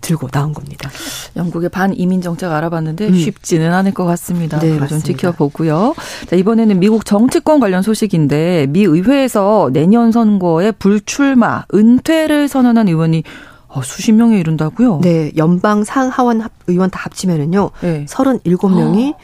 들고 0.00 0.28
나온 0.28 0.52
겁니다. 0.54 0.88
영국의 1.36 1.68
반 1.70 1.92
이민 1.94 2.20
정책 2.22 2.50
알아봤는데 2.52 3.08
음. 3.08 3.14
쉽지는 3.14 3.74
않을 3.74 3.92
것 3.92 4.04
같습니다. 4.06 4.58
네, 4.60 4.78
좀 4.86 5.00
지켜보고요. 5.02 5.94
자, 6.28 6.36
이번에는 6.36 6.78
미국 6.80 7.04
정치권 7.04 7.58
관련 7.60 7.82
소식인데 7.82 8.66
미 8.70 8.84
의회에서 8.84 9.70
내년 9.72 10.10
선거에 10.12 10.70
불출마, 10.72 11.64
은퇴를 11.74 12.48
선언한 12.48 12.88
의원이 12.88 13.24
어, 13.66 13.82
수십 13.82 14.12
명에 14.12 14.38
이른다고요? 14.38 15.00
네, 15.02 15.30
연방 15.36 15.84
상하원 15.84 16.42
의원 16.68 16.90
다 16.90 17.00
합치면은요. 17.04 17.70
네. 17.82 18.04
37명이 18.06 19.14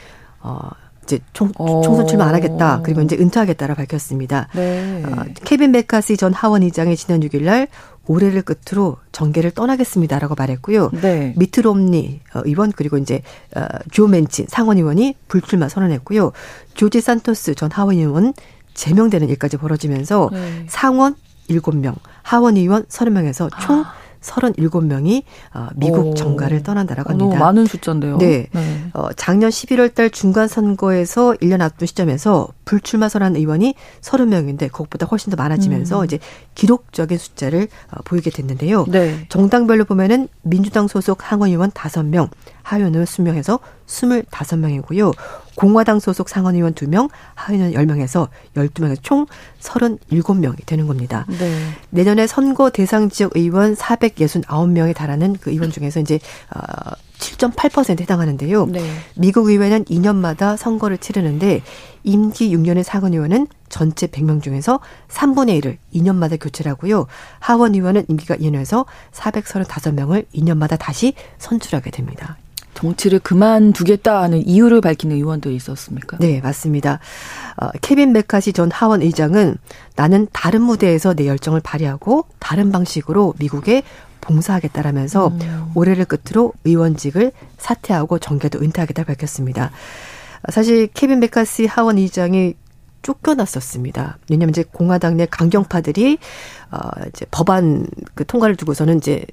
어, 0.41 0.69
이제 1.05 1.21
총, 1.33 1.53
어. 1.59 1.83
총선 1.83 2.07
출마 2.07 2.25
안 2.25 2.35
하겠다. 2.35 2.81
그리고 2.83 3.01
이제 3.03 3.17
은퇴하겠다라 3.17 3.75
밝혔습니다. 3.75 4.49
네. 4.55 5.03
어, 5.05 5.25
케빈 5.45 5.71
메카시 5.71 6.17
전 6.17 6.33
하원 6.33 6.63
의장이 6.63 6.97
지난 6.97 7.21
6일 7.21 7.45
날 7.45 7.69
올해를 8.07 8.43
끝으로 8.43 8.97
정계를 9.13 9.53
떠나겠습니다라고 9.53 10.35
말했고요. 10.37 10.91
네. 11.01 11.35
미트 11.37 11.61
롬니 11.61 12.21
어, 12.35 12.43
의원 12.45 12.73
그리고 12.73 12.99
이제 12.99 13.23
어, 13.55 13.65
조 13.91 14.09
맨친 14.09 14.47
상원 14.49 14.79
의원이 14.79 15.15
불출마 15.29 15.69
선언했고요. 15.69 16.33
조지 16.75 17.01
산토스 17.01 17.55
전 17.55 17.71
하원 17.71 17.97
의원 17.97 18.35
제명되는 18.75 19.29
일까지 19.29 19.57
벌어지면서 19.57 20.31
네. 20.33 20.67
상원 20.69 21.15
7명, 21.49 21.95
하원 22.23 22.57
의원 22.57 22.85
30명에서 22.85 23.51
총 23.61 23.81
아. 23.81 23.95
37명이 24.25 25.23
어, 25.55 25.69
미국 25.77 26.09
오. 26.09 26.15
정가를 26.15 26.63
떠난다라고 26.63 27.11
합니다. 27.11 27.25
너무 27.25 27.39
많은 27.39 27.67
숫자인데요. 27.67 28.19
네. 28.19 28.47
네. 28.53 28.85
어, 28.95 29.13
작년 29.17 29.51
11월 29.51 29.95
달 29.95 30.11
중간 30.11 30.49
선거에서 30.49 31.35
1년 31.41 31.61
앞둔 31.61 31.87
시점에서 31.87 32.49
불출마 32.65 33.09
선언 33.09 33.37
의원이 33.37 33.75
30명인데 34.01 34.73
그것보다 34.73 35.07
훨씬 35.07 35.31
더 35.31 35.37
많아지면서 35.37 36.01
음. 36.01 36.05
이제 36.05 36.19
기록적인 36.55 37.19
숫자를 37.19 37.69
어, 37.91 38.03
보이게 38.05 38.31
됐는데요. 38.31 38.87
네. 38.89 39.27
정당별로 39.29 39.85
보면은 39.85 40.29
민주당 40.43 40.89
소속 40.89 41.23
상원 41.23 41.51
의원 41.51 41.71
5명, 41.71 42.31
하원 42.63 42.95
의원 42.95 43.05
20명에서 43.05 43.61
25명이고요. 43.87 45.15
공화당 45.57 46.01
소속 46.01 46.29
상원 46.29 46.55
의원 46.55 46.75
2명, 46.75 47.11
하원 47.35 47.61
의원 47.61 47.87
10명에서 47.87 48.29
12명에서 48.55 49.03
총 49.03 49.27
37명이 49.61 50.67
되는 50.67 50.87
겁니다. 50.87 51.27
네. 51.29 51.71
내년에 51.91 52.27
선거 52.27 52.71
대상 52.71 53.09
지역 53.11 53.37
의원 53.37 53.75
469명에 53.75 54.95
달하는 54.95 55.37
그 55.41 55.51
의원 55.51 55.71
중에서 55.71 56.01
이제 56.01 56.19
어 56.55 56.93
7.8%에 57.33 58.03
해당하는데요. 58.03 58.67
네. 58.67 58.81
미국 59.15 59.49
의회는 59.49 59.85
2년마다 59.85 60.57
선거를 60.57 60.99
치르는데 60.99 61.63
임기 62.03 62.55
6년의 62.55 62.83
상원 62.83 63.15
의원은 63.15 63.47
전체 63.69 64.07
100명 64.07 64.43
중에서 64.43 64.81
3분의 65.09 65.61
1을 65.63 65.77
2년마다 65.95 66.39
교체를 66.41 66.71
하고요. 66.73 67.07
하원 67.39 67.75
의원은 67.75 68.05
임기가 68.09 68.37
2년에서 68.37 68.85
435명을 69.13 70.27
2년마다 70.35 70.79
다시 70.79 71.15
선출하게 71.39 71.91
됩니다. 71.91 72.37
정치를 72.75 73.21
그만두겠다는 73.21 74.47
이유를 74.47 74.81
밝히는 74.81 75.17
의원도 75.17 75.51
있었습니까? 75.53 76.19
네, 76.19 76.41
맞습니다. 76.41 76.99
어, 77.57 77.69
케빈 77.81 78.13
메카시 78.13 78.53
전 78.53 78.71
하원 78.71 79.01
의장은 79.01 79.57
나는 79.97 80.27
다른 80.33 80.63
무대에서 80.63 81.15
내 81.15 81.27
열정을 81.27 81.61
발휘하고 81.61 82.27
다른 82.41 82.73
방식으로 82.73 83.35
미국에 83.39 83.85
봉사하겠다라면서 84.25 85.29
음. 85.29 85.71
올해를 85.75 86.07
끝으로 86.07 86.53
의원직을 86.65 87.33
사퇴하고 87.59 88.19
정계도 88.19 88.61
은퇴하겠다 88.61 89.05
밝혔습니다. 89.05 89.71
사실 90.51 90.89
케빈 90.89 91.21
메카시 91.21 91.67
하원 91.67 91.99
의장이 91.99 92.55
쫓겨났었습니다. 93.03 94.19
왜냐하면 94.31 94.51
이제 94.51 94.65
공화당 94.71 95.17
내 95.17 95.27
강경파들이 95.27 96.19
어 96.73 96.79
이제 97.09 97.27
법안 97.31 97.87
그 98.15 98.25
통과를 98.27 98.57
두고서는 98.57 98.97
이제 98.97 99.25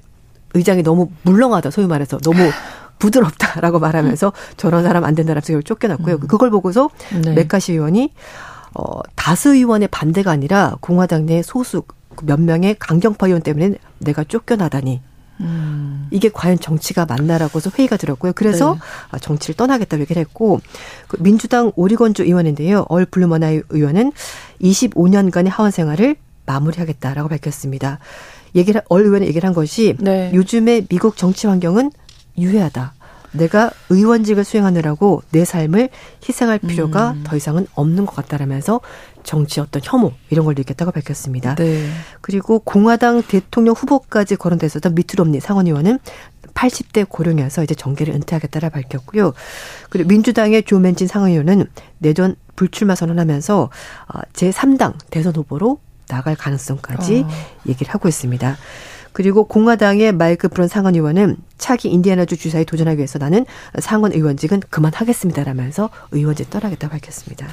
의장이 0.54 0.82
너무 0.82 1.08
물렁하다 1.22 1.70
소위 1.70 1.86
말해서 1.86 2.18
너무 2.18 2.38
부드럽다라고 2.98 3.80
말하면서 3.80 4.32
저런 4.56 4.84
사람 4.84 5.04
안 5.04 5.14
된다라고 5.14 5.44
해서 5.44 5.62
쫓겨났고요. 5.62 6.16
음. 6.16 6.26
그걸 6.28 6.50
보고서 6.50 6.90
네. 7.24 7.32
메카시 7.32 7.72
의원이 7.72 8.12
어 8.74 9.00
다수 9.16 9.54
의원의 9.54 9.88
반대가 9.88 10.30
아니라 10.30 10.76
공화당 10.80 11.26
내 11.26 11.42
소수 11.42 11.82
몇 12.22 12.40
명의 12.40 12.76
강경파 12.78 13.26
의원 13.26 13.42
때문에 13.42 13.76
내가 13.98 14.24
쫓겨나다니. 14.24 15.00
음. 15.40 16.08
이게 16.10 16.28
과연 16.28 16.58
정치가 16.58 17.06
맞나라고서 17.06 17.70
회의가 17.76 17.96
들었고요. 17.96 18.32
그래서 18.34 18.74
네. 18.74 18.80
아, 19.10 19.18
정치를 19.18 19.56
떠나겠다고 19.56 20.02
얘기를 20.02 20.20
했고 20.20 20.60
그 21.08 21.16
민주당 21.20 21.72
오리건주 21.74 22.22
의원인데요. 22.24 22.86
얼 22.88 23.06
블루머나이 23.06 23.62
의원은 23.70 24.12
25년간의 24.60 25.48
하원 25.48 25.70
생활을 25.70 26.16
마무리하겠다라고 26.46 27.28
밝혔습니다. 27.28 27.98
얘기를 28.54 28.82
얼 28.88 29.02
의원이 29.02 29.26
얘기를 29.26 29.46
한 29.46 29.54
것이 29.54 29.96
네. 29.98 30.30
요즘의 30.34 30.86
미국 30.88 31.16
정치 31.16 31.46
환경은 31.46 31.90
유해하다. 32.38 32.94
내가 33.32 33.70
의원직을 33.90 34.44
수행하느라고 34.44 35.22
내 35.30 35.44
삶을 35.44 35.88
희생할 36.26 36.58
필요가 36.58 37.12
음. 37.12 37.22
더 37.24 37.36
이상은 37.36 37.66
없는 37.74 38.06
것 38.06 38.14
같다라면서 38.14 38.80
정치 39.22 39.60
어떤 39.60 39.80
혐오 39.84 40.12
이런 40.30 40.44
걸 40.44 40.54
느꼈다고 40.56 40.92
밝혔습니다. 40.92 41.54
네. 41.54 41.88
그리고 42.20 42.58
공화당 42.58 43.22
대통령 43.22 43.74
후보까지 43.74 44.36
거론됐었던 44.36 44.94
미트롬니 44.94 45.40
상원 45.40 45.66
의원은 45.66 45.98
80대 46.54 47.08
고령이어서 47.08 47.64
이제 47.64 47.74
정계를 47.74 48.14
은퇴하겠다라 48.14 48.68
밝혔고요. 48.68 49.32
그리고 49.90 50.08
민주당의 50.08 50.64
조맨진 50.64 51.06
상원 51.08 51.30
의원은 51.30 51.66
내전 51.98 52.36
불출마 52.56 52.94
선언하면서 52.94 53.62
어, 53.62 54.20
제3당 54.34 54.94
대선 55.10 55.34
후보로 55.34 55.78
나갈 56.08 56.36
가능성까지 56.36 57.24
어. 57.26 57.30
얘기를 57.66 57.92
하고 57.92 58.08
있습니다. 58.08 58.56
그리고 59.12 59.44
공화당의 59.44 60.12
마이크 60.12 60.48
브런 60.48 60.68
상원 60.68 60.94
의원은 60.94 61.36
차기 61.58 61.88
인디애나주 61.90 62.36
주사에 62.36 62.64
도전하기 62.64 62.98
위해서 62.98 63.18
나는 63.18 63.46
상원 63.78 64.12
의원직은 64.12 64.62
그만하겠습니다라면서 64.68 65.90
의원직 66.10 66.50
떠나겠다고 66.50 66.92
밝혔습니다. 66.92 67.46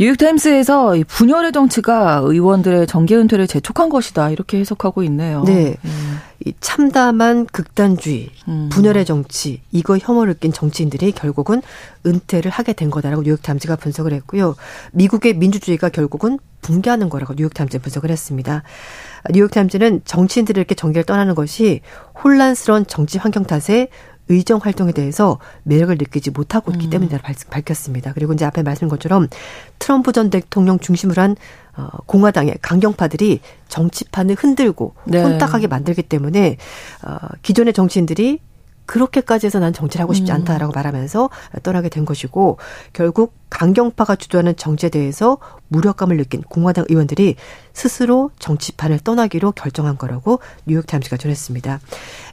뉴욕타임스에서 0.00 0.96
분열의 1.06 1.52
정치가 1.52 2.20
의원들의 2.24 2.86
정계 2.86 3.16
은퇴를 3.16 3.46
재촉한 3.46 3.88
것이다 3.88 4.30
이렇게 4.30 4.58
해석하고 4.58 5.02
있네요. 5.04 5.44
네. 5.44 5.76
음. 5.84 6.18
이 6.44 6.52
참담한 6.60 7.46
극단주의, 7.46 8.30
음. 8.48 8.68
분열의 8.72 9.04
정치, 9.04 9.62
이거 9.70 9.96
혐오를 9.96 10.34
낀 10.34 10.52
정치인들이 10.52 11.12
결국은 11.12 11.62
은퇴를 12.04 12.50
하게 12.50 12.72
된 12.72 12.90
거다라고 12.90 13.22
뉴욕타임즈가 13.22 13.76
분석을 13.76 14.12
했고요. 14.12 14.56
미국의 14.92 15.34
민주주의가 15.34 15.88
결국은 15.88 16.40
붕괴하는 16.62 17.08
거라고 17.08 17.34
뉴욕타임즈 17.34 17.80
분석을 17.80 18.10
했습니다. 18.10 18.62
뉴욕타임즈는 19.30 20.02
정치인들이 20.04 20.58
이렇게 20.58 20.74
정계를 20.74 21.04
떠나는 21.04 21.34
것이 21.34 21.80
혼란스러운 22.22 22.86
정치 22.86 23.18
환경 23.18 23.44
탓에 23.44 23.88
의정 24.28 24.60
활동에 24.62 24.92
대해서 24.92 25.38
매력을 25.64 25.94
느끼지 25.98 26.30
못하고 26.30 26.70
있기 26.72 26.86
음. 26.86 26.90
때문이라고 26.90 27.24
밝혔습니다. 27.50 28.12
그리고 28.12 28.32
이제 28.32 28.44
앞에 28.44 28.62
말씀한 28.62 28.88
것처럼 28.88 29.28
트럼프 29.78 30.12
전 30.12 30.30
대통령 30.30 30.78
중심으로 30.78 31.20
한 31.20 31.36
어, 31.76 31.88
공화당의 32.06 32.58
강경파들이 32.62 33.40
정치판을 33.68 34.36
흔들고 34.38 34.94
네. 35.04 35.22
혼탁하게 35.22 35.66
만들기 35.66 36.02
때문에 36.02 36.56
어, 37.04 37.16
기존의 37.42 37.72
정치인들이 37.72 38.40
그렇게까지 38.86 39.46
해서 39.46 39.58
난 39.58 39.72
정치를 39.72 40.02
하고 40.02 40.12
싶지 40.12 40.32
음. 40.32 40.36
않다라고 40.36 40.72
말하면서 40.72 41.30
떠나게 41.62 41.88
된 41.88 42.04
것이고 42.04 42.58
결국 42.92 43.34
강경파가 43.50 44.16
주도하는 44.16 44.56
정치에 44.56 44.88
대해서 44.88 45.36
무력감을 45.68 46.16
느낀 46.16 46.42
공화당 46.42 46.86
의원들이 46.88 47.36
스스로 47.74 48.30
정치판을 48.38 49.00
떠나기로 49.00 49.52
결정한 49.52 49.98
거라고 49.98 50.40
뉴욕타임즈가 50.66 51.16
전했습니다. 51.18 51.80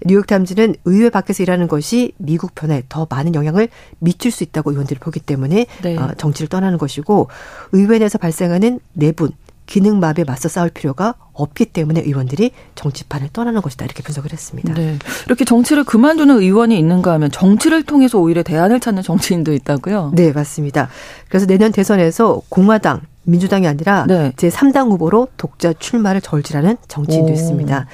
뉴욕타임즈는 0.06 0.76
의회 0.86 1.10
밖에서 1.10 1.43
일하는 1.43 1.68
것이 1.68 2.14
미국 2.18 2.56
편에 2.56 2.84
더 2.88 3.06
많은 3.10 3.36
영향을 3.36 3.68
미칠 4.00 4.32
수 4.32 4.43
있다고 4.43 4.72
의원들이 4.72 5.00
보기 5.00 5.20
때문에 5.20 5.66
네. 5.82 5.97
어, 5.97 6.14
정치를 6.18 6.47
떠나는 6.47 6.78
것이고 6.78 7.28
의회 7.74 8.00
내에서 8.00 8.18
발생하는 8.18 8.80
내분 8.93 9.32
기능마비에 9.70 10.26
맞서 10.26 10.49
싸울 10.49 10.72
필요가 10.72 11.13
없기 11.34 11.67
때문에 11.67 12.01
의원들이 12.01 12.51
정치판을 12.74 13.30
떠나는 13.32 13.61
것이다 13.61 13.86
이렇게 13.86 14.01
분석을 14.01 14.34
했습니다. 14.34 14.74
네. 14.74 14.97
이렇게 15.28 15.45
정치를 15.45 15.84
그만두는 15.84 16.41
의원이 16.41 16.78
있는가 16.78 17.13
하면 17.13 17.30
정치를 17.30 17.84
통해서 17.84 18.17
오히려 18.17 18.41
대안을 18.41 18.80
찾는 18.80 19.03
정치인도 19.03 19.53
있다고요? 19.53 20.11
네, 20.15 20.32
맞습니다. 20.32 20.89
그래서 21.28 21.45
내년 21.45 21.72
대선에서 21.72 22.41
공화당 22.49 23.01
민주당이 23.24 23.67
아니라 23.67 24.05
네. 24.07 24.34
제3당 24.38 24.89
후보로 24.89 25.28
독자 25.38 25.72
출마를 25.72 26.20
절지라는 26.22 26.78
정치인도 26.88 27.30
오. 27.30 27.34
있습니다. 27.34 27.86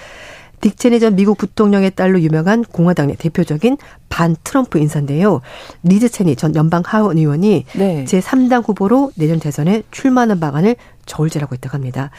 딕 0.66 0.78
체니 0.78 1.00
전 1.00 1.16
미국 1.16 1.38
부통령의 1.38 1.92
딸로 1.92 2.20
유명한 2.22 2.64
공화당의 2.64 3.18
대표적인 3.18 3.78
반 4.10 4.36
트럼프 4.44 4.80
인사인데요. 4.80 5.42
리즈 5.84 6.10
체니 6.10 6.36
전 6.36 6.56
연방 6.56 6.82
하원 6.84 7.20
의원이 7.20 7.66
네. 7.76 8.04
제3당 8.06 8.68
후보로 8.68 9.12
내년 9.16 9.40
대선에 9.40 9.84
출마하는 9.92 10.40
방안을 10.40 10.76
저울질하고 11.06 11.54
있다고 11.54 11.76
합니다. 11.76 12.10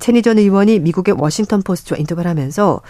체니 0.00 0.22
전 0.22 0.36
의원이 0.36 0.80
미국의 0.80 1.14
워싱턴 1.16 1.62
포스트와 1.62 1.98
인터뷰를 1.98 2.28
하면서 2.28 2.80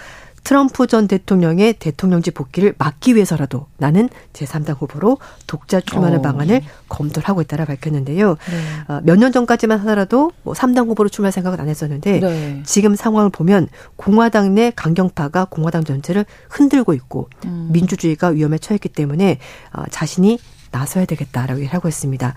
트럼프 0.47 0.87
전 0.87 1.09
대통령의 1.09 1.73
대통령직 1.73 2.33
복귀를 2.33 2.73
막기 2.79 3.17
위해서라도 3.17 3.67
나는 3.79 4.09
제3당 4.33 4.81
후보로 4.81 5.19
독자 5.49 5.81
출마하는 5.81 6.21
어. 6.21 6.23
방안을 6.23 6.61
검토를 6.89 7.29
하고 7.29 7.43
있다라 7.43 7.65
밝혔는데요. 7.65 8.37
네. 8.49 8.93
어, 8.95 9.01
몇년 9.03 9.33
전까지만 9.33 9.81
하더라도 9.81 10.31
뭐 10.45 10.55
3당 10.55 10.87
후보로 10.87 11.09
출마할 11.09 11.33
생각은 11.33 11.59
안 11.59 11.69
했었는데 11.69 12.21
네. 12.21 12.63
지금 12.65 12.95
상황을 12.95 13.31
보면 13.31 13.67
공화당 13.97 14.55
내 14.55 14.71
강경파가 14.71 15.47
공화당 15.47 15.83
전체를 15.83 16.25
흔들고 16.49 16.95
있고 16.95 17.29
음. 17.45 17.71
민주주의가 17.73 18.29
위험에 18.29 18.59
처했기 18.59 18.89
때문에 18.91 19.39
어, 19.73 19.83
자신이 19.91 20.39
나서야 20.71 21.05
되겠다라고 21.05 21.61
얘기하고 21.61 21.89
있습니다. 21.89 22.35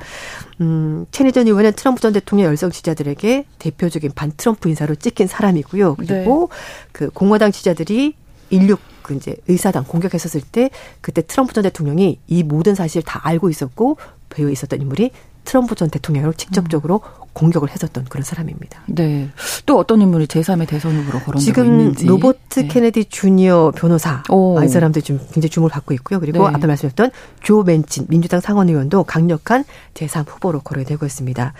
음, 0.62 1.06
체니 1.12 1.32
전 1.32 1.48
의원은 1.48 1.74
트럼프 1.74 2.02
전 2.02 2.14
대통령 2.14 2.48
열성 2.48 2.72
지지자들에게 2.72 3.46
대표적인 3.60 4.12
반 4.16 4.32
트럼프 4.36 4.70
인사로 4.70 4.96
찍힌 4.96 5.28
사람이고요. 5.28 5.96
그리고 5.96 6.50
네. 6.52 6.58
그 6.92 7.10
공화당 7.10 7.52
지지자들이 7.52 8.16
16그 8.52 9.16
이제 9.16 9.36
의사당 9.48 9.84
공격했었을 9.86 10.42
때 10.42 10.70
그때 11.02 11.22
트럼프 11.22 11.54
전 11.54 11.64
대통령이 11.64 12.20
이 12.28 12.44
모든 12.44 12.76
사실을 12.76 13.04
다 13.04 13.20
알고 13.24 13.50
있었고 13.50 13.98
배후에 14.30 14.52
있었던 14.52 14.82
인물이 14.82 15.12
트럼프 15.50 15.74
전 15.74 15.90
대통령으로 15.90 16.34
직접적으로 16.34 17.02
음. 17.04 17.26
공격을 17.34 17.72
했었던 17.72 18.06
그런 18.08 18.24
사람입니다. 18.24 18.84
네. 18.86 19.30
또 19.66 19.80
어떤 19.80 20.00
인물이 20.00 20.28
제3의 20.28 20.68
대선 20.68 20.96
후보로 20.96 21.20
거론되고 21.20 21.40
지금 21.40 21.66
있는지. 21.66 22.06
로버트 22.06 22.60
네. 22.60 22.68
케네디 22.68 23.06
주니어 23.06 23.72
변호사 23.76 24.22
오. 24.30 24.62
이 24.62 24.68
사람들 24.68 25.02
좀 25.02 25.18
굉장히 25.32 25.50
주목을 25.50 25.72
받고 25.72 25.96
있고요. 25.96 26.20
그리고 26.20 26.48
네. 26.48 26.56
앞에 26.56 26.68
말씀드렸던 26.68 27.10
조 27.42 27.64
맨친 27.64 28.06
민주당 28.10 28.42
상원 28.42 28.70
의원도 28.70 29.06
강력한 29.06 29.64
제3 29.96 30.28
후보로 30.28 30.60
거론이 30.60 30.86
되고 30.86 31.04
있습니다. 31.04 31.54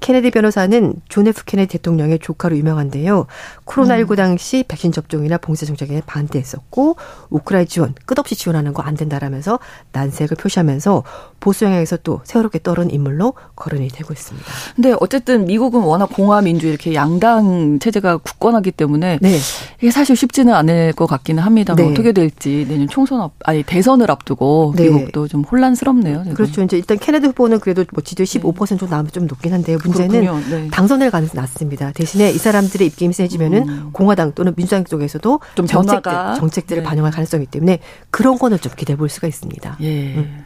케네디 0.00 0.30
변호사는 0.32 0.94
존 1.08 1.26
F 1.26 1.44
케네디 1.46 1.78
대통령의 1.78 2.18
조카로 2.18 2.56
유명한데요. 2.56 3.26
코로나19 3.64 4.10
음. 4.10 4.16
당시 4.16 4.64
백신 4.66 4.92
접종이나 4.92 5.38
봉쇄 5.38 5.64
정책에 5.64 6.02
반대했었고 6.06 6.96
우크라이나 7.30 7.66
지원 7.66 7.94
끝없이 8.04 8.34
지원하는 8.34 8.74
거 8.74 8.80
안 8.90 8.96
된다라면서 8.96 9.58
난색을 9.92 10.36
표시하면서 10.36 11.04
보수 11.38 11.64
진영에서 11.64 11.96
또 11.98 12.20
새롭게 12.24 12.60
떠오른 12.62 12.90
인물로 12.90 13.34
거론이 13.56 13.88
되고 13.88 14.12
있습니다. 14.12 14.46
근데 14.74 14.94
어쨌든 15.00 15.46
미국은 15.46 15.80
워낙 15.82 16.06
공화 16.12 16.42
민주 16.42 16.66
이렇게 16.66 16.94
양당 16.94 17.78
체제가 17.78 18.18
굳건하기 18.18 18.72
때문에 18.72 19.18
네. 19.22 19.38
이게 19.78 19.90
사실 19.90 20.16
쉽지는 20.16 20.54
않을 20.54 20.92
것 20.92 21.06
같기는 21.06 21.42
합니다. 21.42 21.74
네. 21.74 21.84
어떻게 21.90 22.12
될지 22.12 22.66
내년 22.68 22.88
총선 22.88 23.20
앞 23.20 23.32
아니 23.44 23.62
대선을 23.62 24.10
앞두고 24.10 24.74
네. 24.76 24.84
미국도 24.84 25.28
좀 25.28 25.42
혼란스럽네요. 25.44 26.22
지금. 26.24 26.34
그렇죠. 26.34 26.62
이제 26.62 26.76
일단 26.76 26.98
케네디 26.98 27.28
후보는 27.28 27.60
그래도 27.60 27.84
뭐 27.92 28.02
지지율 28.02 28.26
15% 28.26 28.66
정도 28.66 28.86
나오면 28.86 29.10
좀 29.12 29.26
높긴 29.26 29.52
한데요. 29.52 29.78
문제는 29.90 30.50
네. 30.50 30.68
당선될 30.70 31.10
가능성이 31.10 31.40
낮습니다. 31.40 31.92
대신에 31.92 32.30
이 32.30 32.38
사람들의 32.38 32.86
입김이 32.86 33.12
세지면은 33.12 33.68
음. 33.68 33.90
공화당 33.92 34.32
또는 34.32 34.54
민주당 34.54 34.84
쪽에서도 34.84 35.40
좀 35.54 35.66
정책들, 35.66 36.12
정책들을 36.36 36.82
네. 36.82 36.88
반영할 36.88 37.12
가능성이 37.12 37.44
있기 37.44 37.58
때문에 37.58 37.78
그런 38.10 38.38
거는 38.38 38.58
좀 38.58 38.72
기대해 38.76 38.96
볼 38.96 39.08
수가 39.08 39.26
있습니다. 39.26 39.76
예. 39.80 40.14
음. 40.16 40.44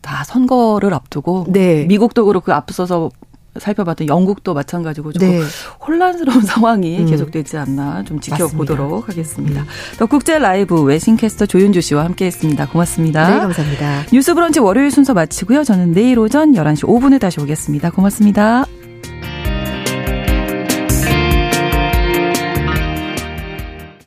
다 0.00 0.22
선거를 0.22 0.92
앞두고 0.92 1.46
네. 1.48 1.84
미국도 1.86 2.26
그렇고 2.26 2.52
앞서서 2.52 3.10
살펴봤던 3.58 4.08
영국도 4.08 4.54
마찬가지고 4.54 5.12
좀 5.12 5.28
네. 5.28 5.40
혼란스러운 5.86 6.42
상황이 6.46 6.98
음. 6.98 7.06
계속되지 7.06 7.56
않나 7.56 8.04
좀 8.04 8.20
지켜보도록 8.20 9.06
맞습니다. 9.06 9.12
하겠습니다. 9.12 9.60
음. 9.62 9.66
더 9.98 10.06
국제 10.06 10.38
라이브 10.38 10.80
웨싱캐스터 10.82 11.46
조윤주 11.46 11.80
씨와 11.80 12.04
함께했습니다. 12.04 12.68
고맙습니다. 12.68 13.28
네, 13.28 13.40
감사합니다. 13.40 14.04
뉴스브런치 14.12 14.60
월요일 14.60 14.90
순서 14.90 15.14
마치고요. 15.14 15.64
저는 15.64 15.92
내일 15.92 16.18
오전 16.18 16.52
11시 16.52 16.84
5분에 16.86 17.20
다시 17.20 17.40
오겠습니다. 17.40 17.90
고맙습니다. 17.90 18.83